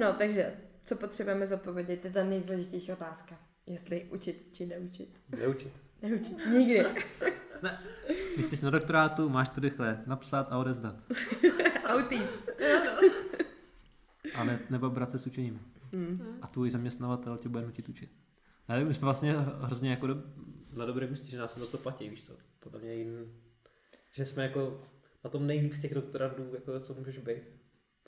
No, 0.00 0.12
takže, 0.12 0.56
co 0.86 0.96
potřebujeme 0.96 1.46
zodpovědět, 1.46 2.04
je 2.04 2.10
ta 2.10 2.24
nejdůležitější 2.24 2.92
otázka. 2.92 3.38
Jestli 3.66 4.04
učit 4.04 4.48
či 4.52 4.66
neučit. 4.66 5.20
neučit. 5.40 5.72
Neučit. 6.02 6.46
Nikdy. 6.46 6.84
Když 8.34 8.46
jsi 8.46 8.64
na 8.64 8.70
doktorátu, 8.70 9.28
máš 9.28 9.48
to 9.48 9.60
rychle 9.60 10.02
napsat 10.06 10.46
a 10.50 10.58
odezdat. 10.58 10.96
Autist. 11.84 12.50
A 14.34 14.44
ne, 14.44 14.60
nebo 14.70 14.90
brát 14.90 15.10
se 15.10 15.18
s 15.18 15.26
učením. 15.26 15.60
Hmm. 15.92 16.38
A 16.42 16.46
tvůj 16.46 16.70
zaměstnavatel 16.70 17.36
tě 17.38 17.48
bude 17.48 17.64
nutit 17.64 17.88
učit. 17.88 18.18
Já 18.68 18.74
nevím, 18.74 18.88
my 18.88 18.94
jsme 18.94 19.04
vlastně 19.04 19.32
hrozně 19.60 19.90
jako 19.90 20.06
do, 20.06 20.22
na 20.76 20.86
dobrém 20.86 21.10
místě, 21.10 21.26
že 21.26 21.38
nás 21.38 21.54
se 21.54 21.60
za 21.60 21.66
to 21.66 21.78
platí, 21.78 22.08
víš 22.08 22.24
co? 22.24 22.32
Podle 22.60 22.80
mě 22.80 22.94
jin, 22.94 23.32
že 24.12 24.24
jsme 24.24 24.42
jako 24.42 24.82
na 25.24 25.30
tom 25.30 25.46
nejlíp 25.46 25.72
z 25.72 25.80
těch 25.80 25.94
doktorandů, 25.94 26.54
jako 26.54 26.80
co 26.80 26.94
můžeš 26.94 27.18
být. 27.18 27.55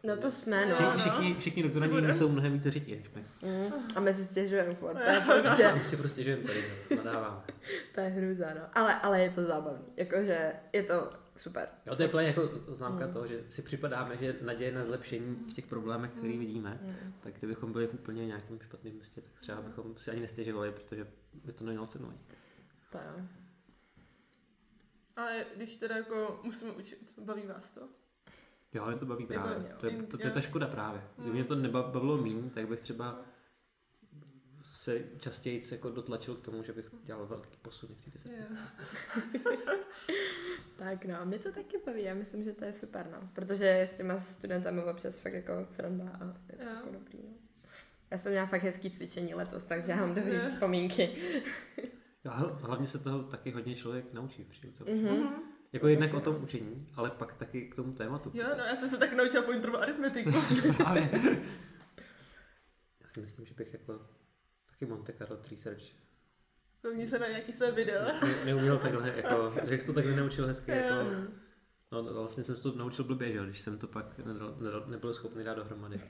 No 0.04 0.16
to 0.16 0.30
jsme, 0.30 0.66
no. 0.66 0.74
Všichni, 0.74 0.98
všichni, 0.98 1.34
všichni 1.40 1.62
doktorandi 1.62 2.12
jsou 2.12 2.28
mnohem 2.28 2.52
více 2.52 2.70
řití 2.70 2.96
než 2.96 3.10
my. 3.14 3.24
Mm. 3.42 3.72
A 3.96 4.00
my 4.00 4.12
si 4.14 4.24
stěžujeme 4.24 4.74
furt. 4.74 4.94
To 4.94 5.10
je 5.10 5.20
prostě, 5.20 5.64
A 5.66 5.74
my 5.74 5.84
si 5.84 5.96
prostě 5.96 6.22
žijeme 6.22 6.42
tady, 6.42 6.64
no, 6.96 7.04
nadáváme. 7.04 7.42
to 7.94 8.00
je 8.00 8.08
hruza, 8.08 8.46
no. 8.54 8.60
Ale, 8.74 9.00
ale 9.00 9.20
je 9.20 9.30
to 9.30 9.44
zábavný. 9.44 9.84
Jakože 9.96 10.52
je 10.72 10.82
to 10.82 11.12
super. 11.36 11.68
Jo, 11.86 11.96
to 11.96 12.02
je 12.02 12.08
plně 12.08 12.26
jako 12.28 12.50
známka 12.68 13.06
Mm. 13.06 13.12
toho, 13.12 13.26
že 13.26 13.44
si 13.48 13.62
připadáme, 13.62 14.16
že 14.16 14.36
naděje 14.42 14.72
na 14.72 14.84
zlepšení 14.84 15.36
v 15.50 15.52
těch 15.52 15.66
problémech, 15.66 16.10
které 16.10 16.32
Mm. 16.32 16.38
vidíme, 16.38 16.78
Mm. 16.82 17.12
tak 17.20 17.34
kdybychom 17.38 17.72
byli 17.72 17.86
v 17.86 17.94
úplně 17.94 18.26
nějakém 18.26 18.58
špatném 18.60 18.94
místě, 18.94 19.20
tak 19.20 19.32
třeba 19.40 19.62
bychom 19.62 19.96
si 19.98 20.10
ani 20.10 20.20
nestěžovali, 20.20 20.72
protože 20.72 21.06
by 21.44 21.52
to 21.52 21.64
nemělo 21.64 21.86
cenu. 21.86 22.12
To 22.90 22.98
jo. 22.98 23.24
Ale 25.16 25.44
když 25.56 25.76
teda 25.76 25.96
jako 25.96 26.40
musíme 26.42 26.70
učit, 26.70 27.14
baví 27.18 27.42
vás 27.46 27.70
to? 27.70 27.80
Jo, 28.74 28.86
mě 28.86 28.96
to 28.96 29.06
baví 29.06 29.26
právě. 29.26 29.68
jo. 29.70 29.76
To 29.80 29.86
je, 29.86 30.02
to, 30.02 30.18
to 30.18 30.26
je 30.26 30.30
ta 30.32 30.40
škoda 30.40 30.66
právě. 30.66 31.02
Kdyby 31.14 31.28
Mm. 31.30 31.34
mě 31.34 31.44
to 31.44 31.54
nebavilo 31.54 32.16
méně, 32.18 32.50
tak 32.50 32.68
bych 32.68 32.80
třeba 32.80 33.20
se 34.72 35.02
častěji 35.18 35.62
jako 35.72 35.90
dotlačil 35.90 36.34
k 36.34 36.40
tomu, 36.44 36.62
že 36.62 36.72
bych 36.72 36.84
dělal 37.04 37.26
velký 37.26 37.56
posun 37.62 37.94
v 37.94 38.22
té. 38.22 38.28
Tak 40.76 41.04
no, 41.04 41.14
mě 41.24 41.38
to 41.38 41.52
taky 41.52 41.76
baví, 41.86 42.02
já 42.04 42.14
myslím, 42.14 42.42
že 42.42 42.52
to 42.52 42.64
je 42.64 42.72
super, 42.72 43.08
no. 43.12 43.28
Protože 43.32 43.80
s 43.80 43.94
těma 43.94 44.16
studentami 44.18 44.82
občas 44.84 45.18
fakt 45.18 45.32
jako 45.32 45.52
sranda 45.66 46.04
a 46.20 46.24
je 46.52 46.58
to 46.58 46.64
Jo. 46.64 46.70
jako 46.74 46.88
dobrý, 46.92 47.18
no. 47.24 47.34
Já 48.10 48.18
jsem 48.18 48.32
měla 48.32 48.46
fakt 48.46 48.62
hezký 48.62 48.90
cvičení 48.90 49.34
letos, 49.34 49.64
takže 49.64 49.90
já 49.90 49.96
mám 49.96 50.14
dobrý 50.14 50.34
Jo. 50.34 50.40
vzpomínky. 50.52 51.10
Jo, 52.24 52.32
hl- 52.32 52.58
hlavně 52.60 52.86
se 52.86 52.98
toho 52.98 53.22
taky 53.22 53.50
hodně 53.50 53.74
člověk 53.76 54.12
naučí 54.12 54.44
při 54.44 54.66
tom. 54.68 54.86
Mhm. 54.94 55.28
Jako 55.72 55.88
jednak 55.88 56.14
o 56.14 56.20
tom 56.20 56.42
učení, 56.42 56.86
ale 56.94 57.10
pak 57.10 57.34
taky 57.34 57.66
k 57.68 57.74
tomu 57.74 57.92
tématu. 57.92 58.30
Jo, 58.34 58.46
no 58.58 58.64
já 58.64 58.76
jsem 58.76 58.88
se 58.88 58.96
tak 58.98 59.12
naučila 59.12 59.42
pointerovou 59.42 59.78
aritmetiku. 59.78 60.30
Právě. 60.76 61.10
Já 63.00 63.08
si 63.08 63.20
myslím, 63.20 63.46
že 63.46 63.54
bych 63.54 63.72
jako 63.72 64.00
taky 64.70 64.86
Monte 64.86 65.12
Carlo 65.12 65.38
Research 65.50 65.82
Koukni 66.82 67.06
se 67.06 67.18
na 67.18 67.28
nějaký 67.28 67.52
své 67.52 67.70
video. 67.70 68.02
ne, 68.04 68.20
neuměl 68.44 68.78
takhle, 68.78 69.12
jako, 69.16 69.52
že 69.68 69.74
jsi 69.78 69.86
to 69.86 69.92
takhle 69.92 70.16
naučil 70.16 70.46
hezky, 70.46 70.70
jako, 70.70 70.94
Mm. 71.10 71.28
no 71.92 72.14
vlastně 72.14 72.44
jsem 72.44 72.56
se 72.56 72.62
to 72.62 72.72
naučil 72.74 73.04
blbě, 73.04 73.32
že 73.32 73.38
když 73.44 73.60
jsem 73.60 73.78
to 73.78 73.86
pak 73.86 74.18
nedal, 74.18 74.56
nedal, 74.60 74.84
nebyl 74.86 75.14
schopný 75.14 75.44
dát 75.44 75.54
dohromady. 75.54 76.00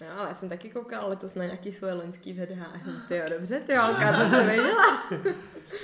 No, 0.00 0.18
ale 0.18 0.28
já 0.28 0.34
jsem 0.34 0.48
taky 0.48 0.70
koukala 0.70 1.06
letos 1.08 1.34
na 1.34 1.44
nějaký 1.44 1.72
svoje 1.72 1.92
loňský 1.92 2.32
videa. 2.32 2.72
Ty 3.08 3.16
jo, 3.16 3.24
dobře, 3.30 3.60
ty 3.60 3.76
holka, 3.76 4.12
to 4.12 4.24
jsi 4.24 4.44
věděla. 4.44 5.08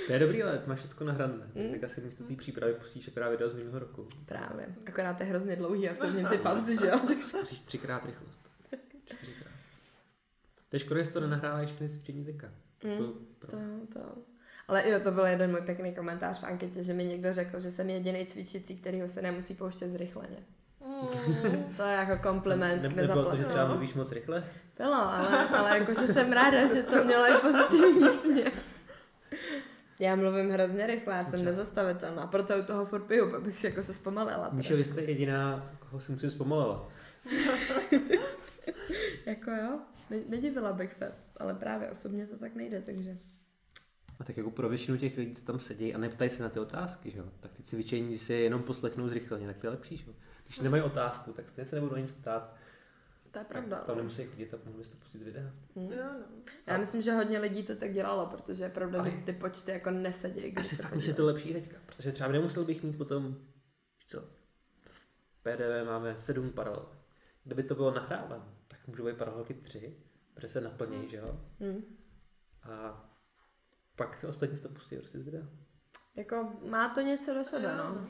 To 0.07 0.13
je 0.13 0.19
dobrý, 0.19 0.43
ale 0.43 0.61
máš 0.65 0.79
všechno 0.79 1.05
nahrané. 1.05 1.51
Mm. 1.55 1.71
Tak 1.71 1.83
asi 1.83 2.01
místo 2.01 2.23
té 2.23 2.35
přípravy 2.35 2.73
pustíš 2.73 3.07
akorát 3.07 3.29
video 3.29 3.49
z 3.49 3.53
minulého 3.53 3.79
roku. 3.79 4.07
Právě, 4.25 4.75
akorát 4.87 5.19
je 5.19 5.25
hrozně 5.25 5.55
dlouhý 5.55 5.89
a 5.89 5.93
jsou 5.93 6.09
v 6.09 6.15
něm 6.15 6.25
ty 6.25 6.37
pauzy, 6.37 6.75
že 6.75 6.87
jo? 6.87 6.99
Takže... 7.07 7.37
Musíš 7.39 7.59
třikrát 7.59 8.05
rychlost. 8.05 8.39
Čtyřikrát. 9.05 9.51
To 10.69 10.75
je 10.75 10.79
škoda, 10.79 11.03
že 11.03 11.09
to 11.09 11.19
nenahrávají 11.19 11.67
všechny 11.67 11.89
cvičení 11.89 12.25
teďka. 12.25 12.47
Mm. 12.83 12.97
To, 12.97 13.47
To, 13.47 13.57
to. 13.93 14.15
Ale 14.67 14.89
jo, 14.89 14.99
to 14.99 15.11
byl 15.11 15.25
jeden 15.25 15.51
můj 15.51 15.61
pěkný 15.61 15.95
komentář 15.95 16.39
v 16.39 16.43
anketě, 16.43 16.83
že 16.83 16.93
mi 16.93 17.03
někdo 17.03 17.33
řekl, 17.33 17.59
že 17.59 17.71
jsem 17.71 17.89
jediný 17.89 18.25
cvičící, 18.25 18.77
kterýho 18.77 19.07
se 19.07 19.21
nemusí 19.21 19.53
pouštět 19.53 19.89
zrychleně. 19.89 20.37
Mm. 21.01 21.73
To 21.77 21.83
je 21.83 21.93
jako 21.93 22.23
kompliment 22.23 22.83
ne, 22.83 22.89
k 22.89 22.93
nebylo 22.93 23.29
to, 23.29 23.35
že 23.35 23.45
třeba 23.45 23.67
mluvíš 23.67 23.93
moc 23.93 24.11
rychle? 24.11 24.43
Bylo, 24.77 24.95
ale, 24.95 25.47
ale 25.49 25.79
jakože 25.79 26.07
jsem 26.07 26.31
ráda, 26.31 26.67
že 26.67 26.83
to 26.83 27.03
mělo 27.03 27.25
i 27.25 27.41
pozitivní 27.41 28.11
směr. 28.11 28.51
Já 29.99 30.15
mluvím 30.15 30.49
hrozně 30.49 30.87
rychle, 30.87 31.15
já 31.15 31.23
jsem 31.23 31.31
Dobře. 31.31 31.45
nezastavitelná, 31.45 32.27
proto 32.27 32.57
u 32.57 32.63
toho 32.63 32.85
furt 32.85 33.01
piju, 33.03 33.35
abych 33.35 33.63
jako 33.63 33.83
se 33.83 33.93
zpomalila. 33.93 34.49
Míšo, 34.51 34.77
vy 34.77 34.83
jste 34.83 35.01
jediná, 35.01 35.71
koho 35.79 36.01
si 36.01 36.11
musím 36.11 36.29
zpomalovat. 36.29 36.89
Jako 39.25 39.51
jo, 39.51 39.79
ne- 40.09 40.21
nedivila 40.29 40.73
bych 40.73 40.93
se, 40.93 41.11
ale 41.37 41.53
právě 41.53 41.89
osobně 41.89 42.27
to 42.27 42.37
tak 42.37 42.55
nejde, 42.55 42.81
takže. 42.81 43.17
A 44.19 44.23
tak 44.23 44.37
jako 44.37 44.51
pro 44.51 44.69
většinu 44.69 44.97
těch 44.97 45.17
lidí, 45.17 45.35
co 45.35 45.45
tam 45.45 45.59
sedí 45.59 45.93
a 45.93 45.97
neptají 45.97 46.29
se 46.29 46.43
na 46.43 46.49
ty 46.49 46.59
otázky, 46.59 47.11
že 47.11 47.17
jo? 47.17 47.25
tak 47.39 47.53
ty 47.53 47.63
cvičení, 47.63 48.07
když 48.07 48.21
si 48.21 48.33
je 48.33 48.39
jenom 48.39 48.63
poslechnou 48.63 49.09
zrychleně, 49.09 49.47
tak 49.47 49.57
to 49.57 49.67
je 49.67 49.71
lepší. 49.71 49.97
Že 49.97 50.03
jo? 50.07 50.13
Když 50.51 50.59
nemají 50.59 50.83
otázku, 50.83 51.33
tak 51.33 51.49
stejně 51.49 51.65
se 51.69 51.75
nebudou 51.75 51.95
nic 51.95 52.11
ptát. 52.11 52.55
To 53.31 53.39
je 53.39 53.45
pravda. 53.45 53.77
Tak 53.77 53.85
tam 53.85 53.97
nemusí 53.97 54.25
chodit 54.25 54.53
a 54.53 54.57
mohli 54.65 54.85
jste 54.85 54.95
pustit 54.97 55.19
z 55.19 55.23
videa. 55.23 55.43
Hm. 55.75 55.91
Jo, 55.91 56.03
no. 56.19 56.25
Já 56.67 56.77
myslím, 56.77 57.01
že 57.01 57.11
hodně 57.13 57.39
lidí 57.39 57.63
to 57.63 57.75
tak 57.75 57.93
dělalo, 57.93 58.25
protože 58.27 58.63
je 58.63 58.69
pravda, 58.69 58.99
Ale- 58.99 59.09
že 59.11 59.17
ty 59.17 59.33
počty 59.33 59.71
jako 59.71 59.91
nesedí. 59.91 60.41
když 60.51 60.65
Asi 60.65 60.75
se 60.75 60.81
fakt 60.83 60.91
podíváš. 60.93 61.15
to 61.15 61.25
lepší 61.25 61.53
teďka, 61.53 61.77
protože 61.85 62.11
třeba 62.11 62.31
nemusel 62.31 62.65
bych 62.65 62.83
mít 62.83 62.97
potom, 62.97 63.35
víš 63.95 64.05
co, 64.07 64.21
v 64.81 65.07
PDV 65.43 65.85
máme 65.85 66.17
sedm 66.17 66.49
paralel. 66.51 66.85
Kdyby 67.43 67.63
to 67.63 67.75
bylo 67.75 67.91
nahrávan, 67.91 68.53
tak 68.67 68.87
můžou 68.87 69.05
být 69.05 69.17
paralelky 69.17 69.53
tři, 69.53 69.97
protože 70.33 70.49
se 70.49 70.61
naplnějí, 70.61 71.07
že 71.09 71.17
jo? 71.17 71.41
Hm. 71.59 71.95
A 72.63 73.05
pak 73.95 74.25
ostatní 74.29 74.55
se 74.55 74.61
to 74.61 74.69
pustí 74.69 74.95
prostě 74.97 75.19
z 75.19 75.21
videa. 75.21 75.43
Jako 76.15 76.53
má 76.69 76.89
to 76.89 77.01
něco 77.01 77.33
do 77.33 77.43
sebe, 77.43 77.75
no. 77.77 77.95
no. 77.95 78.07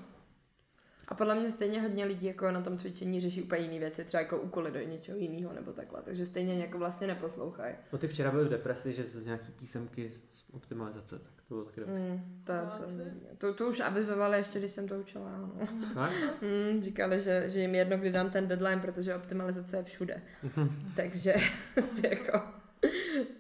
A 1.12 1.16
podle 1.16 1.36
mě 1.36 1.52
stejně 1.52 1.82
hodně 1.82 2.06
lidí 2.06 2.28
jako 2.28 2.52
na 2.52 2.62
tom 2.62 2.78
cvičení 2.78 3.22
řeší 3.22 3.42
úplně 3.44 3.62
jiné 3.62 3.80
věci, 3.80 4.06
třeba 4.06 4.22
jako 4.22 4.42
úkoly 4.42 4.72
do 4.72 4.80
něčeho 4.80 5.18
jiného 5.18 5.54
nebo 5.54 5.74
takhle, 5.74 6.02
takže 6.02 6.26
stejně 6.26 6.60
jako 6.60 6.78
vlastně 6.78 7.08
neposlouchají. 7.08 7.76
No 7.94 7.98
ty 7.98 8.08
včera 8.08 8.32
byly 8.32 8.46
v 8.46 8.50
depresi, 8.50 8.94
že 8.94 9.04
z 9.04 9.26
nějaký 9.26 9.52
písemky 9.52 10.12
z 10.34 10.44
optimalizace, 10.52 11.20
tak 11.20 11.34
to 11.36 11.56
bylo 11.56 11.66
taky 11.66 11.80
dobré. 11.80 12.00
Mm, 12.00 12.42
to, 12.46 12.54
to, 12.78 12.84
Asi. 12.84 12.98
to, 13.38 13.54
to, 13.54 13.70
už 13.70 13.80
avizovali 13.80 14.38
ještě, 14.38 14.60
když 14.60 14.72
jsem 14.72 14.88
to 14.88 15.00
učila. 15.00 15.38
No. 15.38 15.68
Fakt? 15.94 16.14
Mm, 16.42 16.82
říkali, 16.82 17.22
že, 17.22 17.50
že 17.50 17.60
jim 17.60 17.76
jedno, 17.76 17.98
kdy 17.98 18.12
dám 18.12 18.30
ten 18.30 18.48
deadline, 18.48 18.82
protože 18.82 19.16
optimalizace 19.16 19.78
je 19.78 19.84
všude. 19.84 20.22
takže 20.96 21.34
si 21.80 22.08
jako 22.10 22.42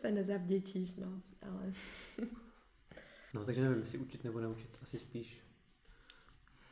se 0.01 0.11
nezavděčíš, 0.11 0.95
no. 0.95 1.21
Ale 1.49 1.71
No, 3.33 3.45
takže 3.45 3.61
nevím, 3.61 3.79
jestli 3.79 3.97
učit 3.97 4.23
nebo 4.23 4.39
neučit. 4.39 4.69
Asi 4.81 4.99
spíš. 4.99 5.50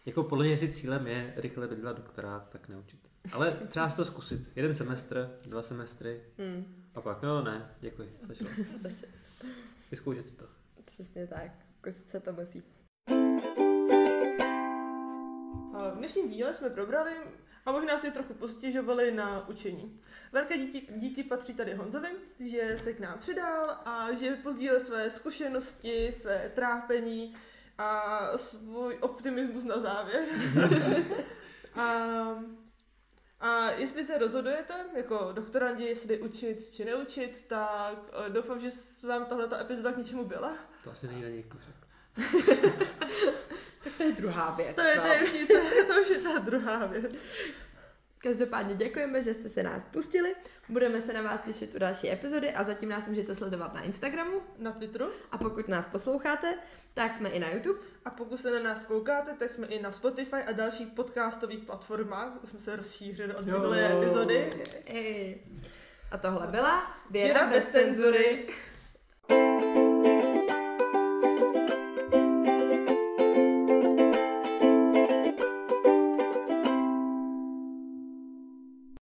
Jako 0.09 0.23
podle 0.23 0.43
mě, 0.43 0.53
jestli 0.53 0.73
cílem 0.73 1.07
je 1.07 1.33
rychle 1.35 1.67
dodělat 1.67 1.97
doktorát, 1.97 2.49
tak 2.49 2.69
neučit. 2.69 2.99
Ale 3.33 3.57
třeba 3.67 3.89
si 3.89 3.95
to 3.95 4.05
zkusit. 4.05 4.49
Jeden 4.55 4.75
semestr, 4.75 5.39
dva 5.41 5.61
semestry 5.61 6.21
mm, 6.37 6.83
a 6.95 7.01
pak, 7.01 7.21
no 7.21 7.43
ne, 7.43 7.75
děkuji, 7.79 8.17
stačilo. 8.23 8.49
Vyzkoušet 9.91 10.27
si 10.27 10.35
to. 10.35 10.45
přesně 10.85 11.27
tak. 11.27 11.51
Zkusit 11.79 12.09
se 12.09 12.19
to 12.19 12.33
musí. 12.33 12.63
A 15.73 15.89
v 15.89 15.97
dnešním 15.97 16.29
díle 16.29 16.53
jsme 16.53 16.69
probrali 16.69 17.11
a 17.65 17.71
možná 17.71 17.97
si 17.97 18.11
trochu 18.11 18.33
postěžovali 18.33 19.11
na 19.11 19.49
učení. 19.49 20.01
Velké 20.31 20.57
díky, 20.57 20.87
díky 20.95 21.23
patří 21.23 21.53
tady 21.53 21.73
Honzovi, 21.73 22.09
že 22.39 22.77
se 22.79 22.93
k 22.93 22.99
nám 22.99 23.19
přidal 23.19 23.77
a 23.85 24.11
že 24.11 24.35
pozdílel 24.35 24.79
své 24.79 25.09
zkušenosti, 25.09 26.11
své 26.11 26.51
trápení 26.55 27.35
a 27.79 28.37
svůj 28.37 28.97
optimismus 29.01 29.63
na 29.63 29.79
závěr. 29.79 30.29
a, 31.75 31.83
a 33.39 33.71
jestli 33.71 34.05
se 34.05 34.17
rozhodujete 34.17 34.73
jako 34.95 35.29
doktorandi, 35.33 35.85
jestli 35.85 36.19
učit 36.19 36.69
či 36.73 36.85
neučit, 36.85 37.45
tak 37.47 37.97
eh, 38.25 38.29
doufám, 38.29 38.59
že 38.59 38.71
s 38.71 39.03
vám 39.03 39.25
tahle 39.25 39.61
epizoda 39.61 39.91
k 39.91 39.97
něčemu 39.97 40.25
byla. 40.25 40.53
To 40.83 40.91
asi 40.91 41.07
není 41.07 41.21
na 41.21 41.29
něj 41.29 41.45
řekl. 41.59 41.79
Tak 43.83 43.93
to 43.97 44.03
je 44.03 44.11
druhá 44.11 44.51
věc. 44.51 44.75
To 44.75 44.81
je, 44.81 44.95
no. 44.95 45.01
to 45.01 45.07
je, 45.07 45.23
už 45.23 45.33
nic, 45.33 45.47
to 45.87 46.01
už 46.01 46.09
je 46.09 46.17
ta 46.17 46.39
druhá 46.39 46.85
věc. 46.85 47.15
Každopádně 48.21 48.75
děkujeme, 48.75 49.21
že 49.21 49.33
jste 49.33 49.49
se 49.49 49.63
nás 49.63 49.83
pustili. 49.83 50.35
Budeme 50.69 51.01
se 51.01 51.13
na 51.13 51.21
vás 51.21 51.41
těšit 51.41 51.75
u 51.75 51.79
další 51.79 52.11
epizody 52.11 52.51
a 52.51 52.63
zatím 52.63 52.89
nás 52.89 53.05
můžete 53.05 53.35
sledovat 53.35 53.73
na 53.73 53.81
Instagramu. 53.81 54.41
Na 54.57 54.71
Twitteru. 54.71 55.09
A 55.31 55.37
pokud 55.37 55.67
nás 55.67 55.87
posloucháte, 55.87 56.53
tak 56.93 57.15
jsme 57.15 57.29
i 57.29 57.39
na 57.39 57.51
YouTube. 57.51 57.79
A 58.05 58.09
pokud 58.09 58.39
se 58.39 58.51
na 58.51 58.59
nás 58.59 58.83
koukáte, 58.83 59.33
tak 59.33 59.49
jsme 59.49 59.67
i 59.67 59.81
na 59.81 59.91
Spotify 59.91 60.35
a 60.35 60.51
dalších 60.51 60.87
podcastových 60.87 61.63
platformách. 61.63 62.43
Už 62.43 62.49
jsme 62.49 62.59
se 62.59 62.75
rozšířili 62.75 63.35
od 63.35 63.45
minulé 63.45 63.97
epizody. 63.97 64.49
Ej. 64.85 65.41
A 66.11 66.17
tohle 66.17 66.47
byla 66.47 66.93
Věda 67.09 67.47
bez 67.47 67.71
cenzury. 67.71 68.47